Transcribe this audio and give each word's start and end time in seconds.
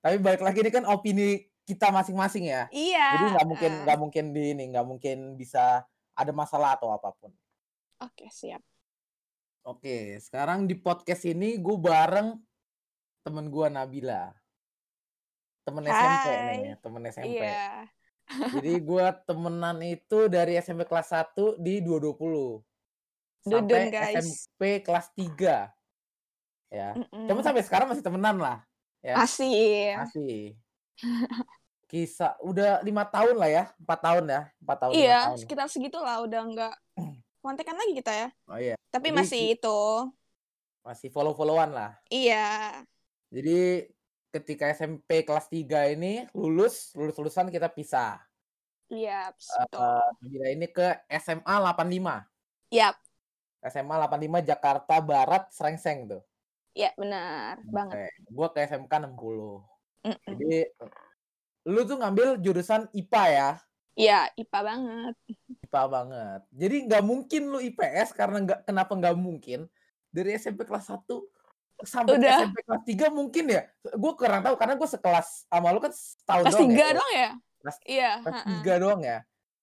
Tapi 0.00 0.16
balik 0.20 0.40
lagi 0.40 0.58
ini 0.64 0.70
kan 0.72 0.84
opini 0.88 1.44
kita 1.68 1.92
masing-masing 1.92 2.48
ya. 2.50 2.66
Iya. 2.72 3.06
Jadi 3.14 3.24
nggak 3.36 3.46
mungkin 3.46 3.72
nggak 3.84 3.98
mungkin 4.00 4.24
di 4.32 4.42
ini 4.56 4.64
nggak 4.72 4.86
mungkin 4.88 5.18
bisa 5.36 5.84
ada 6.16 6.32
masalah 6.34 6.76
atau 6.76 6.90
apa 6.90 7.12
pun. 7.14 7.30
Oke, 8.00 8.32
siap. 8.32 8.64
Oke, 9.60 10.16
sekarang 10.24 10.64
di 10.64 10.72
podcast 10.72 11.28
ini 11.28 11.60
gue 11.60 11.76
bareng 11.76 12.32
temen 13.20 13.46
gue 13.52 13.66
Nabila. 13.68 14.32
Temen 15.68 15.84
SMP 15.84 16.28
Hai. 16.32 16.56
nih, 16.64 16.74
temen 16.80 17.02
SMP. 17.12 17.44
Iya. 17.44 17.84
Jadi 18.56 18.72
gue 18.80 19.06
temenan 19.28 19.78
itu 19.84 20.18
dari 20.32 20.56
SMP 20.56 20.88
kelas 20.88 21.12
1 21.12 21.60
di 21.60 21.84
220. 21.84 22.64
Dudun, 23.40 23.68
Sampai 23.68 23.92
guys. 23.92 24.16
SMP 24.24 24.60
kelas 24.80 25.06
3. 25.12 25.68
Ya. 26.70 26.90
Mm-mm. 26.96 27.26
Cuma 27.26 27.42
sampai 27.44 27.62
sekarang 27.66 27.92
masih 27.92 28.04
temenan 28.04 28.40
lah. 28.40 28.64
Ya. 29.00 29.14
Masih. 29.16 29.96
Masih. 29.96 30.36
Kisah 31.84 32.38
udah 32.38 32.78
lima 32.86 33.02
tahun 33.02 33.34
lah 33.34 33.50
ya, 33.50 33.64
empat 33.82 33.98
tahun 33.98 34.24
ya, 34.24 34.40
empat 34.62 34.76
tahun. 34.78 34.92
Iya, 34.94 35.18
tahun. 35.26 35.38
sekitar 35.42 35.66
segitulah 35.66 36.16
udah 36.22 36.40
nggak 36.46 36.74
kontekan 37.42 37.74
lagi 37.74 37.92
kita 37.98 38.12
ya. 38.14 38.28
Oh 38.46 38.58
iya, 38.60 38.76
Tapi 38.88 39.10
Jadi 39.10 39.16
masih 39.16 39.42
itu. 39.58 39.78
masih 40.80 41.08
follow-followan 41.10 41.74
lah. 41.74 41.90
Iya. 42.06 42.80
Jadi 43.28 43.90
ketika 44.30 44.70
SMP 44.70 45.26
kelas 45.26 45.50
3 45.50 45.92
ini 45.92 46.24
lulus, 46.30 46.94
lulus-lulusan 46.94 47.50
kita 47.50 47.66
pisah. 47.68 48.22
Iya, 48.86 49.30
Eh, 49.30 49.66
betul. 49.66 50.02
Nabila 50.20 50.46
ini 50.50 50.66
ke 50.66 50.86
SMA 51.10 51.54
85. 51.58 52.26
Yap. 52.70 52.94
SMA 53.62 53.94
85 53.98 54.40
Jakarta 54.42 54.94
Barat 54.98 55.50
Srengseng 55.50 56.06
tuh. 56.06 56.22
Iya, 56.70 56.90
benar 56.94 57.58
banget. 57.66 57.96
Oke. 57.96 58.30
Gua 58.30 58.48
ke 58.48 58.58
SMK 58.62 58.92
60. 59.02 59.10
Mm-mm. 60.06 60.16
Jadi 60.24 60.58
lu 61.66 61.80
tuh 61.84 61.96
ngambil 61.98 62.38
jurusan 62.38 62.86
IPA 62.90 63.24
ya? 63.28 63.50
Iya, 63.92 64.20
IPA 64.34 64.58
banget. 64.64 65.14
IPA 65.60 65.82
banget. 65.86 66.40
Jadi 66.50 66.76
nggak 66.88 67.02
mungkin 67.02 67.42
lu 67.46 67.58
IPS 67.60 68.14
karena 68.14 68.38
nggak 68.40 68.60
kenapa 68.64 68.92
nggak 68.94 69.16
mungkin 69.16 69.66
dari 70.08 70.34
SMP 70.34 70.64
kelas 70.64 70.88
1 70.88 71.04
sampai 71.80 72.16
Udah. 72.16 72.38
SMP 72.38 72.58
kelas 72.62 72.82
3 72.86 73.06
mungkin 73.10 73.44
ya. 73.50 73.62
Gue 73.92 74.12
kurang 74.14 74.40
tahu 74.40 74.54
karena 74.56 74.74
gue 74.76 74.88
sekelas 74.88 75.48
sama 75.48 75.68
lu 75.70 75.80
kan 75.80 75.92
setahun 75.92 76.44
Kelas 76.44 76.54
doang 76.54 76.70
tiga 76.70 76.84
ya. 76.86 76.92
doang 76.94 77.12
ya? 77.12 77.30
Kelas- 77.60 77.82
Iya. 77.84 78.10
Kelas 78.22 78.34
ha-ha. 78.40 78.52
3 78.62 78.74
doang 78.78 79.00
ya. 79.02 79.18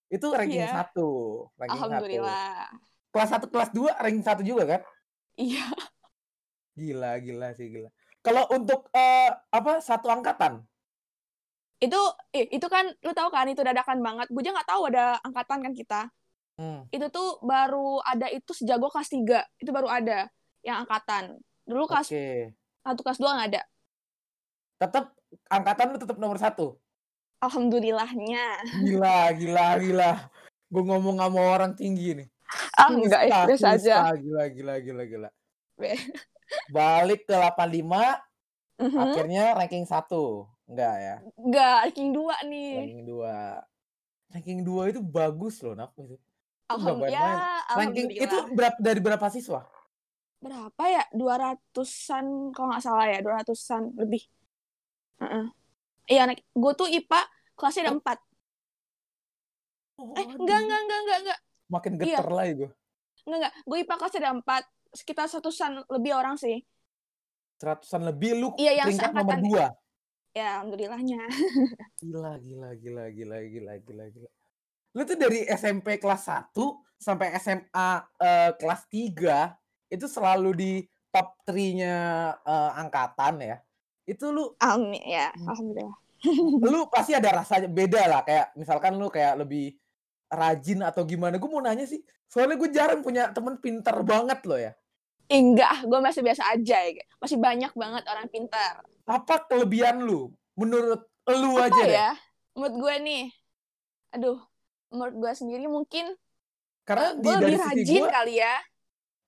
Itu 0.07 0.27
ranking 0.31 0.63
Iya. 0.63 0.71
1, 0.71 1.07
ranking 1.57 1.77
1. 1.77 1.85
Alhamdulillah. 1.87 2.57
Kelas 3.09 3.29
1 3.31 3.47
kelas 3.47 3.69
2 3.71 3.89
ranking 3.95 4.23
1 4.23 4.41
juga 4.43 4.63
kan? 4.67 4.81
Iya. 5.35 5.65
Gila, 6.77 7.17
gila 7.17 7.49
sih 7.57 7.73
gila. 7.73 7.89
Kalau 8.21 8.45
untuk 8.53 8.85
eh, 8.93 9.33
apa 9.33 9.81
satu 9.81 10.13
angkatan? 10.13 10.61
Itu 11.81 11.97
eh, 12.29 12.45
itu 12.53 12.67
kan 12.69 12.85
lu 13.01 13.11
tahu 13.17 13.33
kan 13.33 13.49
itu 13.49 13.65
dadakan 13.65 13.97
banget. 14.05 14.29
Gue 14.29 14.45
nggak 14.45 14.69
tahu 14.69 14.93
ada 14.93 15.17
angkatan 15.25 15.65
kan 15.65 15.73
kita. 15.73 16.01
Hmm. 16.61 16.85
Itu 16.93 17.09
tuh 17.09 17.41
baru 17.41 17.97
ada 18.05 18.29
itu 18.29 18.53
sejak 18.53 18.77
gue 18.77 18.89
kelas 18.93 19.09
3. 19.09 19.41
Itu 19.57 19.73
baru 19.73 19.89
ada 19.89 20.29
yang 20.61 20.85
angkatan. 20.85 21.41
Dulu 21.65 21.89
kelas 21.89 22.13
Oke. 22.13 22.53
satu 22.85 23.01
kelas 23.01 23.19
2 23.21 23.25
nggak 23.25 23.49
ada. 23.57 23.61
Tetap 24.77 25.05
angkatan 25.49 25.85
lu 25.93 25.97
tetap 25.97 26.17
nomor 26.21 26.37
satu. 26.37 26.77
Alhamdulillahnya. 27.41 28.65
Gila, 28.85 29.33
gila, 29.33 29.67
gila. 29.81 30.11
Gue 30.69 30.83
ngomong 30.85 31.17
sama 31.21 31.41
orang 31.41 31.73
tinggi 31.73 32.21
nih. 32.21 32.27
Ah, 32.77 32.93
enggak, 32.93 33.49
biasa 33.49 33.77
aja. 33.77 34.13
Gila, 34.13 34.45
gila, 34.53 34.73
gila, 34.77 35.03
gila. 35.09 35.29
Balik 36.69 37.23
ke 37.23 37.33
85, 37.33 38.19
Mhm. 38.77 38.97
akhirnya 38.97 39.43
ranking 39.53 39.83
1. 39.83 40.45
Enggak 40.67 40.95
ya, 40.97 41.15
Enggak, 41.35 41.75
ranking 41.85 42.09
2 42.11 42.35
nih. 42.43 42.71
ranking 42.77 43.03
2. 43.05 43.35
Ranking 44.27 44.59
2 44.61 44.81
itu 44.85 44.99
bagus 44.99 45.55
loh, 45.61 45.73
Nak. 45.73 45.95
Itu. 45.95 46.19
Alham 46.67 46.99
nggak 46.99 47.09
ya, 47.09 47.19
main-main. 47.19 47.39
Ranking 47.39 48.07
alhamdulillah. 48.11 48.25
itu 48.27 48.37
berapa, 48.51 48.77
dari 48.77 48.99
berapa 48.99 49.27
siswa? 49.29 49.61
berapa 50.37 50.83
ya? 50.85 51.03
200-an 51.11 52.25
kalau 52.53 52.67
nggak 52.69 52.83
salah 52.83 53.07
ya, 53.07 53.19
200-an 53.19 53.95
lebih. 53.97 54.21
Heeh. 55.17 55.45
Iya, 56.07 56.23
gue 56.29 56.71
tuh 56.73 56.85
IPA 56.85 57.21
kelasnya 57.55 57.83
ada 57.83 57.93
4. 57.95 58.19
Eh, 59.97 60.25
enggak, 60.29 60.59
enggak, 60.61 60.79
enggak, 60.79 60.99
enggak, 61.01 61.17
enggak. 61.23 61.39
Makin 61.67 61.91
Iya. 61.95 61.99
geter 62.19 62.27
lah 62.29 62.45
itu. 62.45 62.65
Enggak, 63.23 63.37
enggak. 63.41 63.53
Gue 63.63 63.77
IPA 63.81 63.95
kelasnya 63.97 64.19
ada 64.21 64.31
4. 64.35 64.63
Sekitar 64.97 65.29
satusan 65.29 65.85
lebih 65.93 66.17
orang 66.17 66.41
sih. 66.41 66.65
Seratusan 67.61 68.01
lebih 68.01 68.33
lu 68.33 68.49
Iya, 68.57 68.81
yang 68.81 68.89
peringkat 68.89 69.13
nomor. 69.13 69.37
2. 69.45 70.33
Ya, 70.33 70.47
alhamdulillahnya. 70.57 71.21
Gila, 72.01 72.37
gila, 72.41 72.69
gila, 72.77 73.05
gila, 73.13 73.37
gila, 73.45 73.73
gila, 73.81 74.05
gila. 74.09 74.29
Lu 74.97 75.01
tuh 75.05 75.17
dari 75.17 75.45
SMP 75.49 76.01
kelas 76.01 76.29
1 76.29 76.53
sampai 76.97 77.37
SMA 77.37 77.89
eh, 78.21 78.51
kelas 78.57 78.81
3 78.89 79.93
itu 79.93 80.05
selalu 80.09 80.49
di 80.57 80.71
top 81.13 81.37
3-nya 81.45 81.95
eh, 82.41 82.71
angkatan 82.81 83.41
ya. 83.41 83.57
Itu 84.05 84.33
lu 84.33 84.53
Amin, 84.61 85.01
ya. 85.05 85.29
Hmm. 85.33 85.53
Alhamdulillah. 85.53 85.97
lu 86.73 86.89
pasti 86.89 87.13
ada 87.13 87.29
rasanya 87.29 87.69
beda 87.69 88.01
lah 88.09 88.21
kayak 88.25 88.57
misalkan 88.57 88.97
lu 88.97 89.05
kayak 89.13 89.37
lebih 89.45 89.77
rajin 90.29 90.81
atau 90.81 91.05
gimana. 91.05 91.37
Gue 91.37 91.49
mau 91.49 91.61
nanya 91.61 91.85
sih. 91.85 92.01
Soalnya 92.29 92.57
gue 92.57 92.69
jarang 92.73 93.01
punya 93.01 93.29
temen 93.33 93.57
pinter 93.57 93.95
banget 94.01 94.41
loh 94.45 94.59
ya. 94.59 94.73
Eh, 95.27 95.39
enggak, 95.39 95.83
gue 95.83 95.99
masih 95.99 96.23
biasa 96.23 96.43
aja 96.55 96.77
ya. 96.87 97.03
Masih 97.19 97.35
banyak 97.35 97.71
banget 97.75 98.03
orang 98.07 98.27
pintar. 98.27 98.79
Apa 99.03 99.43
kelebihan 99.43 99.99
lu 99.99 100.31
menurut 100.55 101.03
lu 101.27 101.51
Apa 101.55 101.67
aja 101.67 101.83
deh? 101.83 101.93
ya? 101.93 102.11
Menurut 102.55 102.75
gue 102.79 102.93
nih, 103.03 103.23
aduh, 104.09 104.39
menurut 104.89 105.15
gue 105.19 105.31
sendiri 105.35 105.67
mungkin 105.67 106.15
Karena 106.81 107.11
di 107.13 107.21
gue 107.21 107.33
lebih 107.37 107.57
rajin 107.59 108.01
gue 108.01 108.09
kali 108.09 108.33
ya. 108.39 108.55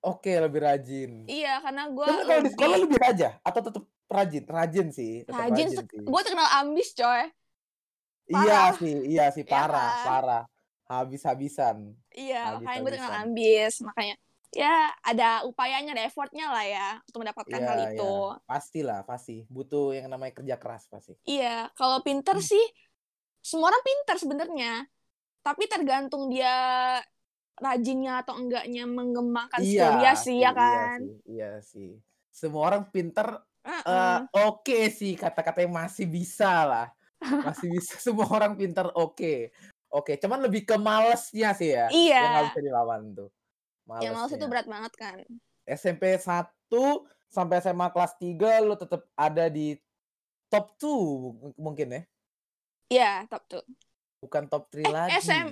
oke 0.00 0.32
lebih 0.32 0.60
rajin. 0.64 1.10
Iya, 1.28 1.60
karena 1.60 1.82
gue 1.92 2.06
Tapi 2.08 2.24
kalau 2.24 2.40
di 2.40 2.50
sekolah 2.50 2.76
biasa 2.88 3.06
aja 3.12 3.28
atau 3.44 3.60
tetap 3.60 3.84
rajin? 4.08 4.42
Rajin 4.48 4.86
sih, 4.90 5.12
tetap 5.22 5.36
rajin. 5.36 5.66
rajin, 5.68 5.68
sih. 5.76 5.86
Gue 6.00 6.20
terkenal 6.24 6.48
ambis, 6.58 6.88
coy. 6.96 7.28
Iya 8.30 8.40
parah. 8.40 8.72
sih, 8.78 8.94
iya 9.04 9.24
sih 9.28 9.44
Iya 9.44 9.52
parah, 9.52 9.90
kan? 9.92 10.06
parah. 10.08 10.42
Habis-habisan. 10.88 11.76
Iya, 12.10 12.58
makanya 12.58 12.80
gue 12.80 12.90
terkenal 12.96 13.14
ambis. 13.22 13.72
Makanya 13.84 14.16
ya 14.50 14.90
ada 15.06 15.46
upayanya, 15.46 15.94
ada 15.94 16.04
effortnya 16.06 16.50
lah 16.50 16.64
ya 16.66 16.88
untuk 17.06 17.22
mendapatkan 17.22 17.60
hal 17.62 17.78
Iya, 17.78 17.88
itu. 17.94 18.12
iya. 18.34 18.42
Pastilah, 18.46 19.00
pasti. 19.06 19.46
Butuh 19.46 19.94
yang 19.94 20.10
namanya 20.10 20.34
kerja 20.34 20.56
keras 20.58 20.90
pasti. 20.90 21.14
Iya, 21.24 21.70
kalau 21.78 22.02
pinter 22.02 22.34
Hmm. 22.34 22.44
sih 22.44 22.64
semua 23.40 23.70
orang 23.70 23.84
pinter 23.86 24.16
sebenarnya. 24.18 24.72
Tapi 25.40 25.64
tergantung 25.70 26.28
dia 26.28 26.52
rajinnya 27.56 28.20
atau 28.24 28.36
enggaknya 28.36 28.84
mengembangkan 28.84 29.60
skill 29.60 30.00
dia 30.00 30.12
sih 30.16 30.36
ya 30.40 30.52
kan. 30.52 30.98
Iya 31.00 31.00
sih, 31.00 31.14
iya 31.24 31.50
sih. 31.62 31.90
Semua 32.30 32.62
orang 32.68 32.84
pinter 32.88 33.26
Heeh. 33.60 33.84
eh, 33.84 34.18
oke 34.48 34.78
sih 34.88 35.12
kata-katanya 35.16 35.84
masih 35.84 36.08
bisa 36.08 36.64
lah. 36.64 36.86
Masih 37.20 37.68
bisa 37.76 37.96
semua 38.00 38.28
orang 38.28 38.56
pinter 38.56 38.88
oke. 38.92 39.52
Oke, 39.90 40.14
cuman 40.22 40.38
lebih 40.46 40.62
ke 40.64 40.76
malesnya 40.78 41.50
sih 41.52 41.74
ya. 41.74 41.90
Iya. 41.90 42.20
Yang 42.20 42.30
nggak 42.30 42.46
bisa 42.52 42.60
dilawan 42.62 43.02
tuh. 43.12 43.28
Yang 44.00 44.14
males 44.14 44.28
itu 44.28 44.36
Malesnya. 44.36 44.48
berat 44.48 44.66
banget 44.66 44.92
kan. 44.94 45.16
SMP 45.64 46.02
1 46.14 46.48
sampai 47.26 47.56
SMA 47.58 47.86
kelas 47.88 48.12
3 48.16 48.60
lu 48.60 48.74
tetap 48.74 49.06
ada 49.14 49.46
di 49.46 49.78
top 50.48 50.74
2 50.76 51.54
mungkin 51.56 51.88
ya. 51.90 52.02
Iya, 52.90 53.12
top 53.26 53.42
tuh. 53.46 53.64
Bukan 54.18 54.46
top 54.46 54.66
3 54.68 54.82
Eh, 54.82 54.90
lagi. 54.90 55.10
SM 55.16 55.46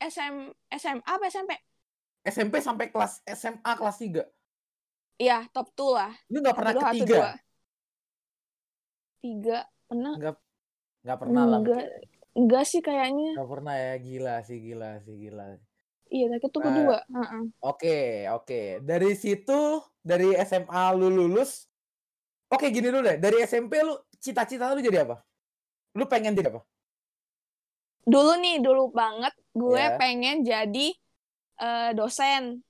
SM 0.00 0.34
SM 0.70 0.98
apa 1.02 1.24
SMP? 1.26 1.52
SMP 2.22 2.54
sampai 2.58 2.88
kelas 2.88 3.20
SMA 3.26 3.72
kelas 3.74 3.98
3. 3.98 4.22
Iya, 5.14 5.46
top 5.50 5.74
2 5.74 5.90
lah. 5.92 6.12
Lu 6.26 6.38
nggak 6.38 6.56
pernah 6.56 6.72
ketiga? 6.88 7.06
dua. 7.06 7.30
Tiga 9.20 9.58
pernah? 9.84 10.14
Nggak 10.14 10.34
nggak 11.04 11.18
pernah 11.18 11.42
lah. 11.44 11.58
Enggak. 11.60 11.82
Enggak 12.34 12.64
sih 12.66 12.80
kayaknya. 12.80 13.30
Nggak 13.38 13.50
pernah 13.50 13.74
ya, 13.74 13.94
gila 13.96 14.34
sih, 14.42 14.58
gila 14.58 14.90
sih, 15.00 15.14
gila. 15.16 15.46
Iya, 16.14 16.24
tapi 16.30 16.46
itu 16.46 16.58
Eh, 16.62 16.64
kedua. 16.64 16.96
Oke, 17.58 17.96
oke. 18.30 18.60
Dari 18.86 19.10
situ, 19.18 19.60
dari 19.98 20.30
SMA 20.38 20.94
lu 20.94 21.10
lulus. 21.10 21.66
Oke, 22.54 22.70
gini 22.70 22.86
dulu 22.94 23.02
deh. 23.02 23.16
Dari 23.18 23.42
SMP 23.42 23.82
lu 23.82 23.98
cita-cita 24.22 24.70
lu 24.70 24.78
jadi 24.78 25.02
apa? 25.02 25.16
Lu 25.98 26.06
pengen 26.06 26.38
jadi 26.38 26.54
apa? 26.54 26.62
Dulu 28.06 28.32
nih, 28.38 28.56
dulu 28.62 28.92
banget 28.94 29.34
gue 29.56 29.80
Ya. 29.80 29.96
pengen 29.98 30.44
jadi 30.44 30.86
eh, 31.58 31.90
dosen. 31.98 32.62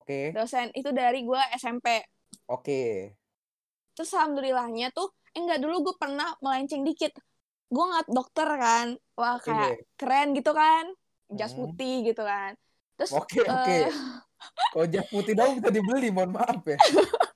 Oke, 0.00 0.30
Dosen 0.36 0.70
itu 0.78 0.90
dari 0.94 1.26
gue 1.26 1.40
SMP. 1.58 1.86
oke. 2.46 2.82
Terus 3.96 4.10
alhamdulillahnya 4.14 4.92
tuh, 4.94 5.08
eh, 5.34 5.40
enggak 5.42 5.58
dulu 5.64 5.90
gue 5.90 5.94
pernah 5.98 6.28
melenceng 6.44 6.84
dikit. 6.86 7.12
Gue 7.66 7.84
ngeliat 7.88 8.08
dokter 8.08 8.46
kan, 8.46 8.86
wah 9.18 9.36
kayak 9.42 9.82
keren 9.98 10.28
gitu 10.38 10.52
kan, 10.54 10.84
jas 11.28 11.50
Hmm. 11.50 11.66
putih 11.66 12.06
gitu 12.06 12.22
kan. 12.22 12.54
Terus 12.94 13.12
Oke, 13.12 13.40
oke. 13.40 13.76
eh, 13.82 13.92
Kalau 14.70 14.86
jas 14.86 15.06
putih 15.06 15.32
dong 15.32 15.56
bisa 15.56 15.68
dibeli, 15.68 16.08
mohon 16.08 16.32
maaf 16.32 16.60
ya. 16.62 16.76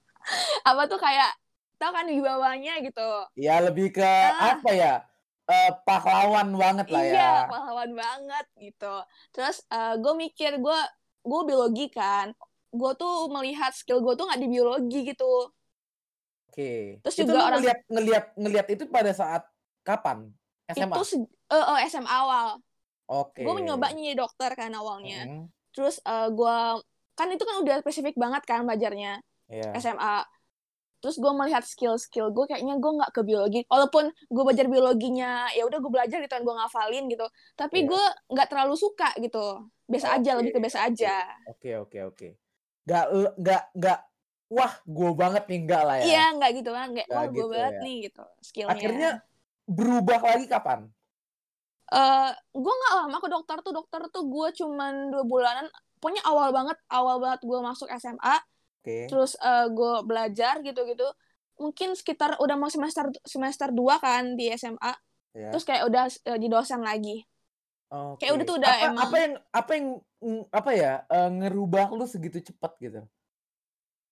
apa 0.62 0.86
tuh 0.86 0.96
kayak 0.96 1.32
tau 1.74 1.90
kan 1.90 2.04
wibawanya 2.04 2.78
gitu 2.78 3.08
Ya 3.34 3.58
lebih 3.58 3.90
ke 3.90 4.04
Ah. 4.04 4.54
apa 4.54 4.70
ya? 4.70 4.94
Eh, 5.44 5.72
pahlawan 5.82 6.54
banget 6.54 6.86
lah 6.86 7.02
ya. 7.02 7.10
iya 7.10 7.32
pahlawan 7.44 7.90
banget 7.90 8.46
gitu 8.54 9.02
terus 9.34 9.66
gue 9.98 10.14
mikir 10.14 10.54
gue 10.56 10.78
gue 11.20 11.40
biologi 11.42 11.90
kan 11.90 12.30
gue 12.70 12.92
tuh 12.94 13.26
melihat 13.26 13.74
skill 13.74 13.98
gue 13.98 14.14
tuh 14.14 14.30
nggak 14.30 14.38
di 14.38 14.46
biologi 14.46 15.00
gitu 15.04 15.50
Oke. 16.46 17.02
Terus 17.02 17.14
itu 17.16 17.26
juga 17.26 17.40
orang- 17.44 17.58
ngeliat 17.58 17.78
ngeliat 17.84 18.24
ngeliat 18.36 18.66
itu 18.68 18.82
pada 18.86 19.10
saat 19.10 19.42
kapan? 19.82 20.30
SMA. 20.68 20.94
itu 20.94 21.26
eh, 21.48 21.64
eh, 21.64 21.78
SMA 21.88 22.06
awal 22.06 22.62
Oke. 23.10 23.42
gue 23.42 23.52
mencoba 23.52 23.90
jadi 23.90 24.14
dokter 24.14 24.50
kan 24.54 24.70
awalnya 24.72 25.26
Mm, 25.26 25.44
terus 25.70 25.98
gue 26.30 26.56
kan 27.12 27.28
itu 27.28 27.42
kan 27.42 27.56
udah 27.58 27.76
spesifik 27.80 28.14
banget 28.14 28.42
kan 28.44 28.62
belajarnya 28.62 29.18
Iya. 29.46 29.74
SMA 29.76 30.22
terus 31.00 31.16
gue 31.16 31.32
melihat 31.32 31.64
skill-skill 31.64 32.28
gue 32.28 32.44
kayaknya 32.46 32.76
gue 32.76 32.92
nggak 32.92 33.10
ke 33.10 33.20
biologi 33.20 33.60
walaupun 33.66 34.08
gue 34.12 34.42
belajar 34.44 34.68
biologinya 34.68 35.48
ya 35.50 35.64
udah 35.64 35.78
gue 35.78 35.88
belajar 35.88 36.20
gitu 36.20 36.30
kan 36.30 36.44
gue 36.44 36.54
ngafalin 36.54 37.04
gitu 37.08 37.26
tapi 37.54 37.82
Iya. 37.82 37.88
gue 37.88 38.04
nggak 38.30 38.48
terlalu 38.48 38.74
suka 38.76 39.10
gitu 39.16 39.64
biasa 39.84 40.06
aja 40.14 40.30
Oke, 40.30 40.38
lebih 40.38 40.52
ke 40.54 40.60
biasa 40.60 40.78
aja 40.86 41.14
Oke 41.48 41.70
oke 41.74 41.98
oke. 42.04 42.28
Gak 42.84 43.04
nggak 43.34 43.62
nggak 43.74 43.98
wah 44.50 44.72
gue 44.82 45.10
banget 45.14 45.44
nih 45.46 45.58
enggak 45.58 45.82
lah 45.82 45.96
ya. 45.96 46.04
iya 46.04 46.24
nggak 46.30 46.50
gitu 46.54 46.70
kan 46.70 46.86
Nggak 46.90 47.06
wah 47.08 47.24
gue 47.24 47.32
gitu 47.32 47.46
banget 47.48 47.72
ya. 47.72 47.80
nih 47.80 47.96
gitu 48.04 48.24
skillnya 48.40 48.70
Akhirnya 48.70 49.10
berubah 49.64 50.20
lagi 50.20 50.46
kapan? 50.46 50.80
Eh 51.90 52.30
gue 52.54 52.74
nggak 52.74 52.92
lama 52.96 53.18
ke 53.18 53.28
dokter 53.28 53.56
tuh 53.60 53.72
dokter 53.74 54.00
tuh 54.08 54.24
gue 54.24 54.48
cuman 54.54 55.10
dua 55.10 55.24
bulanan 55.26 55.66
pokoknya 55.98 56.22
awal 56.24 56.48
banget 56.54 56.78
awal 56.86 57.18
banget 57.18 57.40
gue 57.42 57.58
masuk 57.58 57.90
SMA 57.90 58.36
Oke. 58.80 59.10
terus 59.10 59.34
gue 59.70 59.94
belajar 60.06 60.62
gitu-gitu 60.62 61.04
mungkin 61.60 61.92
sekitar 61.92 62.40
udah 62.40 62.56
mau 62.56 62.72
semester 62.72 63.10
semester 63.28 63.68
2 63.68 64.00
kan 64.00 64.34
di 64.34 64.48
SMA 64.54 64.94
Ya. 65.30 65.54
terus 65.54 65.62
kayak 65.62 65.86
udah 65.86 66.10
eh, 66.10 66.38
di 66.42 66.50
dosen 66.50 66.82
lagi 66.82 67.22
Oke. 67.86 68.26
kayak 68.26 68.34
udah 68.34 68.44
tuh 68.50 68.56
udah 68.58 68.66
apa, 68.66 68.82
emang- 68.82 68.98
apa 69.06 69.16
yang 69.18 69.34
apa 69.54 69.70
yang 69.78 69.86
apa 70.50 70.70
ya 70.74 70.92
eh, 71.06 71.30
ngerubah 71.30 71.86
lu 71.94 72.02
segitu 72.02 72.42
cepat 72.42 72.74
gitu? 72.82 73.06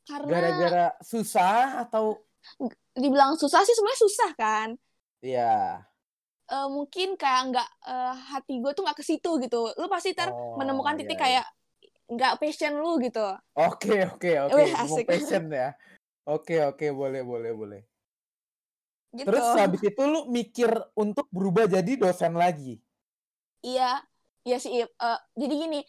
karena 0.07 0.31
Gara-gara 0.31 0.87
susah 1.03 1.83
atau 1.83 2.23
dibilang 2.95 3.35
susah 3.35 3.67
sih 3.67 3.75
sebenarnya 3.75 4.01
susah 4.07 4.31
kan 4.39 4.69
ya? 5.19 5.83
Eh, 6.49 6.69
mungkin 6.73 7.21
kayak 7.21 7.53
nggak 7.53 7.69
eh, 7.85 8.15
hati 8.33 8.57
gue 8.65 8.73
tuh 8.73 8.81
nggak 8.81 8.97
ke 8.97 9.05
situ 9.05 9.37
gitu 9.37 9.69
lu 9.77 9.85
pasti 9.85 10.17
ntar 10.17 10.33
Oh, 10.33 10.57
menemukan 10.57 10.97
iya, 10.97 11.01
titik 11.05 11.17
iya. 11.21 11.25
kayak 11.25 11.47
nggak 12.09 12.33
passion 12.41 12.73
lu 12.81 12.97
gitu 13.05 13.21
Oke 13.53 14.09
oke 14.09 14.31
oke. 14.49 14.63
Passion 15.05 15.45
ya. 15.53 15.77
Oke 16.25 16.57
oke 16.65 16.89
boleh 16.89 17.21
boleh 17.21 17.53
boleh. 17.53 17.81
gitu 19.13 19.29
Terus 19.29 19.45
habis 19.61 19.83
itu 19.85 20.03
lu 20.05 20.25
mikir 20.33 20.73
untuk 20.97 21.29
berubah 21.29 21.69
jadi 21.69 22.01
dosen 22.01 22.33
lagi. 22.33 22.81
iya 23.61 24.01
iya 24.41 24.57
sih. 24.57 24.73
Eh, 24.81 25.21
jadi 25.37 25.53
gini 25.53 25.81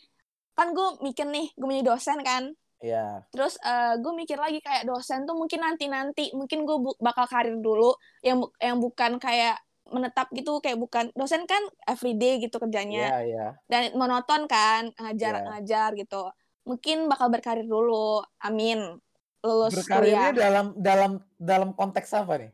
kan 0.51 0.75
gue 0.75 0.99
mikir 0.99 1.23
nih 1.23 1.55
gue 1.55 1.67
menjadi 1.71 1.87
dosen 1.87 2.19
kan 2.19 2.51
Ya. 2.79 3.27
terus 3.35 3.59
gue 3.99 4.13
mikir 4.15 4.39
lagi 4.39 4.63
kayak 4.63 4.87
dosen 4.87 5.27
tuh 5.27 5.35
mungkin 5.35 5.59
nanti 5.59 5.91
nanti 5.91 6.31
mungkin 6.31 6.63
gue 6.63 6.95
bakal 6.99 7.27
karir 7.27 7.55
dulu 7.59 7.91
yang 8.23 8.39
bu- 8.39 8.55
yang 8.59 8.79
bukan 8.79 9.19
kayak 9.19 9.59
menetap 9.91 10.27
gitu 10.31 10.61
kayak 10.61 10.77
bukan 10.77 11.09
dosen 11.13 11.43
kan 11.45 11.61
everyday 11.85 12.37
gitu 12.39 12.57
kerjanya 12.57 13.09
Ya 13.11 13.19
ya. 13.25 13.47
dan 13.67 13.93
monoton 13.93 14.45
kan 14.45 14.89
ngajar 14.97 15.41
Iya. 15.41 15.45
ngajar 15.53 15.89
gitu 15.97 16.29
mungkin 16.65 17.09
bakal 17.09 17.29
berkarir 17.33 17.65
dulu 17.65 18.21
amin 18.39 18.97
lulus 19.41 19.73
Berkarirnya 19.79 20.31
kuliah 20.31 20.33
dalam 20.35 20.65
dalam 20.77 21.11
dalam 21.39 21.69
konteks 21.73 22.11
apa 22.13 22.33
nih? 22.41 22.51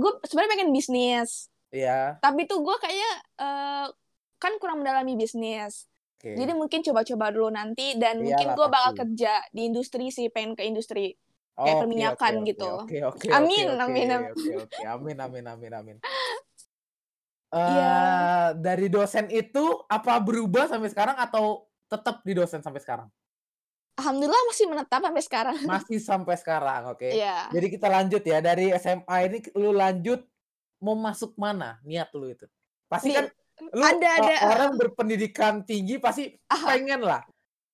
gue 0.00 0.12
sebenarnya 0.24 0.52
pengen 0.56 0.70
bisnis 0.72 1.48
Ya. 1.70 2.18
tapi 2.18 2.50
tuh 2.50 2.64
gue 2.66 2.76
kayaknya 2.82 3.12
eh, 3.38 3.86
kan 4.42 4.52
kurang 4.58 4.82
mendalami 4.82 5.14
bisnis 5.14 5.86
Oke. 6.18 6.34
jadi 6.34 6.52
mungkin 6.56 6.82
coba-coba 6.82 7.30
dulu 7.30 7.48
nanti 7.54 7.94
dan 7.94 8.18
mungkin 8.18 8.50
Iyalah, 8.50 8.56
gue 8.58 8.66
bakal 8.66 8.92
kerja 9.06 9.32
di 9.54 9.62
industri 9.70 10.10
sih 10.10 10.26
pengen 10.32 10.58
ke 10.58 10.66
industri 10.66 11.14
Oh, 11.60 11.64
kayak 11.68 11.76
oke, 11.76 11.82
perminyakan 11.84 12.34
oke, 12.40 12.48
gitu. 12.48 12.68
Oke 12.88 12.96
oke. 13.04 13.28
Amin, 13.36 13.66
oke, 13.68 13.84
amin, 13.84 14.08
amin. 14.08 14.32
Oke 14.32 14.52
oke. 14.64 14.80
Amin 14.80 15.16
amin 15.20 15.44
amin 15.44 15.72
amin. 15.76 15.96
Iya. 17.50 17.90
Eh, 17.90 18.48
dari 18.56 18.86
dosen 18.86 19.26
itu 19.26 19.62
apa 19.84 20.18
berubah 20.18 20.66
sampai 20.66 20.86
sekarang 20.86 21.18
atau 21.18 21.66
tetap 21.86 22.22
di 22.22 22.32
dosen 22.32 22.60
sampai 22.60 22.78
sekarang? 22.78 23.08
alhamdulillah 23.92 24.44
masih 24.48 24.64
menetap 24.64 25.00
sampai 25.04 25.20
sekarang 25.20 25.56
Masih 25.68 25.98
sampai 26.00 26.32
sekarang, 26.34 26.82
oke. 26.88 27.04
Iya 27.04 27.52
Jadi 27.52 27.66
kita 27.68 27.84
lanjut 27.84 28.22
ya 28.24 28.40
dari 28.40 28.72
SMA 28.72 29.16
ini 29.28 29.38
lu 29.52 29.70
lanjut 29.70 30.24
mau 30.80 30.96
masuk 30.96 31.36
mana 31.36 31.76
niat 31.84 32.08
lu 32.14 32.32
itu? 32.32 32.48
Pasti 32.88 33.12
Di- 33.12 33.16
kan 33.18 33.28
lu 33.60 33.84
ada, 33.84 34.08
uh, 34.08 34.16
ada. 34.16 34.36
orang 34.48 34.70
berpendidikan 34.74 35.60
tinggi 35.62 36.00
pasti 36.00 36.32
Ah. 36.48 36.64
pengen 36.64 37.04
lah. 37.04 37.20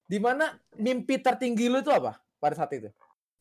Di 0.03 0.19
mana 0.19 0.51
mimpi 0.75 1.15
tertinggi 1.17 1.71
lu 1.71 1.79
itu 1.79 1.95
apa 1.95 2.19
pada 2.37 2.57
saat 2.57 2.75
itu? 2.75 2.91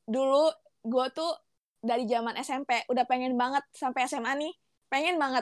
dulu 0.06 0.54
gue 0.84 1.06
tuh 1.10 1.34
dari 1.80 2.06
zaman 2.06 2.38
SMP 2.38 2.86
udah 2.86 3.10
pengen 3.10 3.34
banget 3.34 3.66
sampai 3.74 4.06
SMA 4.06 4.30
nih 4.38 4.54
pengen 4.86 5.18
banget 5.18 5.42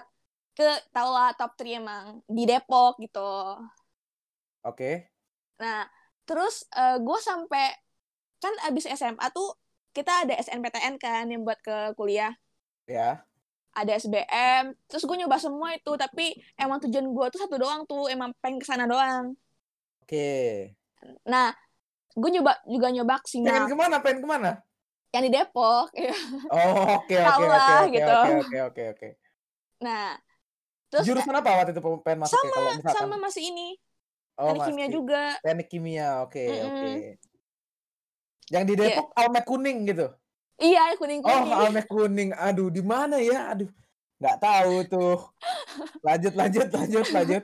ke 0.53 0.67
tau 0.93 1.09
lah 1.13 1.33
top 1.37 1.57
3 1.57 1.81
emang 1.81 2.21
di 2.29 2.43
Depok 2.45 2.97
gitu 3.01 3.21
Oke. 4.63 5.09
nah 5.59 5.85
terus 6.23 6.65
gue 7.03 7.19
sampai 7.19 7.73
kan 8.41 8.53
abis 8.67 8.85
SMA 8.93 9.27
tuh 9.33 9.55
kita 9.95 10.25
ada 10.25 10.33
SNPTN 10.37 10.95
kan 10.99 11.25
yang 11.29 11.41
buat 11.45 11.59
ke 11.63 11.93
kuliah 11.97 12.33
Ya. 12.87 13.25
ada 13.73 13.97
SBM 13.97 14.77
terus 14.85 15.01
gue 15.01 15.17
nyoba 15.17 15.41
semua 15.41 15.73
itu 15.73 15.91
tapi 15.97 16.37
emang 16.61 16.77
tujuan 16.83 17.09
gue 17.09 17.25
tuh 17.33 17.39
satu 17.41 17.57
doang 17.57 17.81
tuh 17.89 18.05
emang 18.05 18.29
pengen 18.37 18.61
ke 18.61 18.67
sana 18.69 18.85
doang 18.85 19.33
Oke. 20.05 20.75
nah 21.25 21.49
gue 22.13 22.29
nyoba 22.29 22.61
juga 22.69 22.87
nyoba 22.93 23.15
ke 23.25 23.41
Pengen 23.41 23.65
ke 23.65 23.75
mana? 23.75 23.97
Pengen 24.03 24.19
ke 24.21 24.27
mana? 24.29 24.51
yang 25.13 25.23
di 25.25 25.31
Depok 25.33 25.89
Oh, 26.53 27.01
oke 27.01 27.15
oke 27.17 27.43
oke 27.49 27.73
gitu. 27.93 28.13
oke 28.13 28.33
oke 28.45 28.57
oke 28.69 28.83
oke. 28.93 29.07
nah 29.81 30.17
terus 30.93 31.03
Jurusan 31.03 31.33
apa 31.33 31.49
waktu 31.57 31.73
itu 31.73 31.81
pengen 31.99 32.19
masuk 32.21 32.37
ya 32.37 32.49
kalau 32.51 32.69
misalkan? 32.71 33.01
sama 33.01 33.17
masih 33.17 33.43
ini 33.43 33.67
oh, 34.37 34.45
teknik 34.53 34.65
kimia 34.69 34.87
juga 34.87 35.23
Teknik 35.41 35.67
kimia, 35.67 36.09
oke 36.21 36.37
Mm-mm. 36.39 36.67
oke. 36.69 36.89
Yang 38.45 38.63
di 38.63 38.73
Iya. 38.75 38.81
Depok 38.85 39.07
Almek 39.13 39.45
kuning 39.45 39.77
gitu. 39.83 40.07
iya 40.55 40.93
kuning 40.93 41.19
Oh, 41.19 41.27
kuning 41.27 41.51
Almek 41.51 41.87
kuning. 41.87 42.29
Aduh, 42.31 42.69
di 42.69 42.81
mana 42.81 43.17
ya? 43.17 43.49
Aduh. 43.49 43.69
nggak 44.15 44.39
tahu 44.39 44.75
tuh. 44.85 45.19
Lanjut 45.99 46.31
lanjut 46.31 46.67
lanjut 46.69 47.05
lanjut. 47.09 47.43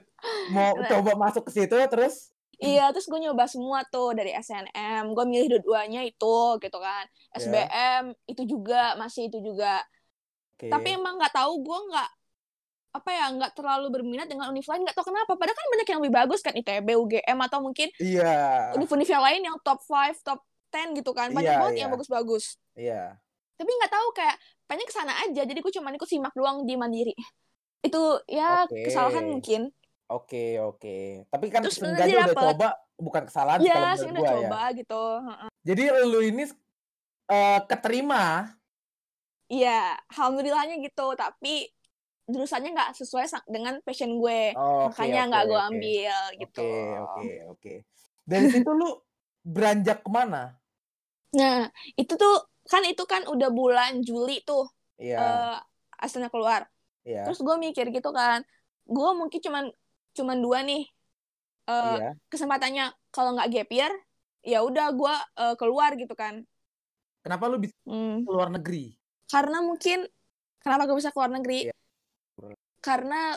Mau 0.49 0.77
Nah. 0.77 0.87
coba 0.87 1.11
masuk 1.19 1.43
ke 1.43 1.53
situ 1.53 1.75
terus 1.89 2.31
iya 2.55 2.91
terus 2.91 3.07
gue 3.07 3.15
nyoba 3.17 3.47
semua 3.47 3.87
tuh 3.87 4.11
dari 4.11 4.31
SNM 4.31 5.11
gue 5.11 5.25
milih 5.25 5.47
dua-duanya 5.49 6.03
itu 6.03 6.35
gitu 6.59 6.77
kan 6.77 7.07
Ya. 7.31 7.39
SBM 7.39 8.03
itu 8.27 8.43
juga 8.43 8.95
masih 8.95 9.27
itu 9.27 9.39
juga 9.39 9.79
Oke. 10.53 10.67
tapi 10.67 10.91
emang 10.93 11.15
nggak 11.15 11.31
tahu 11.31 11.55
gue 11.57 11.79
nggak 11.87 12.09
apa 12.89 13.09
ya 13.09 13.25
nggak 13.29 13.53
terlalu 13.53 13.87
berminat 13.91 14.25
dengan 14.25 14.49
univ 14.49 14.65
lain 14.65 14.81
nggak 14.81 14.97
tahu 14.97 15.13
kenapa 15.13 15.37
padahal 15.37 15.53
kan 15.53 15.67
banyak 15.69 15.87
yang 15.87 15.99
lebih 16.01 16.15
bagus 16.15 16.39
kan 16.41 16.53
ITB 16.53 16.87
UGM 16.97 17.37
atau 17.45 17.59
mungkin 17.61 17.87
Iya. 17.95 18.73
univ-univ 18.73 19.05
yang 19.05 19.21
lain 19.21 19.41
yang 19.45 19.55
top 19.61 19.77
5 19.81 20.17
top 20.19 20.41
10 20.73 20.97
gitu 20.97 21.11
kan 21.13 21.29
banyak 21.29 21.53
Iya, 21.53 21.61
banget 21.61 21.75
iya. 21.77 21.81
yang 21.85 21.91
bagus-bagus 21.93 22.57
Iya. 22.73 23.03
tapi 23.55 23.69
nggak 23.69 23.93
tahu 23.93 24.07
kayak 24.11 24.35
pengen 24.65 24.85
ke 24.85 24.93
sana 24.93 25.13
aja 25.21 25.41
jadi 25.43 25.59
gue 25.59 25.73
cuma 25.73 25.89
ikut 25.89 26.09
simak 26.09 26.33
doang 26.33 26.65
di 26.65 26.73
mandiri 26.73 27.13
itu 27.79 28.01
ya 28.25 28.65
Oke. 28.65 28.89
kesalahan 28.89 29.25
mungkin 29.27 29.69
Oke, 30.09 30.57
oke. 30.57 31.21
Tapi 31.29 31.45
kan 31.53 31.61
Terus 31.61 31.77
seenggaknya 31.77 32.25
udah 32.25 32.33
dapet. 32.33 32.41
coba 32.57 32.69
bukan 32.97 33.23
kesalahan 33.29 33.61
sih 33.61 33.69
ya 33.69 33.77
kalau 33.77 33.85
menurut 33.85 34.09
udah 34.09 34.09
gua 34.09 34.25
ya. 34.25 34.33
coba 34.41 34.59
gitu. 34.73 35.03
Jadi 35.61 35.83
lu 36.01 36.19
ini 36.25 36.43
eh, 37.29 37.59
keterima 37.69 38.23
iya 39.45 39.93
alhamdulillahnya 40.09 40.81
gitu 40.81 41.13
tapi 41.13 41.69
jurusannya 42.31 42.69
nggak 42.75 42.89
sesuai 42.99 43.25
dengan 43.49 43.73
passion 43.85 44.11
gue 44.21 44.53
Oh, 44.55 44.87
makanya 44.89 45.19
nggak 45.29 45.43
gue 45.49 45.59
oke. 45.59 45.69
ambil 45.71 46.15
gitu 46.41 46.61
Oke, 46.61 46.69
oke, 47.03 47.27
oke. 47.53 47.73
Dari 48.29 48.47
situ 48.53 48.69
lu 48.79 48.89
beranjak 49.43 49.97
ke 50.05 50.09
mana? 50.13 50.53
nah 51.29 51.69
itu 51.99 52.13
tuh 52.21 52.33
kan 52.71 52.81
itu 52.89 53.03
kan 53.05 53.21
udah 53.33 53.49
bulan 53.53 53.91
Juli 54.07 54.41
tuh 54.47 54.65
Iya, 54.99 55.17
eh 55.21 55.55
hasilnya 56.01 56.29
keluar 56.33 56.61
iya, 57.05 57.19
terus 57.23 57.39
gue 57.45 57.55
mikir 57.65 57.85
gitu 57.95 58.09
kan 58.19 58.39
gue 58.95 59.09
mungkin 59.19 59.39
cuman 59.45 59.65
cuman 60.17 60.37
dua 60.45 60.59
nih 60.65 60.81
eh, 61.69 61.95
iya. 61.97 62.09
kesempatannya 62.31 62.83
kalau 63.13 63.29
nggak 63.37 63.49
gap 63.53 63.69
year 63.77 63.93
ya 64.51 64.57
udah 64.67 64.85
gue 64.99 65.13
eh, 65.41 65.55
keluar 65.59 65.91
gitu 66.01 66.13
kan 66.17 66.35
Kenapa 67.23 67.51
lu 67.51 67.57
bisa 67.59 67.75
Hmm, 67.85 68.23
keluar 68.25 68.49
negeri? 68.49 68.95
karena 69.29 69.57
mungkin 69.61 69.97
kenapa 70.63 70.83
gue 70.89 70.97
bisa 70.99 71.11
keluar 71.13 71.31
negeri 71.31 71.69
Iya. 71.69 71.73
Karena 72.79 73.35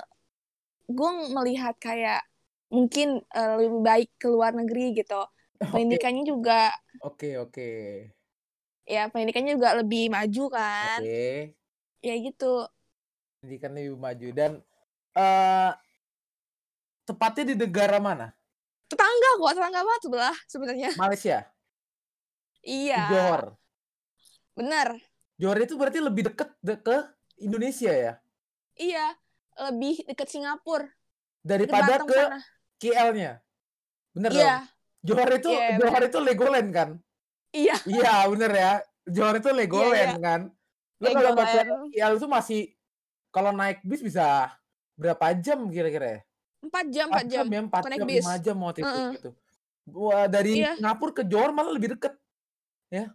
gue 0.89 1.11
melihat 1.31 1.75
kayak 1.79 2.23
mungkin 2.73 3.21
eh, 3.21 3.53
lebih 3.61 3.81
baik 3.85 4.11
keluar 4.17 4.57
negeri 4.57 4.97
gitu 4.97 5.21
pendidikannya 5.73 6.25
juga 6.27 6.73
oke, 7.03 7.31
oke. 7.39 7.71
ya 8.83 9.07
pendidikannya 9.13 9.55
juga 9.55 9.79
lebih 9.79 10.11
maju 10.11 10.45
kan. 10.51 10.99
Oke. 10.99 11.55
Ya 12.03 12.15
gitu. 12.19 12.67
Pendidikan 13.39 13.71
lebih 13.79 13.95
maju 13.95 14.29
dan 14.35 14.53
eh 15.15 15.71
tepatnya 17.07 17.45
di 17.53 17.55
negara 17.55 18.03
mana? 18.03 18.35
Tetangga 18.91 19.31
kok, 19.39 19.53
tetangga 19.55 19.81
banget 19.87 20.03
sebelah 20.03 20.37
sebenarnya. 20.51 20.91
Malaysia. 21.03 21.39
Iya. 22.63 23.03
Johor. 23.11 23.43
Bener. 24.59 24.89
Johor 25.39 25.59
itu 25.63 25.75
berarti 25.75 25.99
lebih 25.99 26.23
deket 26.31 26.49
de- 26.63 26.79
ke 26.79 26.97
Indonesia 27.43 27.91
ya 27.91 28.13
Iya. 28.79 29.15
Lebih 29.59 30.09
deket 30.09 30.29
Singapura. 30.29 30.89
Daripada 31.43 32.01
ke. 32.01 32.23
KL-nya. 32.79 33.39
Bener 34.11 34.31
Iya. 34.33 34.43
dong. 34.43 34.63
Johor 35.03 35.31
itu 35.35 35.51
Iya, 35.51 35.79
Johor 35.79 36.03
itu 36.07 36.19
Legoland 36.19 36.69
kan? 36.71 36.89
Iya. 37.51 37.77
Iya, 37.85 38.15
bener 38.31 38.53
ya. 38.55 38.73
Johor 39.05 39.35
itu 39.39 39.51
Legoland 39.51 40.15
kan. 40.19 40.41
Lu 40.99 41.09
kalau 41.11 41.31
ke. 41.35 41.63
KL 41.91 42.13
itu 42.15 42.27
masih 42.27 42.61
kalau 43.31 43.51
naik 43.51 43.83
bis 43.83 43.99
bisa 43.99 44.51
berapa 44.95 45.35
jam 45.35 45.67
kira-kira 45.67 46.07
ya? 46.07 46.21
Empat 46.63 46.87
jam, 46.95 47.07
empat 47.11 47.27
jam. 47.27 47.45
ya, 47.51 47.61
4 47.67 47.83
naik 47.91 47.99
jam, 47.99 48.07
bis. 48.07 48.23
5 48.23 48.39
jam 48.39 48.57
waktu 48.63 48.81
itu 48.83 48.87
Heeh. 48.87 49.11
gitu. 49.19 49.31
Wah, 49.91 50.27
dari 50.31 50.63
Iya. 50.63 50.79
Singapura 50.79 51.13
ke 51.13 51.23
Johor 51.27 51.51
malah 51.51 51.75
lebih 51.75 51.99
deket. 51.99 52.15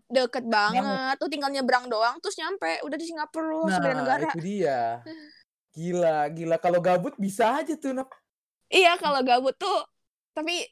Deket 0.09 0.43
banget. 0.49 1.15
Tuh 1.15 1.29
tinggal 1.31 1.53
nyebrang 1.53 1.87
doang, 1.87 2.19
terus 2.19 2.35
nyampe. 2.35 2.81
Udah 2.83 2.97
di 2.97 3.05
Singapura 3.07 3.45
lu, 3.47 3.69
Nah, 3.69 3.79
negara. 3.79 4.27
itu 4.27 4.39
dia. 4.43 4.99
Gila, 5.77 6.33
gila. 6.33 6.57
Kalau 6.57 6.81
gabut 6.81 7.13
bisa 7.21 7.61
aja 7.61 7.77
tuh, 7.77 7.93
Nap. 7.93 8.09
Iya, 8.73 8.97
kalau 8.97 9.21
gabut 9.21 9.53
tuh. 9.53 9.85
Tapi 10.33 10.65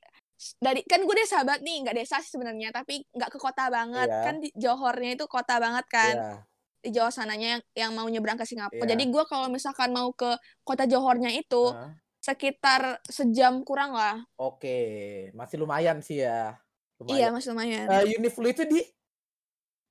dari 0.58 0.82
kan 0.84 1.06
gue 1.06 1.16
desa 1.16 1.46
banget 1.46 1.62
nih, 1.62 1.78
nggak 1.86 1.96
desa 2.02 2.18
sih 2.26 2.34
sebenarnya, 2.34 2.74
tapi 2.74 3.06
nggak 3.14 3.30
ke 3.30 3.38
kota 3.38 3.70
banget. 3.70 4.10
Iya. 4.10 4.24
Kan 4.26 4.36
di 4.42 4.50
Johornya 4.58 5.12
itu 5.14 5.26
kota 5.30 5.62
banget 5.62 5.86
kan. 5.86 6.16
Iya. 6.18 6.34
Di 6.82 6.90
Johor 6.90 7.14
sananya 7.14 7.48
yang, 7.58 7.62
yang 7.78 7.92
mau 7.94 8.10
nyebrang 8.10 8.38
ke 8.42 8.50
Singapura. 8.50 8.82
Iya. 8.82 8.98
Jadi 8.98 9.04
gue 9.14 9.24
kalau 9.30 9.48
misalkan 9.54 9.94
mau 9.94 10.10
ke 10.10 10.34
kota 10.66 10.90
Johornya 10.90 11.30
itu 11.30 11.70
Nah, 11.70 11.94
sekitar 12.26 12.98
sejam 13.06 13.62
kurang 13.62 13.94
lah. 13.94 14.26
Oke, 14.42 15.30
masih 15.38 15.62
lumayan 15.62 16.02
sih 16.02 16.26
ya. 16.26 16.58
Iya, 17.06 17.30
Lumayan. 17.30 17.32
masih 17.38 17.50
lumayan. 17.54 17.86
Eh, 17.86 18.18
Uniflu 18.18 18.50
itu 18.50 18.66
di 18.66 18.82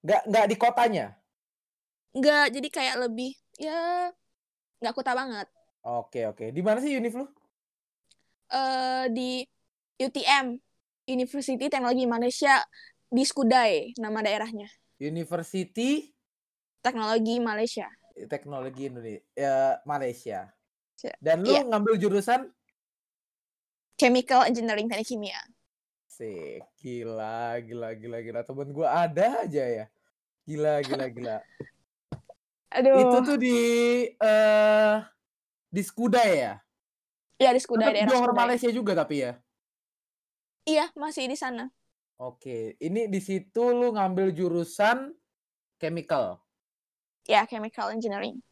nggak 0.02 0.22
nggak 0.26 0.46
di 0.50 0.56
kotanya. 0.58 1.06
Nggak, 2.14 2.46
jadi 2.58 2.68
kayak 2.74 2.96
lebih 3.06 3.38
ya 3.58 4.10
nggak 4.84 4.96
kota 4.96 5.16
banget. 5.16 5.48
Oke, 5.80 6.28
oke. 6.28 6.52
Di 6.52 6.60
mana 6.60 6.78
sih 6.84 6.92
Uniflu? 7.00 7.24
eh 8.54 9.08
di 9.10 9.40
UTM 9.98 10.54
University 11.08 11.66
Teknologi 11.66 12.04
Malaysia 12.04 12.60
di 13.08 13.24
Skudai 13.24 13.96
nama 13.96 14.20
daerahnya 14.20 14.68
University 15.00 16.12
Teknologi 16.84 17.40
Malaysia 17.40 17.88
Teknologi 18.30 18.86
Indonesia 18.86 19.82
Malaysia. 19.88 20.40
Siap. 20.94 21.16
Dan 21.18 21.42
lu 21.42 21.50
Iya. 21.50 21.66
ngambil 21.66 21.98
jurusan 21.98 22.46
Chemical 23.98 24.46
Engineering 24.46 24.86
Teknik 24.86 25.08
Kimia 25.08 25.40
Sih, 26.06 26.62
gila, 26.78 27.58
gila, 27.58 27.90
gila, 27.98 28.18
gila. 28.22 28.40
Temen 28.46 28.70
gua 28.70 29.02
ada 29.02 29.42
aja 29.42 29.64
ya. 29.66 29.86
Gila, 30.46 30.78
gila, 30.86 31.10
gila. 31.10 31.36
aduh 32.76 32.94
Itu 33.00 33.16
tuh 33.26 33.36
di 33.44 33.48
eh 34.22 34.94
di 35.74 35.82
Skudai 35.88 36.30
ya? 36.44 36.52
ya 37.42 37.50
di 37.54 37.60
Skudai 37.64 37.90
daerah 37.94 38.14
Johor 38.14 38.30
Skudai 38.30 38.40
Malaysia 38.40 38.70
juga 38.70 38.92
tapi 39.00 39.22
ya. 39.24 39.32
iya 40.70 40.82
masih 41.02 41.24
di 41.32 41.36
sana 41.42 41.62
Oke, 42.28 42.56
ini 42.86 43.02
di 43.14 43.20
situ 43.28 43.62
lu 43.78 43.88
ngambil 43.96 44.26
jurusan 44.38 44.98
chemical. 45.82 46.26
ya 47.28 47.46
Chemical 47.46 47.90
Engineering 47.92 48.42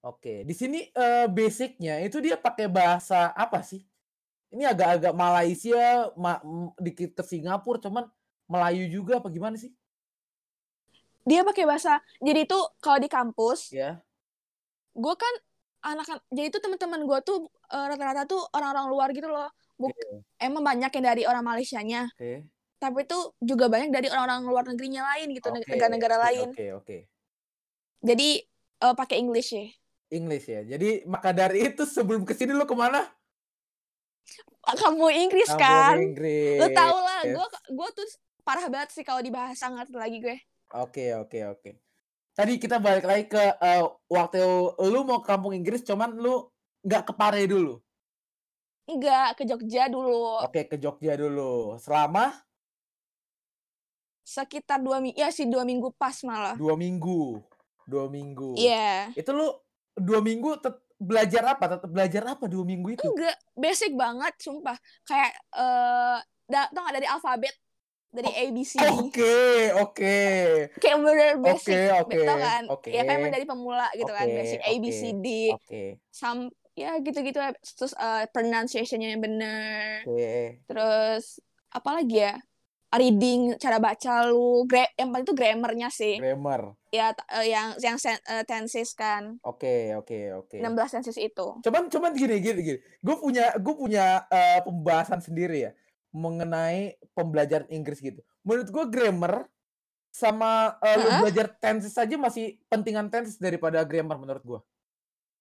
Oke, 0.00 0.48
di 0.48 0.54
sini 0.56 0.88
eh, 0.96 1.28
basicnya 1.28 2.00
itu 2.00 2.24
dia 2.24 2.36
pakai 2.40 2.66
bahasa 2.72 3.36
apa 3.36 3.60
sih? 3.60 3.84
Ini 4.54 4.64
agak-agak 4.72 5.12
Malaysia, 5.16 6.08
ma- 6.16 6.42
dikit 6.80 7.12
ke 7.18 7.22
Singapura, 7.26 7.78
cuman 7.82 8.04
Melayu 8.50 8.88
juga 8.92 9.20
apa 9.20 9.28
gimana 9.32 9.56
sih? 9.60 9.72
Dia 11.30 11.46
pakai 11.46 11.64
bahasa 11.64 11.92
jadi 12.18 12.42
itu 12.42 12.58
kalau 12.82 12.98
di 12.98 13.06
kampus 13.06 13.70
Ya, 13.70 14.02
gue 14.90 15.14
kan 15.14 15.34
anak 15.80 16.18
jadi 16.28 16.50
itu 16.50 16.58
teman-teman 16.58 17.06
gue 17.06 17.18
tuh 17.22 17.38
eh, 17.70 17.86
rata-rata 17.86 18.26
tuh 18.26 18.42
orang-orang 18.50 18.86
luar 18.90 19.08
gitu 19.14 19.30
loh 19.30 19.46
Buk- 19.78 19.94
Oke. 19.94 20.26
emang 20.36 20.60
banyak 20.60 20.90
yang 20.90 21.04
dari 21.06 21.22
orang 21.24 21.40
Malaysianya 21.40 22.10
oke, 22.12 22.44
tapi 22.76 23.06
itu 23.06 23.18
juga 23.40 23.70
banyak 23.70 23.88
dari 23.88 24.10
orang-orang 24.10 24.42
luar 24.44 24.64
negerinya 24.66 25.06
lain 25.14 25.32
gitu 25.32 25.48
negara-negara 25.48 26.16
oke, 26.18 26.24
lain 26.26 26.46
Oke, 26.50 26.66
oke. 26.74 26.96
jadi 28.02 28.28
eh, 28.82 28.94
pakai 28.98 29.16
English 29.22 29.54
ya 29.54 29.70
English 30.10 30.50
ya. 30.50 30.66
Jadi 30.66 31.06
maka 31.06 31.30
dari 31.30 31.70
itu 31.70 31.86
sebelum 31.86 32.26
ke 32.26 32.34
sini 32.34 32.50
lu 32.50 32.66
ke 32.66 32.74
mana? 32.74 33.06
kamu 34.66 35.06
Inggris 35.26 35.46
Kampung 35.46 35.62
kan 35.62 35.96
Inggris. 36.02 36.58
lu 36.58 36.66
tau 36.74 36.98
lah 36.98 37.20
Yes. 37.24 37.46
gue 37.70 37.88
tuh 37.94 38.06
parah 38.42 38.66
banget 38.66 38.90
sih 38.90 39.06
kalau 39.06 39.22
di 39.22 39.30
bahasa 39.30 39.70
ngerti 39.70 39.94
lagi 39.94 40.18
gue 40.18 40.36
Oke, 40.70 41.14
oke, 41.18 41.38
oke. 41.50 41.70
Tadi 42.30 42.52
kita 42.62 42.78
balik 42.78 43.04
lagi 43.04 43.24
ke 43.26 43.42
eh, 43.58 43.82
waktu 44.06 44.38
lu 44.86 45.02
mau 45.02 45.18
ke 45.18 45.26
kampung 45.34 45.50
Inggris, 45.50 45.82
cuman 45.82 46.14
lu 46.14 46.46
nggak 46.86 47.10
ke 47.10 47.12
Pare 47.12 47.42
dulu. 47.44 47.82
enggak 48.90 49.38
ke 49.38 49.42
Jogja 49.46 49.86
dulu 49.86 50.42
Oke, 50.42 50.66
ke 50.66 50.74
Jogja 50.74 51.14
dulu. 51.14 51.78
Selama 51.78 52.34
sekitar 54.26 54.78
dua 54.78 55.02
minggu 55.02 55.18
ya 55.18 55.30
sih 55.34 55.46
dua 55.46 55.66
minggu 55.66 55.90
pas 55.94 56.14
malah 56.22 56.54
dua 56.54 56.74
minggu. 56.78 57.38
Dua 57.86 58.06
minggu. 58.06 58.54
iya 58.54 59.10
Itu 59.18 59.34
lu 59.34 59.50
dua 59.98 60.22
minggu 60.22 60.58
tet- 60.62 60.86
belajar 61.02 61.54
apa? 61.54 61.64
Tetap 61.66 61.90
belajar 61.90 62.22
apa 62.34 62.46
dua 62.46 62.62
minggu 62.62 62.94
itu? 62.94 63.02
enggak 63.10 63.36
basic 63.58 63.90
banget 63.98 64.34
sumpah 64.38 64.78
kayak 65.02 65.34
eh 65.54 66.18
da, 66.50 66.66
tau 66.70 66.82
gak 66.82 66.94
dari 66.98 67.06
alfabet 67.06 67.54
dari 68.10 68.30
A 68.30 68.44
B 68.50 68.58
C 68.60 68.74
D 68.74 68.86
Oke, 68.90 69.38
oke. 69.76 70.18
kayak 70.76 70.96
bener 70.98 71.30
basic 71.38 71.78
Oke, 71.94 71.94
oke, 71.94 72.18
tau 72.26 72.38
kan 72.38 72.62
oke. 72.68 72.88
ya 72.90 73.02
kan 73.02 73.14
emang 73.16 73.30
dari 73.30 73.46
pemula 73.46 73.86
gitu 73.94 74.10
kan 74.10 74.26
Oke, 74.26 74.36
basic 74.36 74.60
A 74.60 74.72
B 74.74 74.84
C 74.90 75.02
oke, 75.08 75.18
D 75.18 75.26
Oke, 75.54 75.82
sam 76.10 76.36
ya 76.74 76.96
gitu-gitu 76.98 77.38
lah. 77.38 77.54
terus 77.54 77.94
eh, 77.94 78.24
pronunciationnya 78.28 79.14
yang 79.14 79.22
bener 79.22 80.02
oke. 80.04 80.66
terus 80.66 81.38
apa 81.70 81.90
lagi 81.92 82.18
ya 82.18 82.34
reading 82.90 83.54
cara 83.56 83.78
baca 83.78 84.26
lu 84.26 84.66
gra- 84.66 84.90
yang 84.98 85.14
paling 85.14 85.22
itu 85.22 85.34
grammarnya 85.34 85.88
sih 85.94 86.18
Grammar. 86.18 86.74
ya 86.90 87.14
eh, 87.14 87.46
yang 87.46 87.78
yang 87.78 87.94
sen- 87.94 88.22
eh, 88.26 88.42
tenses 88.42 88.98
kan 88.98 89.38
Oke, 89.46 89.94
oke, 89.94 90.18
oke. 90.34 90.56
16 90.58 90.90
tenses 90.90 91.14
itu 91.14 91.46
Cuman 91.62 91.86
cuman 91.86 92.10
gini 92.12 92.42
gini 92.42 92.60
gini. 92.60 92.78
Gue 92.98 93.14
punya 93.16 93.54
gue 93.54 93.74
punya 93.78 94.26
eh, 94.26 94.58
pembahasan 94.60 95.22
sendiri 95.22 95.70
ya 95.70 95.72
mengenai 96.10 96.94
pembelajaran 97.12 97.66
Inggris 97.68 97.98
gitu. 97.98 98.18
Menurut 98.42 98.68
gue 98.68 98.84
grammar 98.86 99.46
sama 100.10 100.74
eh, 100.82 100.96
lu 100.96 101.08
belajar 101.22 101.46
tenses 101.56 101.94
saja 101.94 102.14
masih 102.14 102.58
pentingan 102.66 103.06
tenses 103.08 103.38
daripada 103.38 103.78
grammar 103.82 104.18
menurut 104.18 104.42
gue. 104.42 104.60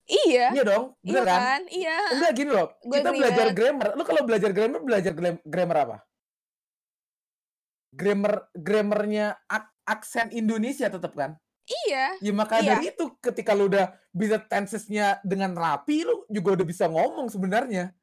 iya 0.10 0.50
Iya 0.50 0.64
dong, 0.64 0.86
iya 1.02 1.22
bener 1.22 1.26
kan? 1.26 1.40
kan 1.42 1.62
iya 1.70 1.98
Enggak 2.14 2.32
gini 2.34 2.50
loh. 2.50 2.68
Gue 2.82 2.98
Kita 2.98 3.10
belajar 3.12 3.46
banget. 3.46 3.58
grammar. 3.58 3.88
Lu 3.94 4.04
kalau 4.04 4.22
belajar 4.24 4.50
grammar 4.50 4.82
belajar 4.82 5.14
gram- 5.14 5.44
grammar 5.44 5.78
apa? 5.80 5.98
Grammar 7.90 8.34
grammarnya 8.54 9.26
ak- 9.46 9.74
aksen 9.84 10.30
Indonesia 10.32 10.86
tetap 10.88 11.14
kan? 11.14 11.34
iya 11.86 12.18
Ya 12.18 12.34
maka 12.34 12.58
Iya. 12.58 12.78
dari 12.78 12.90
itu 12.90 13.06
ketika 13.22 13.54
lu 13.54 13.70
udah 13.70 13.94
bisa 14.10 14.42
tensesnya 14.42 15.22
dengan 15.22 15.54
rapi 15.54 16.02
lu 16.02 16.26
juga 16.26 16.58
udah 16.58 16.66
bisa 16.66 16.86
ngomong 16.86 17.30
sebenarnya. 17.30 17.94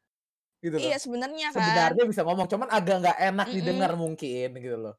Gitu 0.65 0.77
loh. 0.77 0.89
iya 0.89 0.97
sebenarnya 0.97 1.47
kan 1.53 1.61
Sebenarnya 1.61 2.03
bisa 2.11 2.23
ngomong 2.27 2.47
cuman 2.49 2.69
agak 2.73 2.95
nggak 3.05 3.19
enak 3.29 3.47
Mm-mm. 3.47 3.57
didengar 3.61 3.93
mungkin 3.95 4.49
gitu 4.57 4.77
loh. 4.81 4.95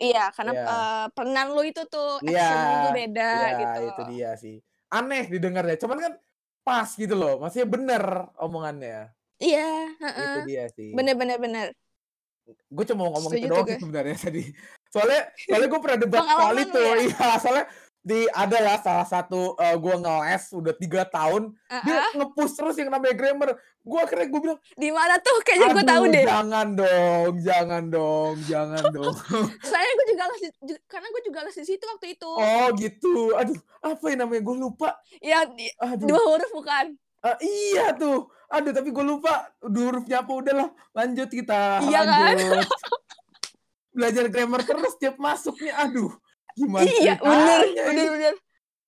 iya 0.00 0.32
karena 0.32 0.52
Iya. 0.56 0.64
eh, 0.64 1.06
penan 1.12 1.46
lu 1.52 1.62
itu 1.66 1.82
tuh 1.90 2.08
Iya, 2.24 2.40
accent 2.40 2.62
lu 2.64 2.76
tuh 2.86 2.92
beda 2.96 3.28
Iya, 3.30 3.50
gitu 3.60 3.80
itu 3.90 4.02
dia 4.16 4.30
sih. 4.38 4.56
Aneh 4.90 5.22
didengarnya, 5.30 5.76
cuman 5.82 5.98
kan 6.02 6.12
pas 6.66 6.88
gitu 6.98 7.14
loh. 7.14 7.38
Maksudnya 7.42 7.68
bener 7.68 8.02
omongannya. 8.40 9.12
iya 9.40 9.92
Itu 9.92 10.04
heeh. 10.04 10.32
dia 10.48 10.64
sih. 10.72 10.88
bener 10.96 11.14
bener 11.20 11.36
bener 11.38 11.66
Gue 12.66 12.84
cuma 12.88 13.06
mau 13.06 13.14
ngomong 13.14 13.30
itu 13.38 13.46
Setuju 13.46 13.50
tuh 13.54 13.62
doang 13.62 13.82
sebenarnya 13.82 14.16
tadi. 14.26 14.42
Soalnya 14.90 15.20
soalnya 15.46 15.68
gue 15.70 15.80
pernah 15.84 15.98
debat 16.02 16.20
soal 16.26 16.54
itu. 16.58 16.80
lu 16.82 16.90
ya? 16.90 16.94
Iya, 17.06 17.28
soalnya 17.38 17.64
di 18.00 18.24
ada 18.32 18.58
lah 18.58 18.80
salah 18.80 19.04
satu 19.04 19.52
eh, 19.54 19.76
gue 19.76 19.94
ngeles 19.94 20.44
udah 20.56 20.72
tiga 20.72 21.04
tahun 21.04 21.52
dia 21.84 22.00
Heeh. 22.00 22.12
ngepush 22.16 22.56
terus 22.56 22.76
yang 22.80 22.88
namanya 22.88 23.12
grammar. 23.12 23.52
Gue 23.80 24.00
akhirnya 24.00 24.28
gue 24.28 24.40
bilang 24.40 24.60
di 24.72 24.88
mana 24.88 25.16
tuh? 25.16 25.36
Kayaknya 25.40 25.68
gue 25.70 25.84
tahu 25.84 26.04
"Aduh, 26.04 26.12
deh. 26.12 26.24
jangan 26.24 26.66
dong 26.72 27.32
jangan 27.40 27.82
dong 27.86 28.34
jangan 28.44 28.84
dong. 28.96 29.14
Soalnya 29.60 29.92
gue 29.92 30.06
juga 30.08 30.24
les 30.28 30.42
karena 30.84 31.06
gue 31.08 31.22
juga 31.24 31.38
les 31.44 31.56
di 31.56 31.66
situ 31.66 31.84
waktu 31.84 32.06
itu. 32.12 32.30
Oh 32.30 32.66
gitu. 32.74 33.36
Aduh 33.36 33.60
apa 33.80 34.04
yang 34.08 34.18
namanya? 34.24 34.42
Gue 34.42 34.56
lupa. 34.58 34.88
Di- 35.20 35.76
aduh. 35.76 36.06
dua 36.08 36.20
huruf 36.26 36.50
bukan? 36.52 36.96
Ah, 37.20 37.36
iya 37.36 37.92
tuh. 37.92 38.32
Aduh 38.48 38.72
tapi 38.72 38.88
gue 38.90 39.04
lupa. 39.04 39.44
Hurufnya 39.60 40.24
apa 40.24 40.32
udahlah 40.32 40.68
lanjut 40.92 41.28
kita. 41.28 41.84
Iya 41.84 42.00
kan? 42.00 42.32
lanjut. 42.32 42.64
Belajar 43.96 44.24
grammar 44.28 44.64
terus 44.64 44.96
tiap 44.96 45.16
masuknya. 45.16 45.76
Aduh 45.78 46.08
Gimana 46.56 46.86
iya 46.86 47.14
bener 47.18 47.58
bener 47.86 48.06
bener 48.14 48.34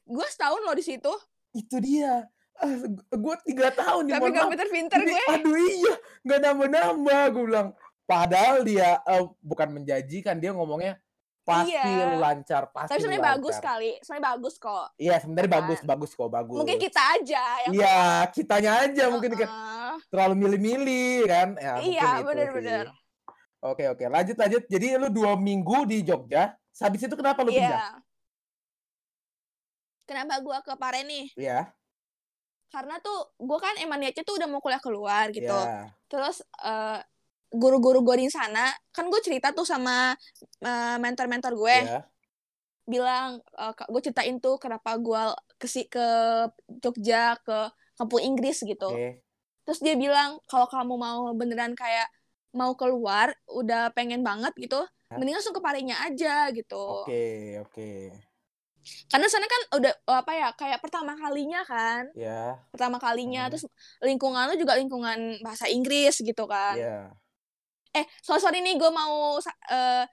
gue 0.02 0.26
setahun 0.28 0.60
loh 0.62 0.74
di 0.74 0.84
situ 0.84 1.12
Itu 1.52 1.76
dia. 1.78 2.24
Ah, 2.56 2.68
gue 3.12 3.34
tiga 3.44 3.68
tahun 3.72 4.08
nih, 4.08 4.12
tapi 4.16 4.28
gak 4.32 4.48
pinter-pinter 4.54 4.98
gue 5.04 5.24
aduh 5.28 5.56
iya, 5.56 5.94
nggak 6.22 6.40
nambah-nambah. 6.46 7.22
Gue 7.32 7.44
bilang, 7.48 7.68
padahal 8.04 8.60
dia 8.62 9.00
eh, 9.02 9.24
bukan 9.40 9.68
menjanjikan, 9.72 10.36
dia 10.40 10.52
ngomongnya 10.56 10.96
pasti 11.42 11.74
Iya. 11.74 12.16
lancar, 12.22 12.70
pasti 12.70 12.94
tapi 12.94 13.02
sebenarnya 13.02 13.28
bagus 13.34 13.56
kali 13.58 13.90
sebenarnya 13.98 14.26
bagus 14.30 14.54
kok 14.62 14.86
Iya, 14.94 15.14
sebenarnya 15.18 15.50
Kan. 15.50 15.56
bagus, 15.58 15.80
bagus 15.82 16.10
kok, 16.14 16.30
bagus. 16.30 16.54
mungkin 16.54 16.78
kita 16.78 17.02
aja 17.18 17.42
yang 17.66 17.72
Iya, 17.74 17.98
kitanya 18.30 18.72
aja 18.86 19.04
mungkin 19.10 19.30
kan 19.34 19.48
Heeh. 19.50 19.94
terlalu 20.06 20.34
milih-milih 20.38 21.16
kan. 21.26 21.48
Ya, 21.58 21.72
mungkin 21.76 21.92
Iya, 21.92 22.08
itu 22.14 22.26
bener-bener. 22.30 22.86
sih. 22.88 23.00
Oke, 23.62 23.84
oke. 23.90 24.04
Lanjut, 24.06 24.36
lanjut. 24.38 24.62
Jadi 24.70 24.86
lu 24.98 25.08
dua 25.10 25.34
minggu 25.38 25.86
di 25.86 26.02
Jogja. 26.02 26.50
Habis 26.80 27.04
itu 27.04 27.14
kenapa 27.18 27.44
lu 27.44 27.52
Iya. 27.52 27.60
pindah? 27.60 27.88
Kenapa 30.08 30.34
gua 30.40 30.58
ke 30.64 30.72
Pare 30.76 31.04
nih? 31.04 31.26
Iya, 31.36 31.72
Karena 32.72 32.96
tuh 33.04 33.36
gua 33.36 33.60
kan 33.60 33.76
emang 33.76 34.00
niatnya 34.00 34.24
tuh 34.24 34.40
udah 34.40 34.48
mau 34.48 34.60
kuliah 34.64 34.80
keluar 34.80 35.28
gitu. 35.28 35.52
iya. 35.52 35.92
Terus 36.08 36.40
eh, 36.64 37.00
guru-guru 37.52 38.00
gue 38.00 38.24
di 38.24 38.28
sana, 38.32 38.72
kan 38.96 39.12
gue 39.12 39.20
cerita 39.20 39.52
tuh 39.52 39.68
sama 39.68 40.16
eh, 40.64 40.96
mentor-mentor 40.96 41.52
gue, 41.52 41.78
Iya. 41.84 42.00
bilang 42.88 43.44
gue 43.92 44.00
ceritain 44.00 44.40
tuh 44.40 44.56
kenapa 44.56 44.96
gua 44.96 45.36
ke 45.60 45.68
ke 45.86 46.06
Jogja 46.80 47.36
ke 47.44 47.68
kampung 48.00 48.24
Inggris 48.24 48.64
gitu. 48.64 48.88
Oke. 48.88 49.20
Terus 49.62 49.78
dia 49.84 49.94
bilang 49.94 50.40
kalau 50.50 50.66
kamu 50.66 50.94
mau 50.98 51.20
beneran 51.36 51.76
kayak 51.76 52.08
mau 52.52 52.72
keluar, 52.76 53.32
udah 53.48 53.92
pengen 53.96 54.20
banget 54.24 54.52
gitu? 54.58 54.80
Mending 55.16 55.34
langsung 55.34 55.52
ke 55.52 55.60
Parenya 55.60 55.96
aja 56.00 56.48
gitu. 56.50 57.02
Oke, 57.02 57.24
oke. 57.58 57.90
Karena 59.06 59.26
sana 59.26 59.46
kan 59.46 59.62
udah 59.78 59.92
apa 60.10 60.32
ya 60.32 60.48
kayak 60.52 60.78
pertama 60.78 61.14
kalinya 61.14 61.62
kan. 61.62 62.10
Ya, 62.12 62.58
pertama 62.68 62.98
kalinya 62.98 63.46
Mhm. 63.46 63.50
terus 63.50 63.64
lingkungan 64.00 64.50
lu 64.50 64.56
juga 64.56 64.74
lingkungan 64.74 65.18
bahasa 65.40 65.66
Inggris 65.66 66.18
gitu 66.18 66.44
kan 66.44 66.74
iya. 66.74 66.98
eh 67.92 68.02
sorry 68.18 68.40
sorry 68.40 68.58
nih 68.58 68.74
gue 68.74 68.88
mau 68.88 69.36
eh 69.68 70.04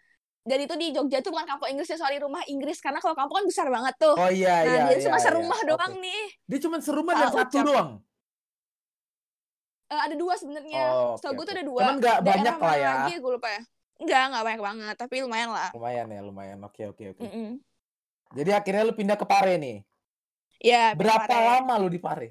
jadi 0.43 0.65
itu 0.65 0.75
di 0.75 0.87
Jogja 0.91 1.19
tuh 1.19 1.31
bukan 1.31 1.47
kampung 1.47 1.69
Inggris 1.69 1.87
ya 1.87 1.97
sorry 1.97 2.19
rumah 2.19 2.43
Inggris 2.45 2.77
karena 2.77 2.99
kalau 2.99 3.15
kampung 3.15 3.39
kan 3.39 3.45
besar 3.47 3.67
banget 3.69 3.95
tuh 3.97 4.13
Oh 4.13 4.29
iya, 4.29 4.61
nah 4.61 4.69
iya, 4.69 4.83
jadi 4.89 5.01
cuma 5.07 5.15
iya, 5.15 5.25
serumah 5.25 5.59
iya. 5.59 5.67
doang 5.67 5.93
Oke. 5.93 6.03
nih 6.03 6.23
Dia 6.45 6.59
cuma 6.59 6.77
serumah 6.79 7.13
dan 7.15 7.27
satu 7.29 7.39
ucap. 7.49 7.65
doang. 7.65 7.89
Eh, 9.89 9.97
ada 9.99 10.13
dua 10.13 10.33
sebenarnya 10.35 10.83
Oh, 10.85 11.17
setahu 11.17 11.33
oke, 11.33 11.37
gue 11.39 11.45
tuh 11.45 11.53
ada 11.57 11.65
dua 11.65 11.81
Cuman 11.81 11.95
nggak 11.97 12.17
Daerah 12.19 12.29
banyak 12.35 12.55
lah 12.59 12.75
ya. 12.75 12.91
lagi 13.01 13.13
gue 13.17 13.31
lupa 13.31 13.49
ya 13.49 13.61
enggak 13.99 14.21
enggak 14.31 14.43
banyak 14.47 14.61
banget 14.63 14.95
tapi 14.95 15.15
lumayan 15.23 15.51
lah 15.51 15.69
Lumayan 15.75 16.07
ya, 16.09 16.21
lumayan. 16.23 16.59
Oke, 16.65 16.87
oke, 16.87 17.03
oke. 17.13 17.23
Mm-mm. 17.23 17.59
Jadi 18.33 18.51
akhirnya 18.53 18.83
lu 18.87 18.93
pindah 18.93 19.17
ke 19.17 19.25
Pare 19.25 19.57
nih. 19.57 19.77
ya 20.61 20.93
Berapa 20.93 21.33
lama 21.33 21.73
lu 21.81 21.87
di 21.91 21.99
Pare? 21.99 22.27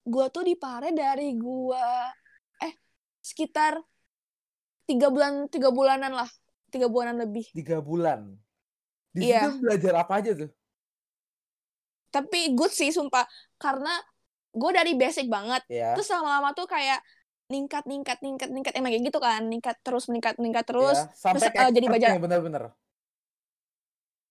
gue 0.00 0.26
tuh 0.32 0.42
di 0.42 0.56
Pare 0.56 0.90
dari 0.96 1.36
gua 1.36 2.08
eh 2.58 2.72
sekitar 3.20 3.78
tiga 4.88 5.06
bulan 5.12 5.46
tiga 5.52 5.68
bulanan 5.70 6.12
lah 6.16 6.28
tiga 6.72 6.86
bulanan 6.90 7.20
lebih 7.26 7.46
Tiga 7.54 7.78
bulan. 7.82 8.34
Di 9.14 9.26
Iya. 9.26 9.50
situ 9.50 9.58
belajar 9.62 9.94
apa 10.02 10.12
aja 10.22 10.30
tuh? 10.34 10.50
tapi 12.10 12.58
good 12.58 12.74
sih 12.74 12.90
sumpah 12.90 13.22
karena 13.54 13.94
gue 14.50 14.70
dari 14.74 14.98
basic 14.98 15.30
banget 15.30 15.62
Ya. 15.70 15.94
terus 15.94 16.10
lama-lama 16.10 16.50
tuh 16.58 16.66
kayak 16.66 16.98
ningkat 17.50 17.82
ningkat 17.84 18.18
ningkat 18.22 18.48
ningkat 18.48 18.72
emang 18.72 18.94
kayak 18.94 19.04
gitu 19.04 19.18
kan 19.18 19.42
ningkat 19.42 19.76
terus 19.82 20.06
meningkat 20.06 20.38
meningkat 20.38 20.64
terus 20.64 20.94
ya. 20.96 21.10
Sampai 21.12 21.42
terus, 21.42 21.58
eh, 21.58 21.70
jadi 21.74 21.86
belajar- 21.86 22.14
bener-bener. 22.16 22.64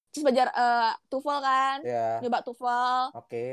terus 0.10 0.24
belajar 0.26 0.48
eh 0.50 0.94
TOEFL 1.06 1.40
kan 1.40 1.78
Ya. 1.86 2.18
nyoba 2.18 2.42
TOEFL 2.42 3.14
Oke. 3.14 3.46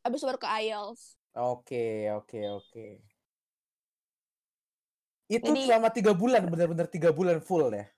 abis 0.00 0.18
itu 0.18 0.26
baru 0.26 0.40
ke 0.40 0.48
IELTS 0.48 1.02
Oke, 1.34 2.06
oke, 2.14 2.40
oke. 2.48 2.86
Itu 5.26 5.50
Jadi- 5.50 5.66
selama 5.66 5.90
tiga 5.90 6.14
bulan, 6.14 6.46
bener-bener 6.46 6.86
tiga 6.86 7.10
bulan 7.10 7.42
full 7.42 7.68
ya. 7.68 7.90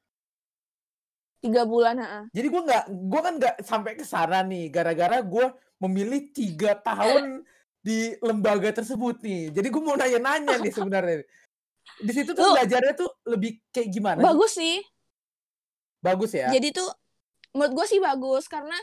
tiga 1.36 1.62
bulan 1.62 2.00
heeh. 2.00 2.22
Jadi 2.32 2.46
gua 2.48 2.62
nggak, 2.64 2.84
gua 3.06 3.20
kan 3.20 3.34
nggak 3.36 3.56
sampai 3.60 3.92
ke 3.92 4.02
sana 4.02 4.40
nih, 4.40 4.66
gara-gara 4.66 5.20
gua 5.20 5.52
memilih 5.78 6.32
tiga 6.32 6.74
tahun 6.74 7.44
di 7.86 7.98
lembaga 8.18 8.66
tersebut 8.72 9.22
nih. 9.22 9.54
Jadi 9.54 9.66
gua 9.68 9.82
mau 9.84 9.94
nanya-nanya 9.94 10.58
nih 10.58 10.72
sebenarnya. 10.76 11.22
Di 11.96 12.10
situ 12.10 12.34
tuh 12.34 12.42
Lu- 12.42 12.52
belajarnya 12.52 12.94
tuh 12.94 13.10
lebih 13.24 13.62
kayak 13.70 13.88
gimana? 13.88 14.18
bagus 14.20 14.58
sih 14.58 14.82
Bagus 15.98 16.30
ya. 16.32 16.46
jadi 16.48 16.70
tuh 16.72 16.86
menurut 17.50 17.72
gue 17.72 17.86
sih 17.88 17.98
bagus 17.98 18.46
karena 18.46 18.76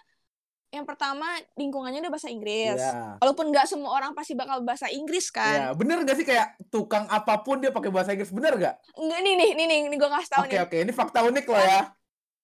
yang 0.69 0.83
pertama 0.83 1.23
lingkungannya 1.53 2.01
udah 2.01 2.09
bahasa 2.09 2.27
Inggris 2.27 2.75
Iya. 2.75 3.21
walaupun 3.21 3.47
nggak 3.47 3.63
semua 3.63 3.93
orang 3.93 4.11
pasti 4.11 4.33
bakal 4.33 4.59
bahasa 4.61 4.89
Inggris 4.89 5.29
kan 5.29 5.71
bener 5.73 6.01
gak 6.01 6.17
sih 6.17 6.25
kayak 6.25 6.57
tukang 6.67 7.05
apa 7.05 7.39
pun 7.39 7.61
dia 7.61 7.69
pakai 7.69 7.91
bahasa 7.91 8.11
Inggris, 8.11 8.33
bener 8.33 8.57
gak? 8.57 8.75
Nggak, 8.93 9.19
nih 9.21 9.33
nih 9.37 9.49
nih 9.53 9.65
nih, 9.67 9.79
nih 9.85 9.97
gue 9.97 10.09
kasih 10.09 10.31
tahu 10.31 10.43
Oke 10.43 10.49
nih 10.49 10.59
oke, 10.59 10.77
ini 10.79 10.91
fakta 10.91 11.19
unik 11.21 11.45
loh 11.45 11.61
ya. 11.61 11.81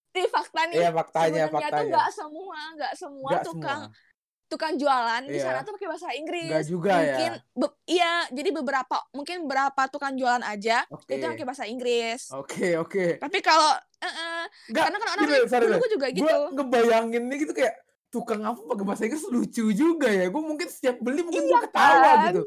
ini 0.09 0.27
fakta 0.27 0.59
nih 0.63 0.75
Iya 0.77 0.89
faktanya, 0.91 1.25
sebenarnya 1.25 1.49
tuh 1.49 1.57
faktanya. 1.57 1.89
nggak 1.89 2.07
semua 2.11 2.59
nggak 2.71 2.93
semua 2.93 3.29
Nggak 3.29 3.43
tukang 3.43 3.81
semua. 3.81 4.08
Tukang 4.49 4.73
jualan 4.75 5.21
di 5.23 5.37
Iya. 5.37 5.45
sana 5.45 5.59
tuh 5.61 5.77
pakai 5.77 5.87
bahasa 5.87 6.09
Inggris 6.11 6.49
Nggak 6.49 6.65
juga 6.65 6.91
mungkin 6.97 7.31
ya. 7.31 7.53
be- 7.53 7.77
iya 7.85 8.13
jadi 8.29 8.49
beberapa 8.49 8.95
mungkin 9.11 9.35
beberapa 9.45 9.81
tukang 9.87 10.17
jualan 10.17 10.41
aja 10.41 10.83
Oke. 10.89 11.15
itu 11.15 11.23
pakai 11.23 11.45
bahasa 11.45 11.63
Inggris 11.63 12.33
Oke 12.33 12.73
oke. 12.75 13.05
tapi 13.17 13.39
kalau 13.39 13.69
eh, 13.99 14.45
Nggak, 14.67 14.83
karena 14.83 14.97
kan 14.97 15.07
orang 15.13 15.23
sorry, 15.45 15.65
dulu 15.65 15.75
gue 15.77 15.91
juga 15.93 16.07
Gue 16.07 16.17
gitu 16.17 16.35
ngebayangin 16.51 17.23
nih 17.25 17.37
gitu 17.39 17.53
kayak 17.53 17.73
tukang 18.09 18.41
apa 18.41 18.57
pakai 18.57 18.83
bahasa 18.83 19.05
Inggris 19.05 19.21
lucu 19.23 19.69
juga 19.69 20.09
ya. 20.09 20.25
Gue 20.27 20.41
mungkin 20.41 20.65
setiap 20.65 20.97
beli 20.97 21.21
mungkin 21.21 21.45
Iya 21.45 21.51
gue 21.51 21.59
ketawa 21.69 21.93
kan? 22.01 22.17
gitu. 22.27 22.41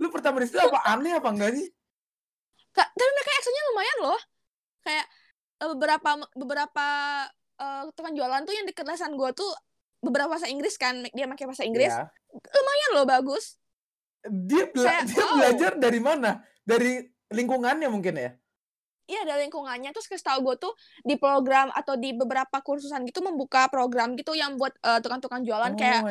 Lu 0.00 0.08
pertama 0.08 0.40
di 0.40 0.48
situ 0.48 0.56
apa 0.56 0.80
aneh 0.88 1.12
apa 1.12 1.28
enggak 1.28 1.52
sih? 1.52 1.68
Kak, 2.72 2.88
tapi 2.90 3.10
mereka 3.10 3.30
actionnya 3.34 3.62
lumayan 3.68 3.98
loh 4.00 4.20
kayak 4.80 5.06
eh, 5.58 5.68
beberapa 5.68 6.08
beberapa 6.32 6.86
eh, 7.56 7.82
tukang 7.92 8.14
jualan 8.14 8.40
tuh 8.40 8.54
yang 8.54 8.64
deket 8.64 8.84
lesan 8.84 9.12
gue 9.12 9.30
tuh 9.32 9.52
beberapa 10.06 10.30
bahasa 10.30 10.46
Inggris 10.46 10.78
kan 10.78 11.02
dia 11.10 11.26
pakai 11.26 11.46
bahasa 11.50 11.66
Inggris 11.66 11.90
Ya. 11.90 12.06
lumayan 12.30 12.90
loh 12.94 13.06
bagus 13.06 13.58
Dia, 14.26 14.66
bela- 14.74 14.90
Kayak, 14.90 15.04
dia 15.06 15.22
wow. 15.22 15.34
belajar 15.38 15.72
dari 15.78 16.00
mana? 16.02 16.30
Dari 16.66 16.98
lingkungannya 17.30 17.86
mungkin 17.86 18.14
ya? 18.18 18.30
Iya 19.06 19.22
dari 19.22 19.46
lingkungannya 19.46 19.94
terus 19.94 20.10
kasih 20.10 20.26
tau 20.26 20.42
gue 20.42 20.58
tuh 20.58 20.74
di 21.06 21.14
program 21.14 21.70
atau 21.70 21.94
di 21.94 22.10
beberapa 22.10 22.58
kursusan 22.58 23.06
gitu 23.06 23.22
membuka 23.22 23.70
program 23.70 24.18
gitu 24.18 24.34
yang 24.34 24.58
buat 24.58 24.74
eh, 24.82 24.98
tukang-tukang 24.98 25.46
jualan 25.46 25.70
oh, 25.70 25.78
kayak 25.78 26.02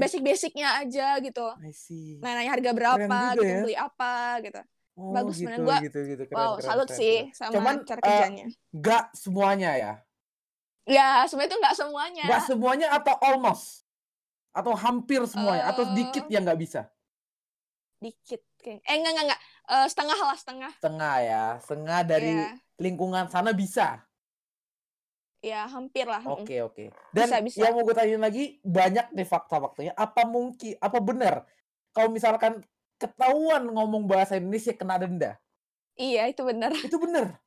basic-basicnya 0.00 0.80
aja 0.80 1.20
gitu. 1.20 1.52
I 1.60 1.68
see. 1.76 2.16
Nah, 2.24 2.32
nanya 2.32 2.56
harga 2.56 2.72
berapa 2.72 3.16
gitu, 3.36 3.44
ya. 3.44 3.60
beli 3.60 3.76
apa 3.76 4.40
gitu. 4.40 4.60
Oh, 4.96 5.12
bagus 5.12 5.36
gitu. 5.36 5.60
Gua, 5.60 5.78
gitu, 5.84 6.00
gitu. 6.00 6.22
Keren, 6.28 6.36
wow, 6.40 6.52
keren, 6.56 6.64
salut 6.64 6.88
keren, 6.88 6.96
sih 6.96 7.16
keren. 7.28 7.36
sama 7.36 7.52
Cuman, 7.60 7.74
cara 7.84 8.00
eh, 8.00 8.04
kerjanya. 8.08 8.44
Nggak 8.72 9.04
semuanya 9.12 9.70
ya? 9.76 9.92
Ya, 10.84 11.24
sebenarnya 11.26 11.50
itu 11.50 11.58
nggak 11.60 11.76
semuanya. 11.76 12.24
Nggak 12.28 12.42
semuanya 12.46 12.86
atau 12.94 13.14
almost? 13.20 13.84
Atau 14.50 14.74
hampir 14.74 15.22
semuanya? 15.26 15.70
atau 15.70 15.84
Eh, 15.84 15.88
sedikit 15.94 16.24
yang 16.28 16.42
nggak 16.42 16.60
bisa? 16.60 16.90
Dikit 18.00 18.40
kayak. 18.58 18.80
Eh 18.82 18.94
enggak 18.96 19.12
enggak 19.12 19.26
enggak. 19.30 19.40
Eh, 19.70 19.86
setengah 19.86 20.18
lah 20.18 20.36
setengah. 20.36 20.72
Setengah 20.80 21.14
ya. 21.20 21.44
Setengah 21.60 22.00
dari 22.02 22.32
Iya. 22.34 22.50
lingkungan 22.80 23.28
sana 23.28 23.52
bisa. 23.52 24.00
Ya, 25.40 25.64
hampir 25.64 26.04
lah. 26.04 26.20
Oke 26.28 26.60
oke. 26.60 26.92
Dan 27.16 27.28
Bisa, 27.32 27.40
bisa. 27.40 27.58
yang 27.64 27.72
mau 27.72 27.84
gue 27.84 27.96
tanyain 27.96 28.20
lagi 28.20 28.60
banyak 28.60 29.08
nih 29.16 29.24
fakta-faktanya. 29.24 29.96
Apa 29.96 30.28
mungkin? 30.28 30.76
Apa 30.76 31.00
benar? 31.00 31.48
Kalau 31.96 32.12
misalkan 32.12 32.60
ketahuan 33.00 33.64
ngomong 33.64 34.04
bahasa 34.04 34.36
Indonesia 34.36 34.76
kena 34.76 35.00
denda, 35.00 35.40
Iya, 35.96 36.28
itu 36.28 36.44
benar. 36.44 36.76
itu 36.76 36.92
benar. 37.00 37.40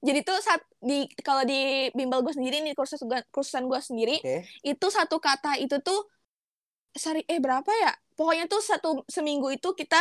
Jadi 0.00 0.20
tuh 0.22 0.38
saat 0.38 0.62
di 0.78 1.04
kalau 1.20 1.42
di 1.42 1.90
bimbel 1.90 2.20
gue 2.20 2.32
sendiri 2.32 2.58
nih 2.60 2.72
kursus 2.72 2.98
gua- 3.00 3.26
kursusan 3.28 3.64
gue 3.64 3.78
sendiri 3.78 4.16
Oke. 4.18 4.42
itu 4.62 4.86
satu 4.88 5.18
kata 5.18 5.54
itu 5.56 5.78
tuh 5.78 6.08
seri 6.90 7.22
eh 7.24 7.38
berapa 7.38 7.66
ya 7.68 7.90
pokoknya 8.14 8.46
tuh 8.46 8.58
satu 8.58 9.02
seminggu 9.04 9.50
itu 9.50 9.74
kita 9.74 9.98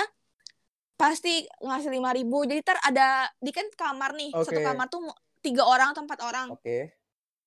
pasti 0.93 1.41
ngasih 1.59 1.89
lima 1.89 2.13
ribu 2.13 2.45
jadi 2.45 2.61
ter 2.61 2.77
ada 2.79 3.25
di 3.37 3.49
kan 3.49 3.65
kamar 3.73 4.13
nih 4.13 4.29
satu 4.31 4.53
Oke. 4.53 4.61
kamar 4.61 4.87
tuh 4.87 5.01
tiga 5.41 5.65
orang 5.65 5.91
atau 5.91 6.05
empat 6.05 6.19
orang 6.21 6.47
Oke. 6.53 6.93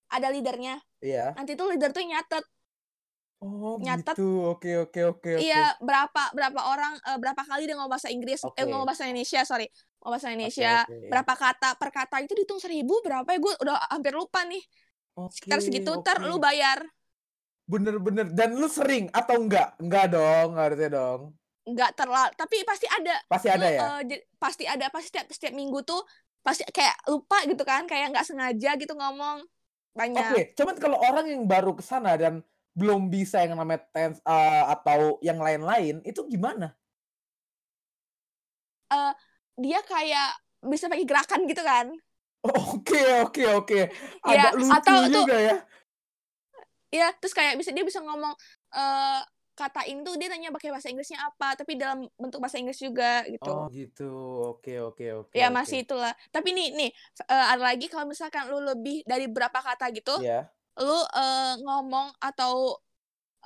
ada 0.09 0.29
leadernya 0.29 0.83
Iya. 0.99 1.33
nanti 1.33 1.55
tuh 1.55 1.71
leader 1.71 1.91
tuh 1.91 2.03
nyatet 2.03 2.43
Oh 3.37 3.77
Nyatet. 3.77 4.17
gitu. 4.17 4.49
Oke 4.49 4.81
oke 4.81 5.01
oke 5.07 5.33
iya 5.37 5.77
berapa 5.79 6.33
berapa 6.33 6.57
orang 6.67 6.97
eh, 6.99 7.19
berapa 7.21 7.37
kali 7.39 7.69
dia 7.69 7.77
ngomong 7.77 7.93
bahasa 7.93 8.09
Inggris 8.09 8.41
Oke. 8.43 8.57
eh 8.57 8.65
ngomong 8.65 8.89
bahasa 8.89 9.05
Indonesia 9.05 9.45
sorry 9.45 9.69
ngomong 10.07 10.15
bahasa 10.15 10.31
Indonesia 10.35 10.73
oke. 10.73 10.97
berapa 11.11 11.35
kata 11.35 11.67
per 11.81 11.91
kata 11.91 12.17
itu 12.23 12.33
dihitung 12.39 12.63
seribu 12.63 12.95
berapa 13.03 13.27
ya 13.35 13.39
gue 13.43 13.53
udah 13.63 13.77
hampir 13.91 14.15
lupa 14.15 14.47
nih 14.47 14.63
sekitar 15.35 15.59
Oke, 15.59 15.63
segitu 15.65 15.93
ter 16.07 16.19
oke. 16.19 16.29
lu 16.31 16.39
bayar 16.39 16.79
Bener-bener. 17.73 18.27
Dan 18.39 18.51
lu 18.61 18.67
sering 18.79 19.05
atau 19.21 19.37
enggak? 19.43 19.69
Enggak 19.83 20.05
dong, 20.15 20.49
harusnya 20.61 20.89
dong. 20.99 21.21
nggak 21.67 21.91
terlalu 21.99 22.31
tapi 22.39 22.57
pasti 22.69 22.87
ada 22.87 23.15
Pasti 23.31 23.49
Lu, 23.57 23.67
ada 23.67 23.69
ya? 23.79 23.87
j- 24.07 24.23
pasti 24.43 24.65
ada 24.69 24.87
pasti 24.93 25.09
setiap 25.11 25.27
setiap 25.35 25.55
minggu 25.57 25.79
tuh 25.83 25.99
pasti 26.47 26.63
kayak 26.71 26.95
lupa 27.11 27.37
gitu 27.51 27.63
kan 27.67 27.83
kayak 27.91 28.15
nggak 28.15 28.27
sengaja 28.29 28.71
gitu 28.79 28.93
ngomong 28.95 29.43
banyak 29.99 30.23
Oke, 30.23 30.57
cuman 30.57 30.77
kalau 30.81 30.97
orang 31.09 31.27
yang 31.29 31.43
baru 31.45 31.77
ke 31.77 31.85
sana 31.85 32.17
dan 32.17 32.41
belum 32.77 33.13
bisa 33.13 33.45
yang 33.45 33.57
namanya 33.61 33.85
tense 33.93 34.21
eh, 34.25 34.65
atau 34.75 35.21
yang 35.21 35.39
lain-lain, 35.41 36.01
itu 36.09 36.21
gimana? 36.33 36.73
Eh, 38.93 39.13
dia 39.57 39.81
kayak 39.83 40.29
bisa 40.63 40.87
pakai 40.87 41.05
gerakan 41.09 41.41
gitu 41.49 41.63
kan 41.63 41.89
Oke, 42.47 43.03
oke, 43.27 43.43
oke. 43.59 43.81
Iya, 44.23 44.39
Agak 44.47 44.53
lucu 44.55 44.71
atau 44.71 44.95
tuh- 45.11 45.27
juga 45.27 45.37
ya. 45.37 45.57
Iya, 46.95 47.11
terus 47.19 47.35
kayak 47.35 47.59
bisa 47.59 47.75
dia 47.75 47.83
bisa 47.83 47.99
ngomong 47.99 48.31
eh 48.71 49.21
kata 49.57 49.89
ini 49.89 50.05
tuh 50.05 50.15
dia 50.15 50.29
nanya 50.31 50.55
pakai 50.55 50.71
bahasa 50.71 50.87
Inggrisnya 50.87 51.19
apa, 51.27 51.59
tapi 51.59 51.75
dalam 51.75 52.07
bentuk 52.15 52.39
bahasa 52.39 52.61
Inggris 52.61 52.79
juga 52.79 53.27
gitu. 53.27 53.51
Oh 53.51 53.67
gitu. 53.67 54.07
Oke, 54.55 54.79
oke, 54.79 55.05
oke. 55.27 55.35
ya 55.35 55.51
masih 55.51 55.83
itulah. 55.83 56.13
Tapi 56.31 56.55
nih 56.55 56.77
nih 56.77 56.91
eh, 57.27 57.47
ada 57.51 57.67
lagi 57.67 57.91
kalau 57.91 58.07
misalkan 58.07 58.47
lu 58.47 58.63
lebih 58.63 59.03
dari 59.03 59.27
berapa 59.27 59.59
kata 59.59 59.91
gitu, 59.91 60.23
Iya. 60.23 60.47
lu 60.79 60.99
eh, 61.03 61.53
ngomong 61.67 62.15
atau 62.23 62.79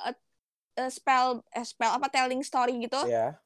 eh, 0.05 0.90
spell 0.90 1.40
eh, 1.53 1.64
spell 1.64 1.94
apa 1.94 2.11
telling 2.12 2.42
story 2.42 2.77
gitu 2.85 3.01
Iya. 3.07 3.38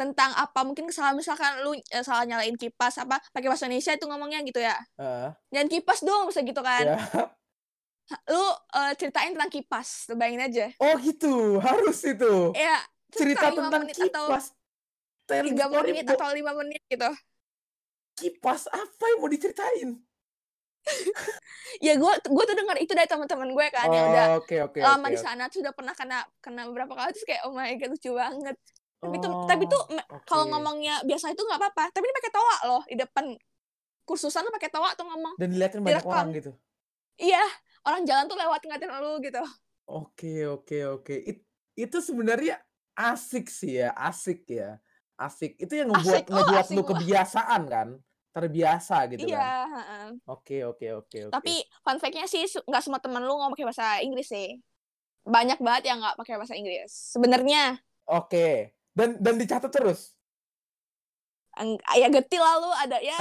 Tentang 0.00 0.32
apa 0.32 0.64
mungkin 0.64 0.88
kesalahan 0.88 1.12
misalkan 1.12 1.60
lu 1.60 1.76
eh, 1.76 2.00
salah 2.00 2.24
nyalain 2.24 2.56
kipas 2.56 2.96
apa 2.96 3.20
pakai 3.36 3.52
bahasa 3.52 3.68
Indonesia 3.68 3.92
itu 3.92 4.08
ngomongnya 4.08 4.40
gitu 4.40 4.56
ya. 4.56 4.72
Heeh. 4.96 5.28
Jangan 5.52 5.68
kipas 5.68 6.00
dong 6.00 6.24
bisa 6.32 6.40
gitu 6.40 6.64
kan. 6.64 6.84
Iya. 6.88 6.96
Lu 8.32 8.44
eh, 8.80 8.92
ceritain 8.96 9.36
tentang 9.36 9.52
kipas, 9.52 10.08
lu 10.08 10.16
bayangin 10.16 10.42
aja. 10.48 10.66
Oh 10.80 10.96
gitu, 10.98 11.60
harus 11.60 12.00
itu. 12.02 12.56
Ya, 12.56 12.80
Cerita 13.12 13.52
tentang 13.52 13.84
menit 13.84 13.94
atau 14.00 14.32
kipas. 14.32 14.56
Telling 15.28 15.52
tiga 15.52 15.66
menit 15.68 16.06
atau 16.08 16.32
lima 16.32 16.52
menit 16.56 16.80
gitu. 16.88 17.10
kipas 18.16 18.68
apa 18.68 19.04
yang 19.06 19.18
mau 19.20 19.28
diceritain? 19.28 19.90
Ya 21.80 21.94
gue 21.94 22.12
gue 22.12 22.44
tuh 22.44 22.56
dengar 22.56 22.76
itu 22.76 22.92
dari 22.92 23.06
teman-teman 23.06 23.52
gue 23.52 23.66
kan 23.70 23.86
yang 23.88 24.10
udah 24.10 24.26
Oh, 24.34 24.38
Oke, 24.42 24.56
oke, 24.58 24.78
lama 24.80 25.06
oke. 25.06 25.14
di 25.14 25.18
sana 25.20 25.46
tuh 25.46 25.62
udah 25.62 25.70
pernah 25.70 25.94
kena 25.94 26.18
kena 26.42 26.66
beberapa 26.66 26.98
kali 26.98 27.14
terus 27.14 27.24
kayak 27.24 27.42
oh 27.46 27.52
my 27.54 27.70
god 27.78 27.94
lucu 27.94 28.10
banget. 28.10 28.56
Tapi 29.00 29.16
tuh 29.16 29.30
Oh, 29.32 29.48
tapi 29.48 29.64
tuh 29.64 29.82
me- 29.96 30.08
kalau 30.28 30.44
ngomongnya 30.52 31.00
biasa 31.08 31.32
itu 31.32 31.40
nggak 31.40 31.56
apa-apa. 31.56 31.84
Tapi 31.88 32.04
ini 32.04 32.14
pakai 32.14 32.32
tawa 32.32 32.54
loh 32.68 32.82
di 32.84 32.96
depan 33.00 33.24
kursusan 34.04 34.44
lu 34.44 34.52
pakai 34.52 34.68
tawa 34.68 34.92
tuh 34.92 35.06
ngomong. 35.08 35.34
dan 35.40 35.48
dilihatin 35.48 35.80
banyak 35.80 36.04
direkam. 36.04 36.12
orang 36.12 36.28
gitu. 36.36 36.52
Iya, 37.16 37.44
orang 37.84 38.02
jalan 38.04 38.24
tuh 38.28 38.36
lewat 38.36 38.60
ngatain 38.64 38.92
lu 39.00 39.12
gitu. 39.24 39.42
Oke, 39.88 40.34
oke, 40.46 40.78
oke. 41.00 41.14
It- 41.16 41.46
itu 41.74 41.96
sebenarnya 42.04 42.60
asik 42.92 43.48
sih 43.48 43.80
ya, 43.80 43.90
asik 43.96 44.44
ya. 44.50 44.76
Asik. 45.16 45.56
Itu 45.60 45.76
yang 45.76 45.92
ngebuat 45.92 46.24
Asik, 46.24 46.32
oh, 46.32 46.36
ngebuat 46.36 46.64
asik 46.64 46.76
lu 46.76 46.82
kebiasaan 46.84 47.62
kan? 47.68 47.88
Terbiasa 48.30 48.96
gitu 49.10 49.26
iya, 49.26 49.66
kan. 49.66 49.68
heeh. 49.74 50.06
Oke, 50.28 50.56
oke, 50.64 50.86
oke. 51.04 51.18
Tapi 51.28 51.54
fun 51.82 51.98
fact-nya 51.98 52.24
sih 52.30 52.46
nggak 52.46 52.82
semua 52.84 53.00
temen 53.02 53.20
lu 53.24 53.36
ngomong 53.36 53.52
pakai 53.52 53.66
bahasa 53.68 53.86
Inggris 54.00 54.28
sih. 54.28 54.56
Banyak 55.24 55.60
banget 55.60 55.92
yang 55.92 56.00
nggak 56.00 56.16
pakai 56.16 56.40
bahasa 56.40 56.56
Inggris. 56.56 56.88
Sebenarnya 56.88 57.78
Oke. 58.10 58.74
Dan 58.94 59.18
dan 59.22 59.34
dicatat 59.38 59.70
terus. 59.70 60.14
Ya 61.92 62.08
getil 62.08 62.40
lalu 62.40 62.70
ada 62.72 62.96
ya 63.04 63.18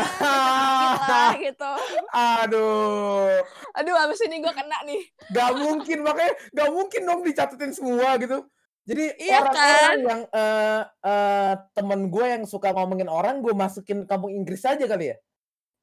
lah 1.11 1.35
gitu. 1.35 1.71
Aduh. 2.13 3.43
Aduh, 3.75 3.95
abis 3.99 4.23
ini 4.29 4.39
gue 4.39 4.53
kena 4.53 4.79
nih. 4.87 5.01
Gak 5.35 5.49
mungkin 5.59 6.07
makanya 6.07 6.33
gak 6.55 6.69
mungkin 6.71 7.01
dong 7.03 7.21
dicatatin 7.25 7.73
semua 7.75 8.15
gitu. 8.21 8.47
Jadi 8.87 9.05
Iya 9.21 9.43
orang-orang 9.43 9.83
kan? 9.83 9.97
yang 10.01 10.21
eh 10.33 10.81
eh, 11.03 11.53
temen 11.75 12.07
gue 12.07 12.25
yang 12.25 12.43
suka 12.47 12.71
ngomongin 12.71 13.11
orang 13.11 13.43
gue 13.43 13.51
masukin 13.51 14.07
kampung 14.07 14.31
Inggris 14.31 14.63
aja 14.63 14.87
kali 14.87 15.11
ya. 15.11 15.17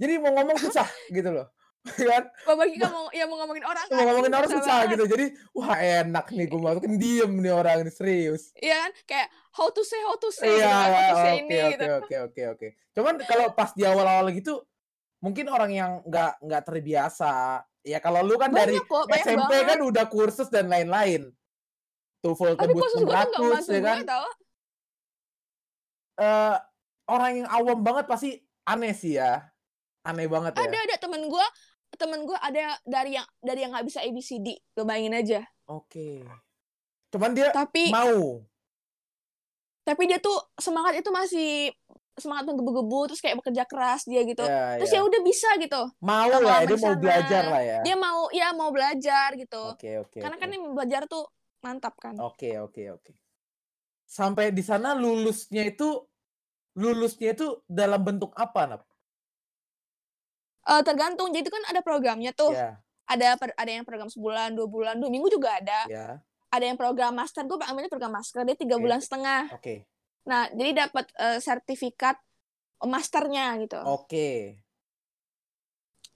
Jadi 0.01 0.16
mau 0.16 0.33
ngomong 0.33 0.57
susah 0.57 0.88
gitu 1.12 1.29
loh. 1.29 1.46
Kan? 1.88 2.25
Mau 2.44 2.55
bagi 2.55 2.77
kamu 2.77 3.01
ya 3.11 3.25
mau 3.25 3.37
ngomongin 3.38 3.64
orang 3.64 3.87
Mau 3.87 3.94
kan? 3.94 4.05
ngomongin 4.07 4.33
orang 4.35 4.51
Susah 4.51 4.64
banget. 4.81 4.90
gitu. 4.92 5.05
Jadi 5.07 5.25
wah 5.53 5.75
enak 5.77 6.27
nih 6.29 6.46
gue 6.46 6.61
masukin 6.61 6.94
diem 6.96 7.33
nih 7.37 7.53
orang 7.53 7.77
ini 7.81 7.90
serius. 7.90 8.51
Iya 8.55 8.77
kan? 8.81 8.90
Kayak 9.05 9.29
how 9.53 9.68
to 9.68 9.83
say, 9.83 10.01
how 10.01 10.14
to 10.14 10.29
say, 10.29 10.51
Iya, 10.51 10.66
kan, 10.66 10.87
how 10.87 11.01
to 11.03 11.14
say 11.16 11.35
oke 11.37 11.49
gitu. 11.70 11.85
oke 11.87 12.14
oke 12.27 12.42
oke. 12.53 12.66
Cuman 12.92 13.14
kalau 13.22 13.46
pas 13.53 13.70
di 13.70 13.83
awal-awal 13.83 14.27
gitu 14.31 14.61
mungkin 15.18 15.46
orang 15.46 15.70
yang 15.70 15.90
nggak 16.03 16.40
nggak 16.40 16.62
terbiasa. 16.64 17.33
Ya 17.83 17.99
kalau 17.99 18.20
lu 18.20 18.35
kan 18.35 18.51
dari 18.51 18.75
Banyak 18.75 18.85
kok, 18.85 19.05
banyak 19.07 19.25
SMP 19.25 19.53
banget. 19.55 19.68
kan 19.68 19.79
udah 19.81 20.05
kursus 20.07 20.49
dan 20.49 20.66
lain-lain. 20.66 21.31
TOEFL 22.18 22.57
tebus 22.57 22.75
kursus 22.83 22.92
gue 22.96 23.05
tuh 23.05 23.07
gak 23.07 23.27
600 23.31 23.38
bantu 23.38 23.70
ya 23.70 23.81
kan. 23.81 23.99
gue. 24.03 24.31
Eh 26.16 26.57
orang 27.07 27.33
yang 27.38 27.49
awam 27.49 27.79
banget 27.81 28.05
pasti 28.09 28.31
aneh 28.64 28.90
sih 28.90 29.14
ya. 29.14 29.44
Aneh 30.03 30.27
banget 30.27 30.55
ya. 30.55 30.62
Ada 30.64 30.79
ada 30.83 30.96
temen 30.99 31.22
gue, 31.27 31.46
temen 31.96 32.24
gue 32.28 32.38
ada 32.38 32.76
dari 32.85 33.16
yang 33.16 33.26
dari 33.40 33.64
yang 33.64 33.72
nggak 33.72 33.87
bisa 33.88 34.00
ABCD, 34.04 34.56
lo 34.76 34.85
bayangin 34.85 35.16
aja. 35.16 35.40
Oke. 35.66 36.22
Cuman 37.11 37.32
dia 37.32 37.50
Tapi 37.50 37.90
mau. 37.90 38.44
tapi 39.87 40.02
dia 40.11 40.18
tuh 40.18 40.35
semangat 40.59 40.98
itu 40.98 41.14
masih 41.14 41.70
semangat 42.16 42.48
menggebu-gebu 42.48 43.12
terus 43.12 43.20
kayak 43.20 43.38
bekerja 43.38 43.62
keras 43.68 44.02
dia 44.09 44.24
gitu. 44.24 44.42
Ya, 44.42 44.80
Terus 44.80 44.90
ya. 44.90 44.98
ya 44.98 45.02
udah 45.04 45.20
bisa 45.22 45.48
gitu. 45.61 45.82
Mau 46.00 46.26
lama-lama 46.26 46.48
lah, 46.48 46.61
di 46.64 46.74
dia 46.74 46.78
mau 46.80 46.96
belajar 46.96 47.42
lah 47.46 47.62
ya. 47.62 47.78
Dia 47.85 47.96
mau 47.96 48.20
ya 48.32 48.48
mau 48.56 48.70
belajar 48.72 49.28
gitu. 49.37 49.62
Oke, 49.76 50.00
oke. 50.00 50.18
Karena 50.18 50.35
oke. 50.35 50.42
kan 50.42 50.48
yang 50.50 50.64
belajar 50.72 51.02
tuh 51.06 51.28
mantap 51.61 51.94
kan. 52.00 52.16
Oke, 52.18 52.56
oke, 52.56 52.82
oke. 52.98 53.12
Sampai 54.09 54.50
di 54.50 54.64
sana 54.64 54.96
lulusnya 54.96 55.66
itu 55.68 56.02
lulusnya 56.74 57.37
itu 57.37 57.61
dalam 57.68 58.00
bentuk 58.00 58.32
apa, 58.35 58.64
Nap? 58.64 58.82
Eh, 60.66 60.83
tergantung. 60.83 61.31
Jadi 61.31 61.46
itu 61.46 61.52
kan 61.55 61.62
ada 61.70 61.81
programnya 61.81 62.35
tuh. 62.35 62.50
Ya, 62.50 62.79
Ada 63.07 63.38
per- 63.38 63.55
ada 63.55 63.70
yang 63.70 63.87
program 63.87 64.11
sebulan, 64.11 64.59
dua 64.59 64.66
bulan, 64.66 64.98
dua 64.98 65.07
minggu 65.07 65.31
juga 65.31 65.55
ada. 65.62 65.87
ya. 65.87 66.18
Ada 66.50 66.64
yang 66.66 66.79
program 66.79 67.14
master. 67.14 67.46
Gue 67.46 67.59
ambilnya 67.62 67.87
program 67.87 68.11
master. 68.14 68.42
Dia 68.42 68.59
tiga 68.59 68.74
Oke. 68.74 68.83
bulan 68.83 68.98
setengah. 68.98 69.46
Oke. 69.55 69.87
Nah, 70.26 70.50
jadi 70.50 70.87
dapat 70.87 71.07
eh, 71.14 71.38
sertifikat 71.38 72.18
masternya 72.83 73.55
gitu. 73.62 73.79
Oke. 73.87 74.59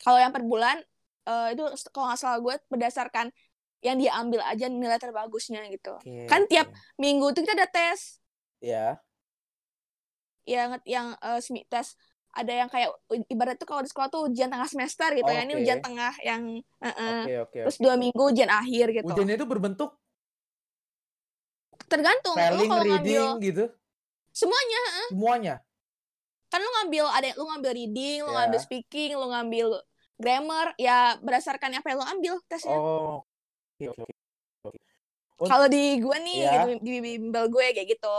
Kalau 0.02 0.18
yang 0.18 0.34
per 0.34 0.42
bulan 0.42 0.82
eh, 1.30 1.48
itu 1.54 1.62
kalau 1.94 2.10
nggak 2.10 2.18
salah 2.18 2.38
gue 2.42 2.54
berdasarkan 2.66 3.30
yang 3.80 3.96
dia 3.96 4.12
ambil 4.18 4.42
aja 4.42 4.66
nilai 4.66 4.98
terbagusnya 4.98 5.62
gitu. 5.70 5.94
Oke. 5.94 6.26
Kan 6.26 6.50
tiap-. 6.50 6.74
Minggu 6.98 7.30
itu 7.30 7.46
kita 7.46 7.54
ada 7.54 7.68
tes. 7.70 8.18
ya. 8.58 8.98
yang 10.44 10.80
yang 10.82 11.14
eh, 11.20 11.38
semi 11.38 11.62
tes 11.68 11.94
ada 12.30 12.52
yang 12.54 12.68
kayak 12.70 12.94
ibarat 13.26 13.58
tuh 13.58 13.66
kalau 13.66 13.82
di 13.82 13.90
sekolah 13.90 14.08
tuh 14.08 14.30
ujian 14.30 14.46
tengah 14.46 14.70
semester 14.70 15.10
gitu 15.18 15.26
ya 15.26 15.42
ini 15.42 15.54
ujian 15.58 15.82
tengah 15.82 16.14
yang 16.22 16.42
eh, 16.62 16.86
eh. 16.86 17.22
Oke, 17.26 17.34
oke. 17.42 17.58
terus 17.66 17.76
dua 17.82 17.94
minggu 17.98 18.22
ujian 18.30 18.50
akhir 18.50 18.86
gitu 19.02 19.10
Ujiannya 19.10 19.34
itu 19.34 19.46
berbentuk 19.50 19.90
tergantung 21.90 22.38
lu 22.38 22.38
spelling, 22.38 22.70
kalau 22.70 22.84
reading 22.86 22.94
ngambil 22.94 23.24
gitu. 23.42 23.64
semuanya 24.30 24.80
Semuanya. 25.10 25.54
kan 26.50 26.58
lu 26.62 26.70
ngambil 26.82 27.04
ada 27.10 27.28
lu 27.34 27.44
ngambil 27.50 27.72
reading 27.74 28.18
lu 28.22 28.30
Ya. 28.30 28.36
ngambil 28.42 28.60
speaking 28.62 29.10
lu 29.18 29.26
ngambil 29.30 29.66
grammar 30.18 30.66
ya 30.78 31.18
berdasarkan 31.22 31.78
apa 31.78 31.86
yang 31.90 31.98
lu 31.98 32.06
ambil 32.06 32.34
tesnya 32.46 32.78
Oh. 32.78 33.22
Oke. 33.80 34.04
oke. 34.66 34.78
Oh, 35.40 35.46
kalau 35.48 35.66
di 35.72 35.96
gue 35.98 36.16
nih 36.20 36.36
Ya. 36.44 36.50
gitu, 36.52 36.84
di 36.84 36.94
bimbel 37.00 37.48
gue 37.48 37.66
kayak 37.74 37.88
gitu 37.96 38.12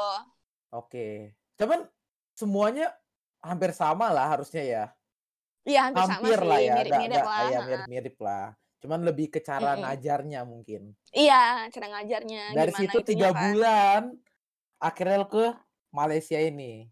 Oke. 0.71 1.36
Cuman 1.60 1.84
semuanya 2.34 2.91
hampir 3.42 3.72
sama 3.72 4.10
lah 4.10 4.30
harusnya 4.30 4.62
ya. 4.62 4.84
iya 5.62 5.86
hampir, 5.86 6.02
Hampir 6.04 6.38
sama 6.38 6.48
lah 6.48 6.58
sih 6.58 6.66
ya. 6.66 6.74
mirip 6.74 6.88
Nggak- 6.88 7.02
mirip 7.02 7.14
nggak- 7.14 7.30
lah 7.30 7.46
ya, 7.46 7.60
mirip-mirip 7.62 8.18
lah. 8.20 8.46
Cuman 8.82 9.00
lebih 9.04 9.28
ke 9.30 9.40
cara 9.40 9.72
Mm-mm. 9.72 9.82
ngajarnya 9.84 10.42
mungkin. 10.42 10.82
iya 11.12 11.70
cara 11.70 11.88
ngajarnya 11.92 12.44
Dari 12.52 12.72
situ 12.74 12.98
tiga 13.04 13.30
kan. 13.30 13.38
bulan 13.44 14.02
akhirnya 14.80 15.18
lo 15.18 15.28
ke 15.28 15.54
Malaysia 15.92 16.38
ini. 16.38 16.90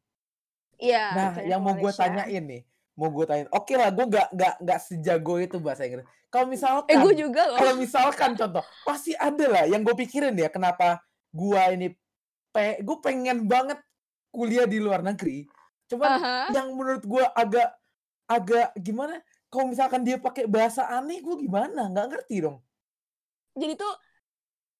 iya 0.78 1.12
Nah, 1.12 1.32
yang 1.42 1.60
mau 1.60 1.74
gue 1.74 1.90
tanyain 1.90 2.40
nih, 2.42 2.62
mau 2.94 3.10
gue 3.10 3.26
tanyain. 3.26 3.50
Oke 3.50 3.74
lah, 3.74 3.90
gue 3.90 4.06
nggak 4.06 4.28
nggak 4.32 4.54
nggak 4.62 4.80
sejago 4.80 5.36
itu 5.38 5.58
bahasa 5.58 5.84
Inggris. 5.84 6.06
Kalau 6.30 6.46
eh 6.46 6.52
misalkan, 6.52 6.94
gue 7.02 7.14
juga 7.18 7.42
loh 7.48 7.58
kalau 7.58 7.74
misalkan 7.76 8.32
contoh, 8.34 8.62
pasti 8.86 9.12
ada 9.12 9.46
lah 9.46 9.66
yang 9.66 9.82
gue 9.82 9.98
pikirin 9.98 10.38
ya, 10.38 10.46
kenapa 10.48 11.02
gue 11.32 11.62
ini, 11.74 11.88
pe, 12.50 12.78
gue 12.80 12.98
pengen 13.02 13.44
banget 13.44 13.82
kuliah 14.30 14.64
di 14.64 14.78
luar 14.78 15.02
negeri. 15.02 15.50
Cuman 15.90 16.10
Aha. 16.16 16.38
yang 16.52 16.70
menurut 16.72 17.02
gue 17.02 17.24
agak 17.34 17.70
agak 18.26 18.70
gimana? 18.78 19.18
Kalau 19.50 19.66
misalkan 19.66 20.02
dia 20.02 20.16
pakai 20.16 20.46
bahasa 20.46 20.86
aneh, 20.88 21.20
gue 21.20 21.36
gimana? 21.40 21.90
Nggak 21.90 22.08
ngerti 22.14 22.38
dong. 22.42 22.62
jadi 23.52 23.76
tuh 23.76 23.92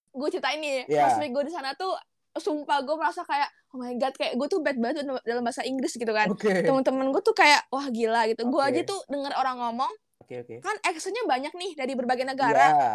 gue 0.10 0.30
ceritain 0.30 0.56
nih 0.56 0.88
Iya. 0.88 1.04
pas 1.04 1.20
gue 1.20 1.44
di 1.44 1.52
sana 1.52 1.76
tuh 1.76 1.92
sumpah 2.32 2.80
gue 2.80 2.96
merasa 2.96 3.22
kayak 3.22 3.50
oh 3.70 3.78
my 3.78 3.92
god 3.94 4.16
kayak 4.16 4.34
gue 4.34 4.48
tuh 4.48 4.62
bad 4.62 4.78
banget 4.78 5.04
dalam- 5.04 5.44
bahasa 5.44 5.62
Inggris 5.62 5.92
gitu 5.92 6.08
kan 6.08 6.32
Oke, 6.32 6.64
temen-temen 6.64 7.12
gue 7.12 7.20
tuh 7.20 7.36
kayak 7.36 7.68
wah 7.68 7.84
gila 7.86 8.24
gitu 8.26 8.48
gue 8.48 8.62
aja 8.62 8.80
tuh 8.86 9.04
denger 9.06 9.36
orang 9.36 9.60
ngomong 9.60 9.92
oke, 10.18 10.32
oke. 10.38 10.56
kan 10.62 10.76
actionnya 10.82 11.26
banyak 11.26 11.52
nih 11.52 11.72
dari 11.76 11.92
berbagai 11.94 12.24
negara 12.24 12.66
Iya. 12.72 12.94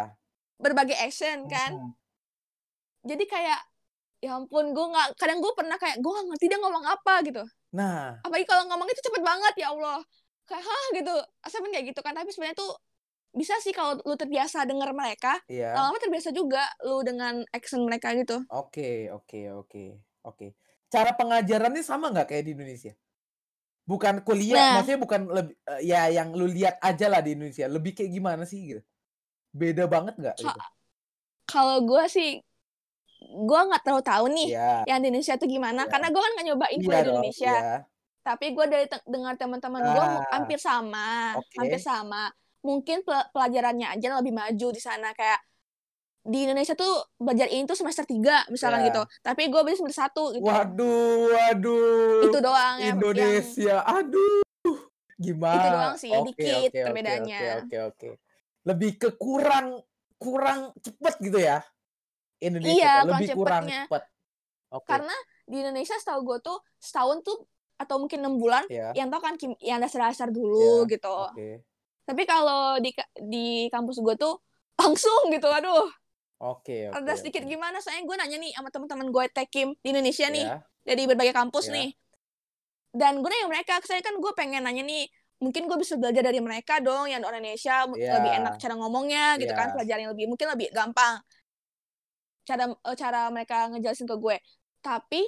berbagai 0.57 0.97
action 0.97 1.45
kan 1.45 1.93
jadi 3.05 3.23
kayak 3.23 3.59
ya 4.19 4.31
ampun 4.33 4.73
gue 4.73 4.85
nggak 4.89 5.07
kadang 5.15 5.37
gue 5.37 5.53
pernah 5.53 5.77
kayak 5.77 6.01
gue 6.01 6.09
nggak 6.09 6.25
ngerti 6.33 6.45
dia 6.49 6.57
ngomong 6.57 6.85
apa 6.87 7.13
gitu 7.21 7.43
Nah, 7.75 8.23
apalagi 8.23 8.47
kalau 8.47 8.63
ngomong 8.71 8.87
itu 8.87 9.01
cepet 9.03 9.21
banget 9.21 9.53
ya 9.59 9.67
Allah 9.75 9.99
kayak 10.47 10.63
hah 10.63 10.85
gitu 10.95 11.13
asalnya 11.43 11.69
kayak 11.75 11.85
gitu 11.91 11.99
kan 12.05 12.13
tapi 12.15 12.29
sebenarnya 12.31 12.57
tuh 12.57 12.71
bisa 13.35 13.59
sih 13.59 13.75
kalau 13.75 13.99
lu 14.07 14.15
terbiasa 14.15 14.63
denger 14.63 14.95
mereka 14.95 15.35
Iya. 15.51 15.75
lama-lama 15.75 15.99
terbiasa 15.99 16.31
juga 16.31 16.63
lu 16.87 17.03
dengan 17.03 17.43
accent 17.51 17.83
mereka 17.83 18.15
gitu 18.15 18.39
Oke, 18.47 19.11
oke, 19.11 19.39
oke, 19.51 19.83
oke. 20.23 20.47
Cara 20.87 21.11
pengajarannya 21.17 21.83
sama 21.83 22.13
nggak 22.13 22.31
kayak 22.31 22.43
di 22.47 22.51
Indonesia? 22.55 22.93
Bukan 23.85 24.23
kuliah, 24.23 24.63
Nah. 24.63 24.79
maksudnya 24.79 25.01
bukan 25.01 25.21
lebih 25.29 25.55
eh, 25.75 25.81
ya 25.85 26.07
yang 26.09 26.31
lu 26.33 26.47
lihat 26.47 26.79
aja 26.79 27.05
lah 27.11 27.19
di 27.19 27.35
Indonesia. 27.35 27.65
Lebih 27.67 27.91
kayak 27.97 28.11
gimana 28.15 28.43
sih 28.47 28.59
gitu? 28.71 28.81
Beda 29.51 29.85
banget 29.85 30.15
nggak? 30.15 30.37
Gitu? 30.39 30.59
kalau 31.45 31.77
gue 31.85 32.03
sih 32.09 32.41
gue 33.27 33.59
nggak 33.65 33.81
terlalu 33.81 34.03
tahu 34.03 34.25
nih 34.29 34.47
Iya. 34.51 34.71
yang 34.85 34.99
di 34.99 35.07
Indonesia 35.09 35.35
tuh 35.35 35.47
gimana 35.47 35.81
Iya. 35.83 35.89
karena 35.89 36.07
gue 36.09 36.21
kan 36.21 36.31
nggak 36.31 36.45
nyobain 36.45 36.79
kuliah 36.79 37.01
di 37.01 37.09
Indonesia 37.09 37.53
iya. 37.53 37.77
tapi 38.21 38.45
gue 38.51 38.65
dari 38.65 38.85
te- 38.85 39.05
dengar 39.05 39.33
teman-teman 39.35 39.81
gue 39.81 40.05
Ah. 40.05 40.21
hampir 40.31 40.57
sama 40.57 41.33
Oke. 41.35 41.55
hampir 41.55 41.79
sama 41.79 42.29
mungkin 42.59 43.01
pel- 43.01 43.29
pelajarannya 43.29 43.87
aja 43.91 44.07
lebih 44.15 44.33
maju 44.33 44.67
di 44.69 44.79
sana 44.79 45.11
kayak 45.11 45.37
di 46.21 46.41
Indonesia 46.41 46.73
tuh 46.73 46.89
belajar 47.15 47.45
ini 47.47 47.63
tuh 47.63 47.77
semester 47.77 48.01
3 48.01 48.49
misalkan 48.49 48.81
Iya. 48.81 48.87
gitu 48.89 49.01
tapi 49.21 49.45
gue 49.45 49.61
beli 49.61 49.77
semester 49.77 50.01
1 50.03 50.33
gitu 50.33 50.41
Waduh, 50.41 51.29
waduh. 51.29 52.25
itu 52.25 52.37
doang 52.39 52.75
ya 52.77 52.85
yang 52.87 52.97
Indonesia, 52.97 53.75
aduh. 53.81 54.41
Gimana? 55.15 55.55
Itu 55.55 55.67
doang 55.69 55.95
sih, 55.95 56.11
Oke, 56.11 56.27
dikit 56.33 56.71
oke, 56.71 56.81
perbedaannya. 56.83 57.39
Oke, 57.39 57.55
oke, 57.55 57.77
oke. 57.87 58.09
Lebih 58.65 58.91
ke 58.97 59.09
kurang 59.15 59.79
kurang 60.17 60.59
cepet 60.77 61.13
gitu 61.21 61.37
ya. 61.37 61.63
Indonesia 62.45 62.75
Iya, 62.75 62.93
tuh, 63.01 63.09
lebih 63.11 63.27
kurang 63.33 63.63
cepet. 63.65 64.03
Oke. 64.67 64.87
karena 64.87 65.15
di 65.43 65.55
Indonesia 65.57 65.95
setahu 65.95 66.19
gue 66.25 66.37
tuh 66.41 66.57
setahun 66.77 67.21
tuh 67.21 67.37
atau 67.75 67.95
mungkin 67.97 68.19
enam 68.19 68.35
bulan 68.35 68.63
ya. 68.67 68.91
yang 68.93 69.07
tau 69.07 69.19
kan 69.19 69.35
kim- 69.35 69.59
yang 69.59 69.77
dasar-dasar 69.77 70.29
dulu 70.29 70.83
Iya, 70.83 70.91
gitu 70.91 71.15
Oke. 71.29 71.49
tapi 72.03 72.23
kalau 72.23 72.77
di 72.77 72.91
di 73.21 73.45
kampus 73.67 73.99
gue 73.99 74.15
tuh 74.15 74.35
langsung 74.75 75.29
gitu 75.29 75.47
aduh 75.47 75.87
Oke, 76.37 76.87
oke. 76.87 76.97
ada 76.97 77.13
sedikit 77.13 77.41
oke. 77.41 77.49
gimana 77.49 77.77
soalnya 77.77 78.03
gue 78.03 78.15
nanya 78.17 78.37
nih 78.37 78.51
sama 78.51 78.67
teman-teman 78.69 79.07
gue 79.07 79.23
tekim 79.29 79.71
di 79.77 79.87
Indonesia 79.89 80.27
nih 80.27 80.45
Ya, 80.45 80.59
dari 80.83 81.03
berbagai 81.05 81.31
kampus 81.33 81.67
Ya. 81.67 81.73
nih 81.73 81.89
dan 82.91 83.19
gue 83.19 83.27
nanya 83.27 83.47
mereka 83.49 83.79
saya 83.81 83.99
kan 83.99 84.15
gue 84.15 84.31
pengen 84.33 84.61
nanya 84.61 84.81
nih 84.81 85.07
mungkin 85.37 85.65
gue 85.65 85.77
bisa 85.77 85.95
belajar 85.95 86.23
dari 86.23 86.39
mereka 86.39 86.79
dong 86.79 87.05
yang 87.05 87.19
orang 87.21 87.39
Indonesia 87.39 87.83
Ya. 87.93 88.11
lebih 88.13 88.31
enak 88.35 88.53
cara 88.55 88.73
ngomongnya 88.73 89.35
gitu 89.35 89.51
kan 89.51 89.67
Ya. 89.69 89.73
pelajaran 89.73 90.01
yang 90.01 90.11
lebih 90.11 90.25
mungkin 90.27 90.47
lebih 90.49 90.67
gampang 90.71 91.19
cara 92.45 92.63
eh, 92.71 92.95
cara 92.95 93.27
mereka 93.33 93.67
ngejelasin 93.73 94.05
ke 94.05 94.15
gue 94.15 94.37
tapi 94.79 95.21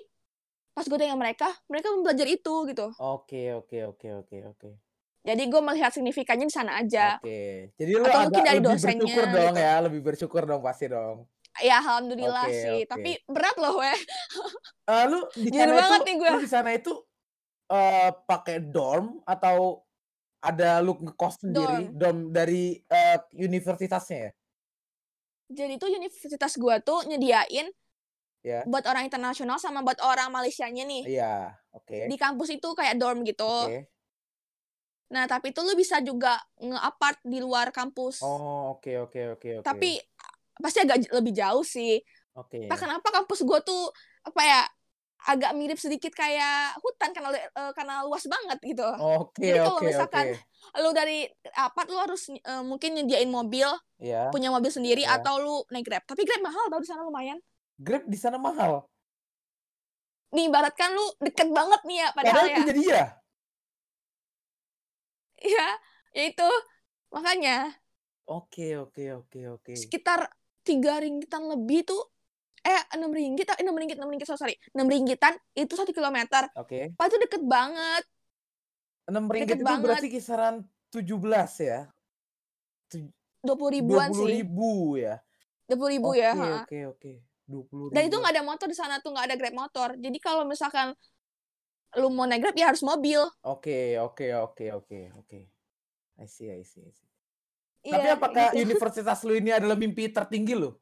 pas 0.72 0.86
gue 0.86 0.94
tanya 0.96 1.18
mereka 1.18 1.50
mereka 1.66 1.90
belum 1.90 2.06
belajar 2.06 2.28
itu 2.30 2.54
gitu 2.70 2.88
Oke, 3.02 3.58
oke, 3.58 3.78
oke, 3.90 4.08
oke, 4.22 4.38
oke. 4.54 4.70
jadi 5.26 5.44
gue 5.44 5.62
melihat 5.62 5.90
signifikannya 5.92 6.46
di 6.46 6.54
sana 6.54 6.78
aja 6.78 7.18
Oke. 7.18 7.74
Jadi 7.76 7.92
lu 7.92 8.06
Atau 8.06 8.14
agak 8.14 8.24
mungkin 8.30 8.44
dari 8.46 8.60
lebih 8.62 8.70
dosennya 8.70 9.02
bersyukur 9.02 9.26
dong 9.28 9.52
gitu. 9.52 9.66
ya, 9.66 9.74
lebih 9.82 10.02
bersyukur 10.06 10.42
dong 10.46 10.62
pasti 10.62 10.86
dong. 10.88 11.18
ya 11.58 11.82
alhamdulillah 11.82 12.46
Oke, 12.46 12.54
sih 12.54 12.80
oke. 12.86 12.90
tapi 12.94 13.12
berat 13.26 13.58
loh 13.58 13.82
weh 13.82 13.98
Eh, 14.94 15.04
lu 15.10 15.20
di 15.36 15.50
sana 15.52 15.74
banget 15.76 16.00
itu, 16.00 16.06
nih 16.08 16.16
gue. 16.22 16.30
lu 16.32 16.40
di 16.40 16.48
sana 16.48 16.70
itu 16.72 16.94
eh 17.68 18.10
pakai 18.24 18.58
dorm 18.64 19.20
atau 19.26 19.84
ada 20.40 20.80
lu 20.80 20.94
ngekos 20.96 21.42
sendiri, 21.44 21.90
dorm, 21.92 22.30
dari 22.32 22.78
eh, 22.88 23.18
universitasnya 23.34 24.30
ya? 24.30 24.32
Jadi 25.48 25.74
tuh 25.80 25.90
universitas 25.92 26.54
gue 26.56 26.76
tuh 26.84 27.00
nyediain 27.08 27.70
Ya. 28.46 28.64
buat 28.64 28.86
orang 28.88 29.04
internasional 29.04 29.60
sama 29.60 29.84
buat 29.84 30.00
orang 30.00 30.32
Malaysianya 30.32 30.88
nih 30.88 31.20
Iya, 31.20 31.52
oke. 31.76 32.08
di 32.08 32.16
kampus 32.16 32.56
itu 32.56 32.70
kayak 32.78 32.96
dorm 32.96 33.28
gitu 33.28 33.44
Oke. 33.44 33.92
Nah, 35.08 35.24
tapi 35.24 35.56
itu 35.56 35.64
lu 35.64 35.72
bisa 35.76 36.04
juga 36.04 36.36
nge-apart 36.60 37.24
di 37.24 37.40
luar 37.40 37.72
kampus. 37.72 38.20
Oh, 38.20 38.76
oke, 38.76 38.92
oke, 39.08 39.20
oke, 39.40 39.50
oke. 39.64 39.64
Tapi 39.64 39.96
pasti 40.60 40.84
agak 40.84 41.08
lebih 41.16 41.32
jauh 41.32 41.64
sih. 41.64 41.96
oke. 42.36 42.68
Nah, 42.68 42.76
kenapa 42.76 43.08
kampus 43.16 43.40
gue 43.48 43.60
tuh 43.64 43.88
apa 44.28 44.42
ya 44.44 44.62
agak 45.18 45.52
mirip 45.58 45.82
sedikit 45.82 46.14
kayak 46.14 46.78
hutan 46.86 47.10
karena 47.12 47.30
eh, 47.34 47.72
karena 47.74 48.06
luas 48.06 48.24
banget 48.30 48.60
gitu. 48.62 48.86
Oke, 49.02 49.42
Jadi 49.42 49.58
kalau 49.60 49.80
oke, 49.82 49.86
misalkan 49.90 50.26
oke. 50.30 50.40
Lu 50.84 50.92
dari 50.92 51.24
apart 51.56 51.88
lu 51.90 51.98
harus 51.98 52.30
eh, 52.30 52.64
mungkin 52.64 52.94
nyediain 53.02 53.32
mobil, 53.32 53.68
Ya. 53.98 54.30
punya 54.30 54.54
mobil 54.54 54.70
sendiri 54.70 55.02
Ya. 55.08 55.18
atau 55.18 55.42
lu 55.42 55.56
naik 55.74 55.88
Grab. 55.90 56.04
Tapi 56.06 56.22
Grab 56.22 56.42
mahal 56.46 56.70
tau 56.70 56.78
di 56.84 56.90
sana 56.90 57.02
lumayan. 57.02 57.40
Grab 57.82 58.06
di 58.06 58.18
sana 58.20 58.38
mahal. 58.38 58.86
Nih 60.36 60.52
ibarat 60.52 60.76
kan 60.76 60.92
lu 60.92 61.06
deket 61.24 61.48
banget 61.50 61.82
nih 61.88 61.98
ya 62.04 62.08
padahal 62.12 62.36
Padahal 62.36 62.48
ya. 62.52 62.58
punya 62.62 62.74
dia. 62.76 63.02
Iya, 65.38 65.66
ya 66.18 66.24
itu. 66.30 66.50
Makanya 67.14 67.72
Oke, 68.28 68.76
oke, 68.76 69.04
oke, 69.24 69.40
oke. 69.56 69.72
sekitar 69.72 70.28
tiga 70.68 71.00
ringgitan 71.00 71.48
lebih 71.48 71.88
tuh 71.88 72.02
eh 72.68 72.82
enam 73.00 73.10
ringgit 73.16 73.48
eh 73.48 73.58
enam 73.64 73.76
ringgit 73.80 73.96
enam 73.96 74.12
ringgit 74.12 74.28
sorry 74.28 74.60
enam 74.76 74.88
ringgitan 74.92 75.34
itu 75.56 75.72
satu 75.74 75.96
kilometer 75.96 76.52
Oke. 76.60 76.92
Pak 76.94 77.06
itu 77.08 77.18
deket 77.24 77.44
banget 77.48 78.04
6 79.08 79.24
ringgit 79.32 79.56
Deket 79.56 79.60
itu 79.64 79.68
banget. 79.72 79.84
berarti 79.88 80.08
kisaran 80.12 80.56
17 80.92 81.64
ya? 81.64 81.88
dua 83.40 83.56
puluh 83.56 83.72
ribuan 83.80 84.12
20 84.12 84.20
sih 84.20 84.28
ribu 84.44 84.72
ya? 85.00 85.16
dua 85.68 85.78
puluh 85.80 85.92
ribu 85.96 86.10
Oke, 86.12 86.20
ya 86.20 86.32
oke, 86.36 86.80
oke. 86.92 87.12
20 87.48 87.96
dan 87.96 88.02
itu 88.12 88.16
nggak 88.20 88.34
ada 88.36 88.44
motor 88.44 88.68
di 88.68 88.76
sana 88.76 89.00
tuh 89.00 89.16
nggak 89.16 89.26
ada 89.32 89.36
grab 89.40 89.56
motor 89.56 89.90
jadi 89.96 90.18
kalau 90.20 90.44
misalkan 90.44 90.92
lu 91.96 92.12
mau 92.12 92.28
naik 92.28 92.44
grab 92.44 92.56
ya 92.60 92.68
harus 92.76 92.84
mobil 92.84 93.24
Oke, 93.48 93.96
oke, 93.96 94.28
oke, 94.36 94.66
oke, 94.76 95.00
oke. 95.16 95.40
I 96.20 96.26
see, 96.28 96.52
I 96.52 96.66
see, 96.68 96.84
I 96.84 96.92
see. 96.92 97.08
Tapi 97.88 98.04
Iya, 98.04 98.20
apakah 98.20 98.52
gitu. 98.52 98.68
universitas 98.68 99.24
lu 99.24 99.40
ini 99.40 99.56
adalah 99.56 99.80
mimpi 99.80 100.12
tertinggi 100.12 100.52
lu? 100.58 100.76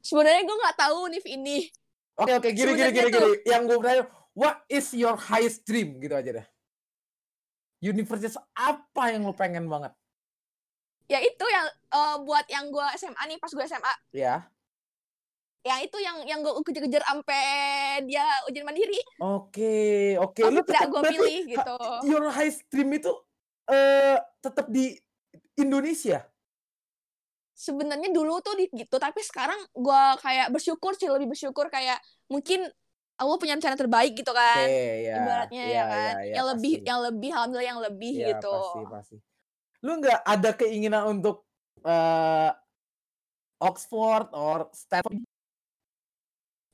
Sebenarnya 0.00 0.42
gue 0.42 0.56
nggak 0.56 0.78
tahu 0.78 0.98
nih 1.08 1.22
ini 1.28 1.58
Oke, 2.18 2.34
oke, 2.34 2.50
gini, 2.50 2.74
gini, 2.74 2.90
gini, 2.90 3.08
gini. 3.08 3.30
Yang 3.46 3.62
gue 3.64 3.78
tanya, 3.78 4.04
what 4.34 4.66
is 4.66 4.90
your 4.90 5.14
highest 5.14 5.62
dream? 5.62 6.02
Gitu 6.02 6.10
aja 6.10 6.42
dah. 6.42 6.46
Universitas 7.78 8.34
apa 8.52 9.14
yang 9.14 9.22
lu 9.22 9.30
pengen 9.32 9.70
banget? 9.70 9.94
ya 11.08 11.24
itu 11.24 11.44
yang 11.48 11.64
eh, 11.88 12.16
buat 12.20 12.44
yang 12.52 12.68
gue 12.68 12.86
SMA 13.00 13.22
nih 13.24 13.38
pas 13.40 13.48
gue 13.48 13.64
SMA 13.64 13.94
Ya. 14.12 14.44
yang 15.64 15.80
itu 15.80 15.96
yang 15.98 16.16
yang 16.28 16.40
gue 16.44 16.52
kejar-kejar 16.62 17.00
sampai 17.00 17.44
dia 18.04 18.24
ujian 18.44 18.62
mandiri 18.62 19.00
Oke, 19.18 20.14
oke. 20.20 20.36
tapi 20.38 20.52
Lu 20.52 20.62
tidak 20.64 20.86
gue 20.86 21.00
pilih 21.08 21.38
gitu 21.48 21.76
your 22.04 22.28
highest 22.28 22.60
dream 22.68 22.92
itu 22.92 23.08
eh 23.68 24.20
tetap 24.38 24.68
di 24.68 25.00
Indonesia. 25.56 26.28
Sebenarnya 27.58 28.14
dulu 28.14 28.38
tuh 28.38 28.54
di 28.54 28.70
gitu 28.70 28.96
tapi 28.96 29.18
sekarang 29.18 29.58
gua 29.74 30.14
kayak 30.16 30.48
bersyukur 30.48 30.94
sih 30.94 31.10
lebih 31.10 31.26
bersyukur 31.28 31.66
kayak 31.66 31.98
mungkin 32.26 32.62
Allah 33.18 33.34
punya 33.34 33.58
rencana 33.58 33.74
terbaik 33.74 34.14
gitu 34.14 34.30
kan 34.30 34.62
ya. 34.62 35.18
ibaratnya 35.18 35.64
ya, 35.66 35.82
kan 35.84 36.12
ya, 36.22 36.38
yang 36.38 36.46
lebih 36.46 36.72
pasti. 36.72 36.86
yang 36.86 37.00
lebih 37.02 37.30
alhamdulillah 37.34 37.66
yang 37.66 37.80
lebih 37.82 38.12
Ya, 38.14 38.26
gitu 38.30 38.54
pasti, 38.54 38.80
pasti. 38.86 39.16
Lu 39.82 39.98
nggak 39.98 40.20
ada 40.22 40.50
keinginan 40.54 41.02
untuk 41.08 41.42
eh 41.82 42.50
Oxford 43.58 44.30
or 44.32 44.70
Stanford? 44.70 45.18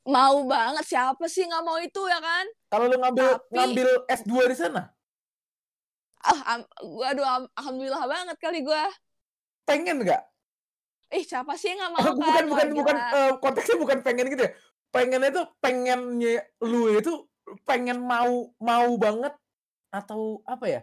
mau 0.04 0.44
banget 0.44 0.84
siapa 0.84 1.24
sih 1.24 1.48
nggak 1.48 1.64
mau 1.64 1.80
itu 1.80 1.96
ya 2.04 2.20
kan 2.20 2.44
Kalau 2.68 2.84
lu 2.84 2.96
ngambil 2.98 3.40
Tapi- 3.40 3.48
ngambil 3.56 3.88
S2 4.04 4.32
di 4.44 4.56
sana, 4.58 4.82
ah 6.20 6.40
am- 6.52 6.68
gua 6.84 7.06
aduh 7.08 7.24
am- 7.24 7.52
alhamdulillah 7.54 8.04
banget 8.04 8.36
kali 8.36 8.60
gua 8.60 8.84
pengen 9.64 10.04
nggak? 10.04 10.20
Ih 11.14 11.24
siapa 11.24 11.54
sih 11.54 11.70
yang 11.70 11.78
nggak 11.80 11.92
mau 11.92 12.02
bukan 12.18 12.26
kan 12.28 12.44
bukan 12.44 12.68
bukan 12.74 12.96
gila. 12.96 13.16
eh, 13.16 13.32
konteksnya 13.38 13.76
bukan 13.76 13.98
pengen 14.00 14.26
gitu 14.28 14.42
ya. 14.42 14.52
Pengennya 14.90 15.30
tuh 15.32 15.46
pengennya 15.58 16.34
lu 16.60 16.92
itu 16.92 17.12
pengen 17.62 17.98
mau 17.98 18.30
mau 18.56 18.90
banget 18.96 19.34
atau 19.88 20.42
apa 20.44 20.66
ya? 20.68 20.80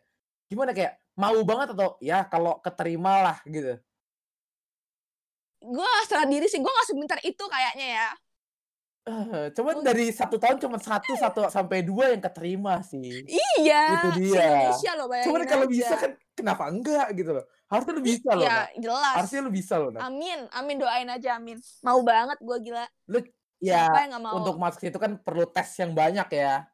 Gimana 0.48 0.72
kayak 0.72 1.00
mau 1.14 1.36
banget 1.42 1.72
atau 1.72 2.00
ya 2.00 2.24
kalau 2.26 2.60
keterima 2.60 3.22
lah 3.22 3.38
gitu. 3.46 3.76
gua 5.62 5.86
serah 6.04 6.26
diri 6.26 6.46
sih 6.46 6.58
gua 6.58 6.72
nggak 6.72 6.88
sebentar 6.88 7.20
itu 7.22 7.44
kayaknya 7.46 7.88
ya 7.98 8.10
Eh, 9.02 9.50
cuman 9.52 9.82
Mung- 9.82 9.82
dari 9.84 10.14
satu 10.14 10.38
tahun 10.38 10.62
cuma 10.62 10.78
satu 10.78 11.18
satu 11.18 11.50
sampai 11.50 11.82
dua 11.82 12.14
yang 12.14 12.22
keterima 12.22 12.86
sih. 12.86 13.26
iya 13.26 13.98
Itu 13.98 14.08
dia. 14.14 14.38
Indonesia 14.38 14.92
loh 14.94 15.10
bayangin 15.10 15.26
Cuman 15.26 15.42
kalau 15.44 15.66
aja. 15.66 15.74
bisa 15.74 15.94
kan 15.98 16.12
kenapa 16.32 16.64
enggak 16.70 17.08
gitu 17.12 17.34
loh. 17.34 17.46
Harusnya 17.72 17.94
lu 17.96 18.04
bisa 18.04 18.30
loh. 18.36 18.44
ya 18.44 18.52
Nak. 18.52 18.68
jelas 18.78 19.16
Harusnya 19.16 19.42
lu 19.42 19.52
bisa 19.52 19.74
loh. 19.80 19.90
Nak. 19.96 20.02
amin 20.04 20.40
amin 20.52 20.76
doain 20.76 21.08
aja 21.08 21.40
amin 21.40 21.58
mau 21.82 22.04
banget 22.04 22.38
gua 22.44 22.58
gila 22.60 22.84
Ya 23.62 23.86
siapa 23.88 24.00
yang 24.04 24.10
nggak 24.12 24.24
mau 24.26 24.34
untuk 24.42 24.56
masuk 24.58 24.82
itu 24.84 24.98
kan 24.98 25.16
perlu 25.22 25.46
tes 25.46 25.70
yang 25.78 25.94
banyak 25.94 26.28
ya. 26.34 26.66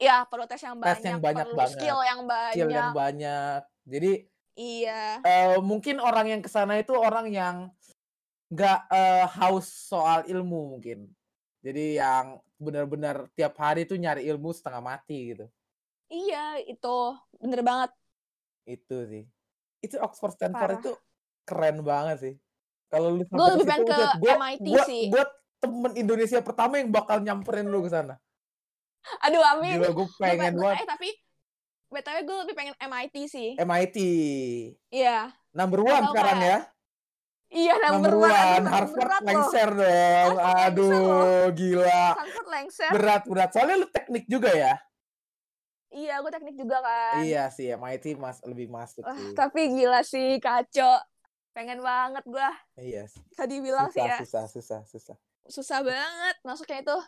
Ya, 0.00 0.24
perlu 0.26 0.48
tes 0.48 0.58
yang 0.58 0.74
banyak, 0.74 0.98
Tes 0.98 1.04
yang 1.04 1.20
banyak 1.20 1.44
perlu 1.46 1.56
banget. 1.62 1.76
skill 1.78 2.00
yang 2.02 2.20
banyak. 2.24 2.54
Skill 2.56 2.70
yang 2.72 2.90
banyak. 2.90 3.60
Jadi 3.86 4.12
Iya. 4.52 5.02
eh, 5.20 5.56
mungkin 5.60 6.00
orang 6.00 6.26
yang 6.26 6.40
ke 6.40 6.48
sana 6.48 6.80
itu 6.80 6.96
orang 6.96 7.28
yang 7.28 7.56
nggak 8.48 8.80
eh, 8.88 9.24
haus 9.36 9.68
soal 9.68 10.24
ilmu 10.26 10.74
mungkin. 10.74 11.06
Jadi 11.60 12.00
yang 12.00 12.40
benar-benar 12.56 13.28
tiap 13.36 13.54
hari 13.60 13.84
tuh 13.84 13.94
nyari 13.94 14.24
ilmu 14.26 14.50
setengah 14.50 14.80
mati 14.80 15.36
gitu. 15.36 15.46
Iya, 16.08 16.56
itu 16.64 16.96
bener 17.36 17.60
banget. 17.60 17.90
Itu 18.64 19.04
sih. 19.06 19.28
Itu 19.82 19.98
Oxford 19.98 20.32
Stanford 20.32 20.70
Parah. 20.70 20.80
itu 20.80 20.92
keren 21.42 21.76
banget 21.82 22.16
sih. 22.18 22.34
Kalau 22.86 23.08
lu 23.10 23.24
Gue 23.24 23.48
lebih 23.52 23.66
pengen 23.66 23.84
ke 23.84 23.96
gua 24.16 24.34
MIT 24.38 24.66
gua 24.68 24.84
sih. 24.84 25.02
gua 25.08 25.24
temen 25.58 25.92
Indonesia 25.94 26.38
pertama 26.40 26.76
yang 26.76 26.88
bakal 26.88 27.18
nyamperin 27.18 27.66
lu 27.66 27.82
ke 27.82 27.90
sana. 27.90 28.14
Aduh, 29.20 29.42
amin. 29.42 29.76
Gila 29.76 29.90
gue 29.90 30.06
Gua 30.06 30.18
pengen 30.20 30.52
pe- 30.52 30.60
banget 30.60 30.78
eh 30.78 30.86
tapi 30.86 31.08
btw 31.88 32.18
gue 32.22 32.36
lebih 32.40 32.54
pengen 32.54 32.74
MIT 32.78 33.16
sih. 33.26 33.50
MIT. 33.54 33.96
Iya. 34.88 35.28
Number 35.50 35.82
Gak 35.82 35.90
one 35.90 36.00
tau 36.00 36.12
sekarang 36.12 36.38
kayak 36.38 36.48
ya. 36.48 36.58
Iya 37.52 37.74
Number 37.84 37.92
number 37.92 38.14
one. 38.16 38.32
One. 38.32 38.64
Harvard 38.64 38.96
berat 38.96 39.20
loh. 39.20 39.28
lengser 39.28 39.70
dong. 39.70 39.84
Harvard 39.84 40.40
lengser 40.40 40.66
Aduh, 40.72 41.44
gila. 41.52 42.04
Stanford 42.14 42.48
lengser. 42.48 42.90
Berat, 42.90 43.22
berat. 43.26 43.50
Soalnya 43.52 43.76
lu 43.76 43.88
teknik 43.88 44.24
juga 44.24 44.50
ya. 44.52 44.72
Iya, 45.92 46.18
gue 46.18 46.30
teknik 46.30 46.56
juga 46.56 46.80
kan. 46.80 47.20
Iya 47.20 47.46
sih, 47.48 47.68
MIT 47.70 48.16
mas 48.16 48.40
lebih 48.42 48.66
masuk 48.66 49.04
sih. 49.04 49.36
tapi 49.36 49.68
gila 49.70 50.00
sih 50.00 50.36
kacau. 50.36 50.96
Pengen 51.52 51.84
banget 51.84 52.24
gue. 52.24 52.48
Iya 52.80 53.04
sih. 53.06 53.20
Bisa 53.28 53.44
dibilang 53.44 53.92
sih 53.92 54.00
Susah, 54.00 54.08
ya. 54.08 54.18
susah, 54.24 54.44
susah, 54.48 54.80
susah. 54.88 55.16
Susah 55.44 55.78
banget 55.80 56.36
masuknya 56.42 56.80
itu. 56.80 56.98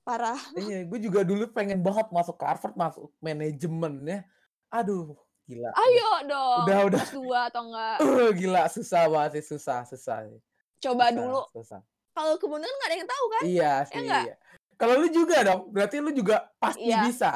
Parah. 0.00 0.38
Iya, 0.54 0.86
gue 0.86 0.98
juga 1.02 1.26
dulu 1.26 1.50
pengen 1.50 1.82
banget 1.82 2.06
masuk 2.14 2.38
ke 2.38 2.46
Harvard, 2.46 2.78
masuk 2.78 3.10
manajemennya. 3.18 4.22
Aduh, 4.70 5.18
gila. 5.44 5.74
Ayo 5.74 6.10
dong. 6.30 6.62
Udah, 6.62 6.78
udah. 6.86 7.02
S2 7.10 7.18
atau 7.50 7.62
enggak. 7.66 7.96
Uh, 8.06 8.30
gila, 8.30 8.62
susah 8.70 9.10
banget 9.10 9.42
sih, 9.42 9.58
susah, 9.58 9.82
susah. 9.82 10.30
Coba 10.78 11.10
Susah, 11.10 11.18
dulu. 11.18 11.40
Susah. 11.50 11.80
Kalau 12.14 12.38
kebenaran 12.38 12.70
nggak 12.72 12.88
ada 12.88 12.96
yang 12.96 13.10
tahu 13.10 13.24
kan? 13.28 13.42
Iya 13.42 13.72
sih. 13.82 13.94
enggak? 13.98 14.24
iya. 14.30 14.34
Kalau 14.76 14.94
lu 14.94 15.08
juga 15.10 15.36
dong, 15.42 15.60
berarti 15.72 15.96
lu 15.98 16.12
juga 16.12 16.36
pasti 16.56 16.86
Iya. 16.86 17.02
bisa. 17.02 17.32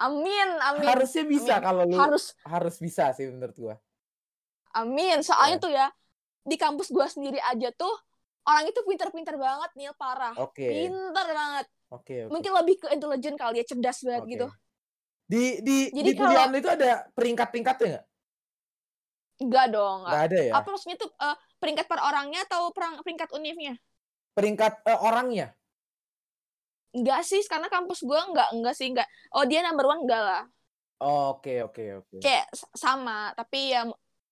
Amin, 0.00 0.48
amin. 0.64 0.88
Harusnya 0.88 1.24
bisa 1.28 1.60
Amin. 1.60 1.64
kalau 1.64 1.82
lu 1.84 1.96
Harus 2.00 2.32
harus 2.48 2.76
bisa 2.80 3.12
sih 3.12 3.28
menurut 3.28 3.56
gua. 3.60 3.76
amin. 4.72 5.20
Soalnya 5.20 5.60
Iya. 5.60 5.64
tuh 5.64 5.72
ya 5.72 5.86
di 6.40 6.56
kampus 6.56 6.88
gua 6.88 7.04
sendiri 7.04 7.36
aja 7.36 7.68
tuh 7.76 7.92
orang 8.48 8.64
itu 8.72 8.80
pinter-pinter 8.88 9.36
banget 9.36 9.70
nih 9.76 9.92
parah. 10.00 10.32
Oke. 10.40 10.64
Pinter 10.64 11.26
banget. 11.36 11.66
Oke, 11.90 12.24
oke. 12.24 12.32
Mungkin 12.32 12.52
lebih 12.64 12.74
ke 12.80 12.86
intelijen 12.96 13.34
kali 13.36 13.60
ya, 13.60 13.64
cerdas 13.66 13.98
banget 14.06 14.24
Oke. 14.24 14.32
gitu. 14.32 14.46
Di 15.30 15.42
di 15.62 15.76
Jadi 15.92 16.10
di 16.10 16.12
kuliah 16.16 16.46
itu 16.50 16.70
ada 16.70 16.90
peringkat-peringkatnya 17.14 17.86
nggak? 17.92 18.04
Enggak 19.40 19.66
dong, 19.72 19.96
enggak. 20.04 20.10
Nggak 20.10 20.24
ada 20.26 20.38
ya? 20.40 20.52
Apa 20.56 20.68
maksudnya 20.72 20.96
tuh 21.00 21.10
eh, 21.12 21.36
peringkat 21.60 21.86
per 21.86 22.00
orangnya 22.00 22.40
atau 22.48 22.72
perang, 22.72 22.94
peringkat 23.04 23.28
univnya? 23.36 23.74
Peringkat 24.34 24.72
eh, 24.86 24.98
orangnya? 25.00 25.46
Enggak 26.90 27.22
sih, 27.22 27.38
karena 27.44 27.66
kampus 27.66 28.02
gua 28.02 28.26
enggak, 28.26 28.48
enggak 28.50 28.74
sih, 28.74 28.90
enggak. 28.90 29.06
Oh, 29.30 29.46
dia 29.46 29.62
number 29.62 29.86
one 29.86 30.02
enggak 30.02 30.20
lah. 30.20 30.42
Oke, 31.00 31.62
oke, 31.62 31.84
oke. 32.02 32.16
Kayak 32.18 32.50
sama, 32.74 33.30
tapi 33.32 33.72
ya 33.72 33.86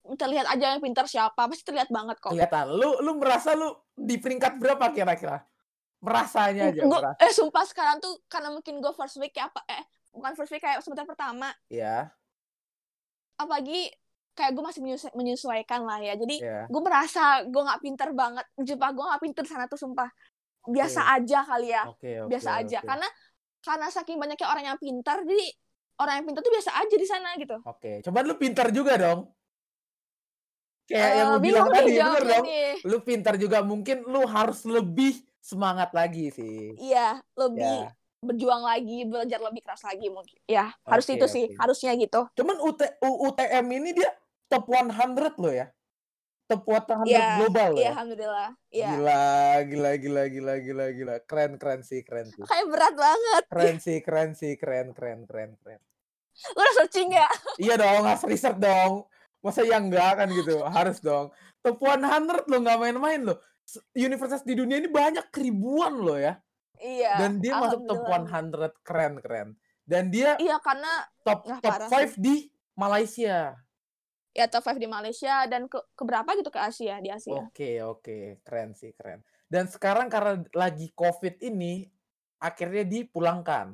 terlihat 0.09 0.47
aja 0.47 0.73
yang 0.73 0.81
pintar 0.81 1.05
siapa, 1.05 1.47
pasti 1.47 1.63
terlihat 1.63 1.87
banget 1.87 2.19
kok. 2.19 2.29
Kelihatan. 2.29 2.71
Lu 2.71 2.99
lu 2.99 3.15
merasa 3.15 3.55
lu 3.55 3.67
di 3.93 4.15
peringkat 4.15 4.57
berapa 4.57 4.91
kira-kira? 4.91 5.41
Merasanya 5.99 6.71
aja, 6.71 6.81
Gua, 6.81 6.99
merasa. 7.03 7.19
eh 7.19 7.31
sumpah 7.31 7.63
sekarang 7.63 7.99
tuh 7.99 8.23
karena 8.25 8.47
mungkin 8.49 8.79
gue 8.79 8.93
first 8.95 9.19
week 9.19 9.35
kayak 9.35 9.51
apa 9.51 9.61
eh 9.67 9.83
bukan 10.09 10.31
first 10.31 10.47
week 10.49 10.63
kayak 10.63 10.79
semester 10.79 11.03
pertama 11.03 11.51
Ya, 11.67 12.07
apalagi 13.35 13.91
kayak 14.31 14.55
gue 14.55 14.63
masih 14.63 14.79
menyesua- 14.79 15.11
menyesuaikan 15.11 15.83
lah 15.83 15.99
ya 15.99 16.15
jadi 16.15 16.35
ya. 16.39 16.59
gue 16.65 16.81
merasa 16.81 17.43
gue 17.43 17.59
nggak 17.59 17.81
pinter 17.83 18.09
banget 18.15 18.45
jumpa 18.55 18.87
gue 18.89 19.03
nggak 19.03 19.21
pinter 19.21 19.43
sana 19.43 19.67
tuh 19.67 19.75
sumpah 19.75 20.07
biasa 20.67 21.01
Oke. 21.01 21.13
aja 21.19 21.39
kali 21.47 21.67
ya 21.71 21.83
Oke, 21.87 22.11
oke. 22.23 22.29
biasa 22.29 22.49
aja 22.59 22.77
oke. 22.81 22.87
karena 22.89 23.07
karena 23.59 23.87
saking 23.91 24.17
banyaknya 24.19 24.47
orang 24.47 24.65
yang 24.73 24.77
pintar 24.79 25.17
jadi 25.23 25.45
orang 25.99 26.13
yang 26.23 26.25
pintar 26.31 26.41
tuh 26.43 26.53
biasa 26.55 26.71
aja 26.79 26.95
di 26.95 27.07
sana 27.07 27.29
gitu 27.35 27.55
Oke, 27.63 27.99
coba 28.03 28.23
lu 28.23 28.35
pintar 28.39 28.67
juga 28.71 28.95
dong. 28.95 29.27
Kayak 30.89 31.11
yang 31.11 31.29
Eh, 31.29 31.33
lu 31.35 31.39
bilang 31.43 31.67
bingung 31.69 31.75
tadi, 31.75 31.93
bener 32.01 32.23
dong? 32.25 32.45
Lu 32.87 32.97
pintar 33.05 33.35
juga 33.37 33.57
mungkin 33.61 33.97
lu 34.09 34.21
harus 34.25 34.65
lebih 34.65 35.13
semangat 35.37 35.93
lagi 35.93 36.33
sih. 36.33 36.73
iya 36.79 37.19
lebih 37.37 37.87
Ya. 37.87 37.93
berjuang 38.19 38.63
lagi 38.67 39.07
belajar 39.07 39.39
lebih 39.39 39.63
keras 39.63 39.79
lagi 39.87 40.11
mungkin 40.11 40.35
ya 40.43 40.75
harus 40.83 41.07
Oke, 41.07 41.15
itu 41.15 41.27
sih 41.31 41.43
oke. 41.47 41.55
harusnya 41.55 41.91
gitu 41.95 42.21
Cuman 42.35 42.59
UT, 42.59 42.81
UTM 42.99 43.65
ini 43.79 43.89
dia 43.95 44.11
top 44.51 44.67
100 44.67 45.39
loh 45.39 45.53
ya. 45.55 45.71
Top 46.49 46.65
100 46.65 47.05
Iya, 47.05 47.37
global 47.37 47.67
loh 47.69 47.77
iya 47.77 47.85
ya. 47.85 47.91
alhamdulillah 47.93 48.49
iya 48.69 48.87
Gila, 48.89 49.25
gila, 49.63 49.91
gila, 49.95 50.23
gila, 50.27 50.53
gila, 50.57 50.85
gila. 50.89 51.15
Keren, 51.23 51.51
keren 51.55 51.81
sih, 51.81 52.01
keren 52.01 52.25
sih. 52.27 52.41
kayak 52.41 52.65
berat 52.67 52.95
banget 52.97 53.43
Keren 53.45 53.77
sih, 53.77 53.97
keren 54.01 54.31
sih, 54.33 54.57
keren, 54.57 54.87
keren, 54.91 55.19
keren, 55.23 55.53
keren. 55.55 55.81
lu 56.49 56.57
udah 56.57 56.73
searching 56.73 57.11
ya 57.11 57.27
Iya 57.55 57.75
dong, 57.75 58.01
harus 58.03 58.23
riset 58.25 58.57
dong. 58.57 59.05
Masa 59.39 59.61
yang 59.61 59.87
enggak 59.87 60.17
kan 60.17 60.27
gitu? 60.29 60.63
Harus 60.65 60.97
dong. 60.99 61.29
Top 61.59 61.77
100 61.77 62.01
loh, 62.43 62.59
nggak 62.59 62.79
main-main 62.79 63.21
loh. 63.21 63.37
S- 63.61 63.83
Universitas 63.93 64.41
di 64.41 64.55
dunia 64.55 64.79
ini 64.79 64.87
banyak 64.87 65.29
ribuan 65.29 65.93
loh 65.95 66.17
ya. 66.17 66.39
Iya. 66.75 67.13
Dan 67.19 67.37
dia 67.37 67.53
masuk 67.55 67.85
top 67.85 68.09
alhamdulillah. 68.09 68.71
100 68.73 68.87
keren 68.87 69.13
keren. 69.19 69.47
Dan 69.83 70.09
dia 70.09 70.33
Iya 70.35 70.57
karena 70.57 70.91
top 71.21 71.45
top 71.59 71.61
parah 71.61 71.87
5 71.87 72.15
di 72.15 72.47
Malaysia. 72.73 73.53
Ya 74.33 74.45
top 74.45 74.69
5 74.69 74.77
di 74.77 74.87
Malaysia 74.89 75.45
dan 75.49 75.65
ke 75.65 75.79
keberapa 75.97 76.29
gitu 76.37 76.49
ke 76.53 76.59
Asia 76.61 77.01
di 77.01 77.09
Asia. 77.09 77.49
Oke 77.49 77.81
oke 77.81 78.41
keren 78.45 78.77
sih 78.77 78.93
keren. 78.93 79.25
Dan 79.49 79.65
sekarang 79.65 80.07
karena 80.13 80.45
lagi 80.53 80.93
COVID 80.93 81.41
ini 81.41 81.89
akhirnya 82.37 82.85
dipulangkan. 82.85 83.73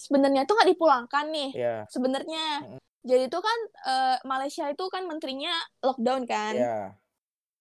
Sebenarnya 0.00 0.48
tuh 0.48 0.56
nggak 0.58 0.70
dipulangkan 0.72 1.24
nih. 1.30 1.50
Ya. 1.54 1.76
Sebenarnya. 1.92 2.78
Jadi 3.02 3.26
itu 3.26 3.38
kan 3.38 3.58
eh, 3.86 4.16
Malaysia 4.26 4.66
itu 4.70 4.84
kan 4.88 5.04
menterinya 5.06 5.52
lockdown 5.84 6.22
kan. 6.24 6.54
Ya. 6.54 6.78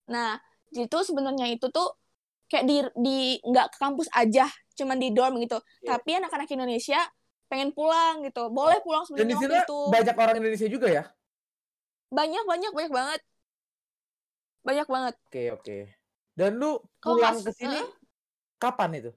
Nah, 0.10 0.40
jadi 0.72 0.88
tuh 0.88 1.04
sebenarnya 1.06 1.52
itu 1.52 1.68
tuh 1.70 1.98
kayak 2.48 2.66
di 2.66 2.78
di 2.98 3.20
nggak 3.44 3.76
ke 3.76 3.78
kampus 3.78 4.08
aja, 4.16 4.48
cuman 4.74 4.98
di 4.98 5.12
dorm 5.12 5.38
gitu. 5.44 5.60
Iya. 5.84 5.98
Tapi 5.98 6.12
anak-anak 6.18 6.50
Indonesia 6.50 7.00
pengen 7.52 7.76
pulang 7.76 8.24
gitu. 8.24 8.48
Boleh 8.48 8.80
pulang 8.80 9.04
Dan 9.12 9.28
di 9.28 9.36
sebenarnya 9.36 9.68
waktu 9.68 9.76
itu. 9.76 9.80
banyak 9.92 10.16
orang 10.16 10.36
Indonesia 10.40 10.68
juga 10.72 10.88
ya. 10.88 11.04
Banyak 12.10 12.44
banyak 12.48 12.72
banyak 12.72 12.92
banget. 12.92 13.22
Banyak 14.62 14.88
banget. 14.88 15.14
Oke 15.22 15.44
oke. 15.52 15.78
Dan 16.32 16.56
lu 16.56 16.80
pulang 16.98 17.36
ke 17.38 17.52
sini 17.52 17.76
Heeh. 17.76 17.92
kapan 18.56 18.92
itu? 18.96 19.12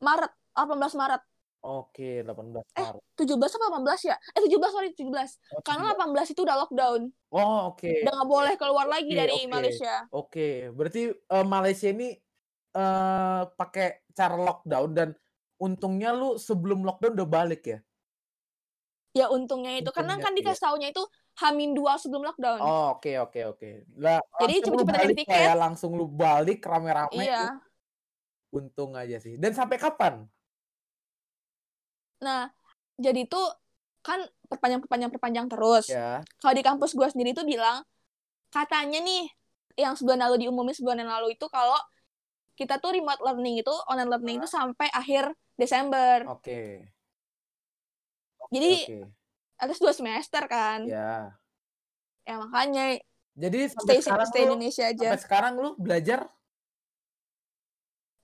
Maret, 0.00 0.32
18 0.56 0.98
Maret. 0.98 1.22
Oke 1.60 2.24
18 2.24 2.64
Eh, 2.72 2.82
Maret. 2.82 3.04
17 3.14 3.36
apa 3.52 3.66
18 3.70 4.00
ya? 4.02 4.16
Eh 4.32 4.40
17 4.42 4.72
sorry 4.72 4.90
17. 4.90 5.36
Oh, 5.52 5.60
Karena 5.60 5.92
17. 5.92 6.24
18 6.24 6.32
itu 6.32 6.40
udah 6.42 6.56
lockdown. 6.58 7.00
Oh 7.30 7.70
oke. 7.70 7.84
Udah 8.02 8.12
nggak 8.16 8.30
boleh 8.32 8.54
keluar 8.56 8.86
lagi 8.88 9.12
Oke, 9.12 9.20
dari 9.20 9.38
oke. 9.38 9.52
Malaysia. 9.52 9.94
Oke, 10.10 10.48
berarti 10.72 11.02
eh, 11.12 11.46
Malaysia 11.46 11.88
ini 11.88 12.08
eh 12.70 13.42
pakai 13.50 14.06
cara 14.10 14.34
lockdown 14.34 14.88
dan 14.90 15.08
untungnya 15.60 16.10
lu 16.16 16.40
sebelum 16.40 16.82
lockdown 16.82 17.14
udah 17.20 17.28
balik 17.28 17.62
ya? 17.68 17.78
Ya 19.10 19.26
untungnya 19.26 19.74
itu 19.74 19.90
karena 19.90 20.16
Untungnya, 20.16 20.24
kan 20.24 20.32
iya. 20.32 20.38
dikasih 20.38 20.62
taunya 20.62 20.88
itu 20.94 21.02
Hamin 21.42 21.70
2 21.76 22.02
sebelum 22.02 22.22
lockdown. 22.24 22.58
Oh, 22.62 22.96
oke 22.96 23.10
oke 23.20 23.40
oke. 23.54 23.70
Lah, 23.98 24.22
Jadi 24.38 24.54
langsung 24.62 24.72
lu 24.72 24.84
cepet-cepet 24.86 24.86
balik 24.86 25.18
lah 25.18 25.18
tiket. 25.26 25.42
ya, 25.44 25.52
langsung 25.58 25.90
lu 25.98 26.06
balik 26.08 26.60
rame-rame. 26.64 27.14
Iya. 27.18 27.42
uh, 27.58 28.56
Untung 28.56 28.94
aja 28.94 29.18
sih. 29.18 29.34
Dan 29.36 29.52
sampai 29.54 29.76
kapan? 29.78 30.26
Nah, 32.22 32.50
jadi 32.98 33.26
itu 33.26 33.40
kan 34.00 34.22
perpanjang 34.46 34.80
perpanjang 34.80 35.10
perpanjang 35.10 35.46
terus. 35.50 35.86
Ya. 35.90 36.22
Kalau 36.40 36.54
di 36.54 36.62
kampus 36.64 36.94
gua 36.94 37.10
sendiri 37.10 37.34
tuh 37.34 37.44
bilang 37.44 37.82
katanya 38.50 38.98
nih 39.02 39.26
yang 39.78 39.94
sebulan 39.94 40.26
lalu 40.26 40.46
diumumin 40.46 40.74
sebulan 40.74 41.02
yang 41.02 41.10
lalu 41.10 41.34
itu 41.34 41.46
kalau 41.50 41.78
kita 42.58 42.76
tuh 42.82 42.92
remote 42.92 43.22
learning 43.24 43.62
itu 43.64 43.72
online 43.88 44.10
learning 44.10 44.36
itu 44.42 44.48
sampai 44.50 44.90
akhir 44.92 45.32
Desember. 45.60 46.24
Oke. 46.32 46.88
Oke, 48.40 48.52
Jadi 48.56 48.72
oke. 48.88 48.98
atas 49.60 49.76
dua 49.76 49.92
semester 49.92 50.42
kan. 50.48 50.88
Ya. 50.88 51.36
Ya 52.24 52.34
makanya 52.40 52.96
Jadi 53.36 53.60
sampai 53.72 54.00
stay 54.00 54.04
sekarang 54.04 54.28
stay 54.32 54.42
lu 54.44 54.48
Indonesia 54.56 54.84
aja 54.88 55.04
sampai 55.04 55.20
sekarang 55.20 55.54
lu 55.60 55.70
belajar 55.76 56.20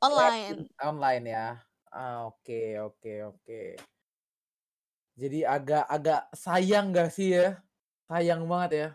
online. 0.01 0.68
online 0.80 1.24
ya. 1.28 1.47
Ah, 1.93 2.28
oke 2.28 2.61
oke 2.80 3.12
oke. 3.37 3.62
Jadi 5.16 5.49
agak-agak 5.49 6.28
sayang 6.37 6.93
gak 6.93 7.09
sih 7.09 7.32
ya? 7.32 7.57
Sayang 8.05 8.45
banget 8.45 8.70
ya. 8.76 8.89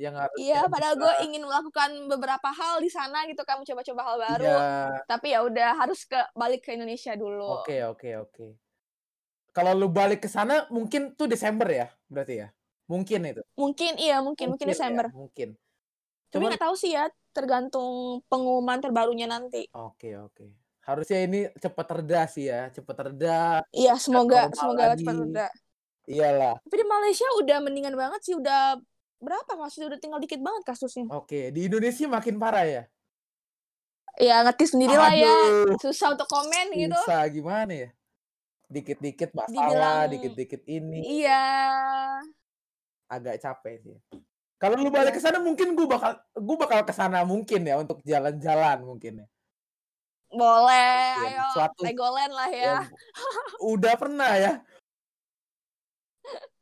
Yang 0.00 0.14
harus 0.16 0.36
Iya, 0.40 0.60
padahal 0.64 0.94
gue 0.96 1.12
bisa- 1.12 1.24
ingin 1.28 1.42
melakukan 1.44 1.90
beberapa 2.08 2.48
hal 2.48 2.80
di 2.80 2.88
sana 2.88 3.28
gitu 3.28 3.44
kan, 3.44 3.60
mencoba-coba 3.60 4.00
hal 4.00 4.16
baru. 4.16 4.48
Iya. 4.48 5.04
Tapi 5.04 5.26
ya 5.36 5.44
udah 5.44 5.70
harus 5.76 6.08
ke 6.08 6.16
balik 6.32 6.64
ke 6.64 6.72
Indonesia 6.72 7.12
dulu. 7.12 7.60
Oke 7.60 7.84
oke 7.84 8.08
oke. 8.16 8.46
Kalau 9.52 9.76
lu 9.76 9.92
balik 9.92 10.24
ke 10.24 10.28
sana 10.30 10.64
mungkin 10.72 11.12
tuh 11.12 11.28
Desember 11.28 11.68
ya, 11.68 11.92
berarti 12.08 12.40
ya? 12.40 12.48
Mungkin 12.88 13.20
itu. 13.28 13.42
Mungkin 13.60 13.92
iya, 14.00 14.24
mungkin 14.24 14.56
mungkin 14.56 14.66
ya, 14.66 14.72
Desember. 14.72 15.06
mungkin. 15.12 15.52
Tapi 16.32 16.32
Cuman 16.32 16.48
nggak 16.56 16.64
tahu 16.64 16.74
sih 16.80 16.96
ya, 16.96 17.04
tergantung 17.36 18.22
pengumuman 18.26 18.80
terbarunya 18.80 19.28
nanti. 19.28 19.68
oke 19.70 20.08
oke. 20.16 20.46
Harusnya 20.80 21.22
ini 21.22 21.44
cepat 21.60 21.86
reda 21.92 22.24
sih 22.24 22.48
ya, 22.48 22.72
cepat 22.72 23.12
reda. 23.12 23.60
Iya, 23.70 24.00
semoga 24.00 24.48
semoga 24.50 24.96
cepat 24.96 25.16
reda. 25.28 25.46
Iyalah. 26.08 26.56
Tapi 26.66 26.74
di 26.74 26.86
Malaysia 26.88 27.28
udah 27.38 27.58
mendingan 27.62 27.94
banget 27.94 28.20
sih, 28.26 28.34
udah 28.34 28.80
berapa 29.20 29.52
kasusnya? 29.54 29.86
Udah 29.92 30.00
tinggal 30.00 30.20
dikit 30.20 30.40
banget 30.40 30.62
kasusnya. 30.64 31.06
Oke, 31.12 31.52
di 31.52 31.68
Indonesia 31.68 32.08
makin 32.08 32.40
parah 32.40 32.64
ya? 32.66 32.82
Ya 34.18 34.42
ngerti 34.44 34.74
sendiri 34.74 34.96
lah 34.96 35.14
ya. 35.14 35.36
Susah 35.80 36.12
untuk 36.12 36.26
komen 36.28 36.74
gitu. 36.74 36.96
susah 37.04 37.24
gimana 37.30 37.72
ya? 37.72 37.88
Dikit-dikit 38.66 39.30
masalah, 39.32 40.08
dikit-dikit 40.10 40.62
ini. 40.66 41.22
iya. 41.22 41.42
Agak 43.10 43.42
capek 43.42 43.82
sih. 43.82 43.96
Kalau 44.60 44.76
lu 44.76 44.92
balik 44.92 45.16
ke 45.16 45.20
sana 45.24 45.40
mungkin 45.40 45.72
gue 45.72 45.88
bakal 45.88 46.20
gue 46.36 46.56
bakal 46.60 46.84
ke 46.84 46.92
sana 46.92 47.24
mungkin 47.24 47.64
ya 47.64 47.80
untuk 47.80 48.04
jalan-jalan 48.04 48.84
mungkin 48.84 49.24
ya. 49.24 49.26
Boleh, 50.30 51.16
Iya, 51.26 51.42
ayo 51.42 51.44
suatu 51.50 51.80
legoland 51.82 52.30
lah 52.30 52.50
ya. 52.54 52.62
yang 52.62 52.86
udah 53.74 53.94
pernah 53.98 54.30
ya. 54.38 54.52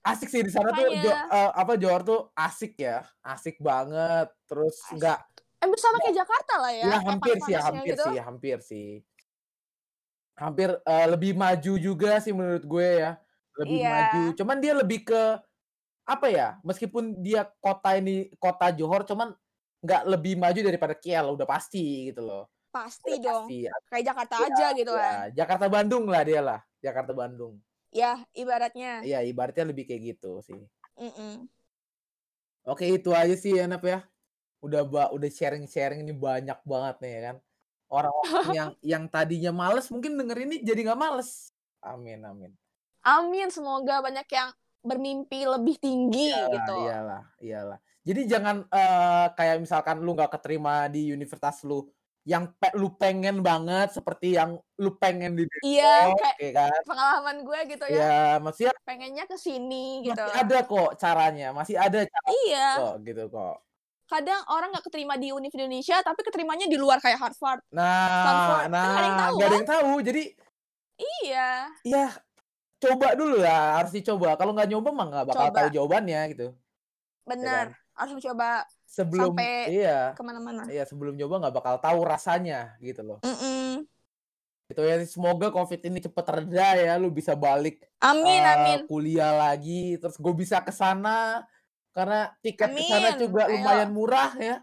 Asik 0.09 0.29
sih 0.29 0.41
di 0.41 0.49
sana 0.49 0.71
tuh 0.71 0.89
Jo, 0.95 1.13
eh, 1.13 1.51
apa 1.53 1.73
Johor 1.77 2.03
tuh 2.03 2.21
asik 2.33 2.75
ya, 2.77 3.05
asik 3.21 3.61
banget. 3.61 4.29
Terus 4.45 4.77
Asik. 4.83 4.97
nggak 4.97 5.19
Hampir 5.59 5.79
sama 5.83 5.97
kayak 5.99 6.17
Jakarta 6.17 6.55
lah 6.57 6.71
ya. 6.73 6.85
ya 6.87 6.99
hampir 7.03 7.35
sih 7.43 7.51
ya 7.51 7.61
hampir 7.61 7.93
gitu. 7.93 8.05
sih 8.07 8.17
hampir 8.19 8.57
sih. 8.63 8.89
Hampir 10.39 10.69
eh, 10.79 11.07
lebih 11.11 11.33
maju 11.35 11.73
juga 11.77 12.23
sih 12.23 12.31
menurut 12.31 12.63
gue 12.63 12.89
ya. 13.03 13.13
Lebih 13.59 13.79
Iya. 13.83 13.91
maju. 13.91 14.23
Cuman 14.39 14.57
dia 14.63 14.73
lebih 14.73 15.03
ke 15.03 15.23
apa 16.07 16.27
ya? 16.31 16.49
Meskipun 16.63 17.19
dia 17.19 17.43
kota 17.59 17.99
ini 17.99 18.31
kota 18.39 18.71
Johor 18.71 19.03
cuman 19.03 19.35
nggak 19.83 20.03
lebih 20.07 20.35
maju 20.39 20.61
daripada 20.63 20.95
KL 20.95 21.35
udah 21.35 21.47
pasti 21.47 22.15
gitu 22.15 22.23
loh. 22.23 22.47
Pasti 22.71 23.19
Udah 23.19 23.23
dong. 23.27 23.45
pasti 23.51 23.67
ya. 23.67 23.75
Kayak 23.91 24.05
Jakarta 24.15 24.35
Iya, 24.39 24.47
aja 24.47 24.67
gitu 24.79 24.93
iya. 24.95 25.03
kan. 25.03 25.29
Jakarta 25.35 25.67
Bandung 25.67 26.05
lah 26.07 26.23
dia 26.23 26.41
lah. 26.41 26.61
Jakarta 26.79 27.13
Bandung. 27.13 27.55
Ya, 27.89 28.21
ibaratnya. 28.37 29.01
Iya, 29.01 29.25
ibaratnya 29.25 29.65
lebih 29.73 29.89
kayak 29.89 30.03
gitu 30.15 30.45
sih. 30.45 30.61
Mm-mm. 30.99 31.49
Oke, 32.69 32.85
itu 32.85 33.11
aja 33.17 33.33
sih 33.33 33.57
ya, 33.57 33.65
Nap 33.65 33.81
ya. 33.85 34.05
Udah 34.61 34.85
ba 34.85 35.09
udah 35.15 35.31
sharing-sharing 35.31 36.05
ini 36.05 36.13
banyak 36.13 36.59
banget 36.69 36.97
nih 37.01 37.13
ya 37.17 37.21
kan. 37.33 37.37
Orang-orang 37.89 38.45
yang 38.53 38.71
yang 38.97 39.05
tadinya 39.09 39.53
males 39.55 39.89
mungkin 39.89 40.21
denger 40.21 40.39
ini 40.45 40.61
jadi 40.61 40.81
nggak 40.85 41.01
males. 41.01 41.55
Amin, 41.81 42.21
amin. 42.27 42.53
Amin, 43.07 43.49
semoga 43.49 44.05
banyak 44.05 44.27
yang 44.29 44.51
bermimpi 44.85 45.49
lebih 45.49 45.81
tinggi 45.81 46.29
Iyalah, 46.29 46.53
gitu. 46.53 46.75
iyalah, 46.77 47.23
iyalah. 47.41 47.79
Jadi 48.05 48.21
jangan 48.29 48.57
eh, 48.69 49.27
kayak 49.33 49.57
misalkan 49.65 49.97
lu 50.05 50.13
nggak 50.13 50.33
keterima 50.37 50.89
di 50.93 51.09
universitas 51.13 51.65
lu 51.65 51.89
yang 52.25 52.51
pe- 52.57 52.75
lu 52.75 52.93
pengen 52.93 53.41
banget 53.41 53.95
seperti 53.95 54.35
yang 54.35 54.59
lu 54.77 54.91
pengen 54.95 55.33
di 55.33 55.45
Iya, 55.61 56.09
Depok, 56.09 56.19
kayak 56.19 56.37
ya 56.39 56.51
kan? 56.53 56.81
pengalaman 56.85 57.37
gue 57.41 57.59
gitu 57.71 57.85
ya. 57.89 57.99
Ya, 57.99 58.23
maksudnya 58.39 58.73
Pengennya 58.83 59.25
ke 59.25 59.37
sini 59.37 60.03
gitu. 60.05 60.19
masih 60.19 60.37
ada 60.37 60.59
kok 60.63 60.91
caranya, 60.97 61.49
masih 61.53 61.77
ada 61.77 62.01
cara 62.05 62.29
Iya. 62.45 62.69
kok 62.77 62.95
gitu 63.03 63.25
kok. 63.29 63.57
Kadang 64.09 64.41
orang 64.49 64.73
nggak 64.73 64.85
keterima 64.89 65.15
di 65.15 65.29
Univ 65.31 65.53
Indonesia, 65.53 66.01
tapi 66.01 66.21
keterimanya 66.25 66.65
di 66.65 66.81
luar 66.81 66.97
kayak 66.97 67.21
Harvard. 67.21 67.61
Nah, 67.69 68.09
Stanford. 68.09 68.61
Kan 68.61 68.71
nah, 68.73 68.81
nggak 68.81 68.97
ada 68.97 69.05
yang 69.05 69.17
tahu 69.17 69.33
nggak 69.37 69.45
ada 69.45 69.49
kan? 69.49 69.59
yang 69.61 69.69
tahu. 69.69 69.93
Jadi 70.01 70.23
Iya. 70.99 71.49
ya 71.85 72.07
coba 72.79 73.09
dulu 73.15 73.37
lah, 73.41 73.83
harus 73.83 73.93
dicoba. 73.93 74.35
Kalau 74.35 74.53
nggak 74.53 74.69
nyoba 74.69 74.91
mah 74.93 75.07
nggak 75.09 75.27
bakal 75.29 75.47
Coba. 75.49 75.57
tahu 75.61 75.69
jawabannya 75.73 76.21
gitu. 76.33 76.47
Bener. 77.25 77.77
Harus 77.99 78.15
mencoba 78.15 78.63
Sebelum 78.89 79.37
Sampai 79.37 79.69
iya, 79.69 80.17
ke 80.17 80.23
mana-mana. 80.25 80.65
iya 80.65 80.81
sebelum 80.83 81.13
nyoba 81.13 81.45
nggak 81.45 81.55
bakal 81.61 81.75
tahu 81.77 82.01
rasanya 82.09 82.73
gitu 82.81 83.05
loh. 83.05 83.19
Mm-mm. 83.21 83.85
Gitu 84.65 84.81
ya. 84.81 84.97
Semoga 85.05 85.53
COVID 85.53 85.81
ini 85.85 86.01
cepet 86.01 86.25
reda 86.25 86.69
ya, 86.73 86.93
lu 86.97 87.13
bisa 87.13 87.37
balik 87.37 87.85
Amin, 88.01 88.41
eh, 88.41 88.49
amin. 88.49 88.79
kuliah 88.89 89.37
lagi, 89.37 90.01
terus 90.01 90.17
gue 90.17 90.33
bisa 90.33 90.65
ke 90.65 90.73
sana 90.73 91.45
karena 91.93 92.33
tiket 92.41 92.71
ke 92.71 92.81
sana 92.81 93.09
juga 93.19 93.45
ayo. 93.45 93.61
lumayan 93.61 93.91
murah 93.93 94.33
ya. 94.41 94.57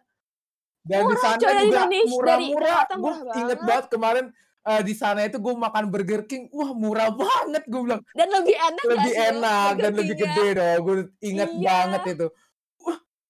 Dan 0.81 1.01
di 1.01 1.05
Murah, 1.05 1.21
sana 1.21 1.38
coy, 1.38 1.49
dari 1.49 1.65
juga 1.69 1.83
murah-murah. 2.09 2.77
Gue 2.97 3.13
inget 3.36 3.59
banget. 3.61 3.86
kemarin 3.89 4.25
eh, 4.65 4.81
di 4.81 4.93
sana 4.93 5.19
itu 5.21 5.38
gue 5.38 5.53
makan 5.53 5.86
Burger 5.89 6.25
King, 6.25 6.49
wah 6.49 6.73
murah 6.73 7.13
banget 7.13 7.61
gue 7.65 7.81
bilang. 7.86 8.01
Dan 8.13 8.27
lebih 8.33 8.57
enak 8.57 8.83
lebih 8.89 9.13
enak 9.33 9.71
dan 9.77 9.91
lebih 9.93 10.15
gede 10.17 10.47
dong. 10.53 10.77
Gue 10.81 10.95
inget 11.21 11.49
Iya. 11.53 11.61
banget 11.61 12.01
itu. 12.17 12.27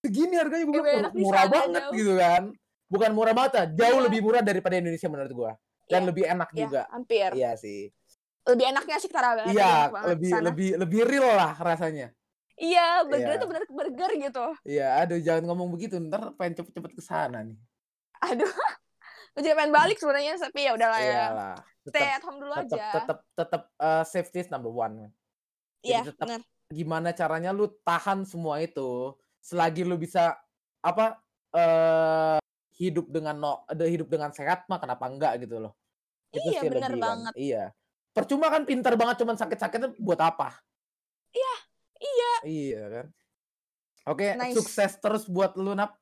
Segini 0.06 0.36
harganya 0.38 0.64
gue 0.64 0.76
Lebih 0.78 0.86
bilang 0.86 1.14
murah 1.18 1.46
banget 1.50 1.82
jauh. 1.82 1.98
gitu 1.98 2.14
kan. 2.16 2.44
Bukan 2.86 3.12
murah 3.12 3.34
banget, 3.34 3.52
jauh 3.74 3.98
Iya. 3.98 4.06
lebih 4.06 4.20
murah 4.22 4.42
daripada 4.42 4.76
Indonesia 4.78 5.10
menurut 5.10 5.34
gue. 5.34 5.52
Dan 5.86 6.02
Iya. 6.02 6.08
lebih 6.14 6.24
enak 6.30 6.50
Ya, 6.50 6.58
juga. 6.62 6.82
hampir. 6.94 7.30
Iya 7.34 7.52
sih. 7.58 7.90
Lebih 8.46 8.66
enaknya 8.70 8.98
sih 9.02 9.10
banget. 9.10 9.46
Iya, 9.50 9.74
lebih 10.06 10.30
sana. 10.30 10.44
lebih 10.46 10.70
lebih 10.78 11.00
real 11.02 11.30
lah 11.34 11.58
rasanya. 11.58 12.14
Iya, 12.56 13.04
burger 13.04 13.26
Iya. 13.28 13.40
itu 13.42 13.46
bener 13.50 13.64
burger 13.68 14.12
gitu. 14.16 14.46
Iya, 14.64 14.88
aduh 15.02 15.20
jangan 15.20 15.44
ngomong 15.44 15.74
begitu, 15.74 15.98
ntar 16.00 16.32
pengen 16.38 16.62
cepet-cepet 16.62 16.92
ke 16.94 17.02
sana 17.02 17.42
nih. 17.42 17.58
Aduh. 18.22 18.46
Gue 19.36 19.44
juga 19.44 19.60
pengen 19.60 19.74
balik 19.76 19.98
sebenarnya, 20.00 20.40
tapi 20.40 20.64
ya 20.64 20.72
udahlah 20.72 21.02
ya. 21.02 21.12
Iyalah, 21.28 21.56
Stay 21.84 22.08
at 22.08 22.24
home 22.24 22.40
dulu 22.40 22.54
tetap 22.56 22.72
aja. 22.72 22.88
tetap 22.96 23.18
tetap 23.36 23.62
eh, 23.76 24.04
safety 24.08 24.40
is 24.40 24.48
number 24.48 24.72
one. 24.72 25.12
Iya, 25.84 26.08
Jadi 26.08 26.40
gimana 26.72 27.12
caranya 27.12 27.52
lu 27.52 27.68
tahan 27.84 28.24
semua 28.24 28.58
itu 28.58 29.12
selagi 29.46 29.86
lu 29.86 30.02
bisa 30.02 30.34
apa 30.82 31.22
eh 31.54 32.42
hidup 32.82 33.08
dengan 33.08 33.36
no, 33.38 33.54
hidup 33.72 34.10
dengan 34.10 34.34
sehat 34.34 34.66
mah 34.68 34.82
kenapa 34.82 35.06
enggak 35.08 35.46
gitu 35.46 35.62
loh. 35.62 35.74
Itu 36.34 36.50
Iya, 36.50 36.60
sih 36.66 36.70
bener 36.74 36.94
banget. 36.98 37.34
Iya. 37.38 37.64
Percuma 38.12 38.52
kan 38.52 38.68
pintar 38.68 38.98
banget 39.00 39.24
cuman 39.24 39.38
sakit-sakitnya 39.40 39.96
buat 40.02 40.20
apa? 40.20 40.60
Iya, 41.32 41.56
iya. 42.02 42.34
Iya 42.44 42.84
kan. 42.92 43.06
Oke, 44.06 44.28
Nice. 44.36 44.56
sukses 44.60 44.92
terus 45.00 45.24
buat 45.30 45.56
lu 45.56 45.72
Nap. 45.72 45.96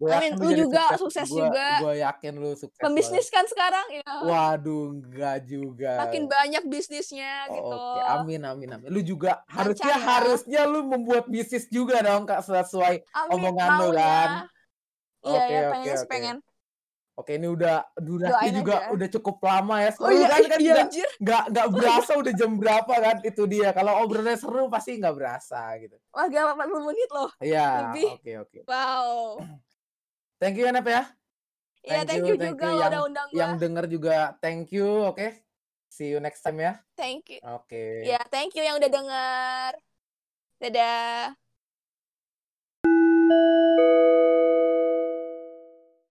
Gua 0.00 0.16
Amin, 0.16 0.32
lu 0.32 0.48
juga 0.56 0.96
sukses 0.96 1.28
Gua- 1.28 1.52
juga. 1.52 1.66
Gua 1.84 1.92
yakin 1.92 2.32
lu 2.40 2.56
sukses. 2.56 2.80
Pembisnis 2.80 3.28
kan 3.28 3.44
sekarang 3.44 3.84
ya. 3.92 4.00
Waduh, 4.24 4.96
enggak 4.96 5.44
juga. 5.44 5.92
Makin 6.00 6.24
banyak 6.24 6.64
bisnisnya 6.64 7.44
Oh, 7.46 7.52
gitu. 7.52 7.76
Oke, 7.76 8.00
amin 8.08 8.40
amin 8.42 8.68
amin. 8.72 8.88
Lu 8.88 9.04
juga 9.04 9.44
harusnya 9.44 9.92
ya. 9.92 10.00
harusnya 10.00 10.60
lu 10.64 10.88
membuat 10.88 11.28
bisnis 11.28 11.68
juga 11.68 12.00
dong 12.00 12.24
Kak 12.24 12.40
sesuai 12.40 13.04
Amin, 13.12 13.32
omongan 13.36 13.68
lu 13.68 13.76
mau 13.76 13.90
kan. 13.92 14.00
ya. 14.00 14.24
Iya, 15.20 15.36
Oke, 15.36 15.52
ya, 15.52 15.60
oke, 15.60 15.72
pengen 15.76 15.92
oke. 15.94 16.08
pengen. 16.08 16.36
Oke, 17.12 17.36
ini 17.36 17.48
udah 17.52 17.84
durasi 18.00 18.48
juga 18.56 18.74
aja. 18.80 18.88
udah 18.96 19.08
cukup 19.12 19.36
lama 19.44 19.74
ya. 19.84 19.90
Oh 19.92 20.08
Seru 20.08 20.16
iya, 20.16 20.26
kan 20.26 20.40
kan 20.48 20.58
iya 20.64 20.74
nggak 21.20 21.42
nggak 21.52 21.66
berasa 21.68 22.12
udah 22.16 22.32
jam 22.32 22.50
berapa 22.56 22.94
kan 22.96 23.16
itu 23.20 23.42
dia. 23.44 23.68
Kalau 23.76 24.00
obrolannya 24.00 24.40
seru 24.40 24.72
pasti 24.72 24.96
nggak 24.96 25.12
berasa 25.12 25.76
gitu. 25.76 26.00
Wah, 26.16 26.24
gak 26.24 26.56
40 26.56 26.88
menit 26.88 27.08
loh. 27.12 27.28
Iya, 27.36 27.92
oke 27.92 28.32
oke. 28.40 28.58
Wow. 28.64 29.44
Thank 30.40 30.56
you 30.56 30.64
Nap 30.72 30.88
ya. 30.88 31.04
Iya, 31.80 32.04
Thank 32.04 32.08
thank 32.08 32.24
you, 32.24 32.32
you, 32.32 32.36
thank 32.40 32.56
juga 32.56 32.66
you 32.68 32.76
yang- 32.80 32.92
udah 32.92 33.02
undang 33.08 33.26
gue. 33.28 33.38
Yang 33.40 33.52
denger 33.60 33.84
juga 33.88 34.16
thank 34.40 34.68
you, 34.72 34.88
oke. 35.04 35.28
See 35.90 36.08
you 36.12 36.18
next 36.20 36.40
time 36.40 36.56
ya. 36.60 36.80
Thank 36.96 37.28
you. 37.28 37.40
Oke. 37.44 38.04
Ya, 38.08 38.20
thank 38.32 38.56
you 38.56 38.64
yang 38.64 38.80
udah 38.80 38.88
denger. 38.88 39.70
Dadah. 40.60 41.36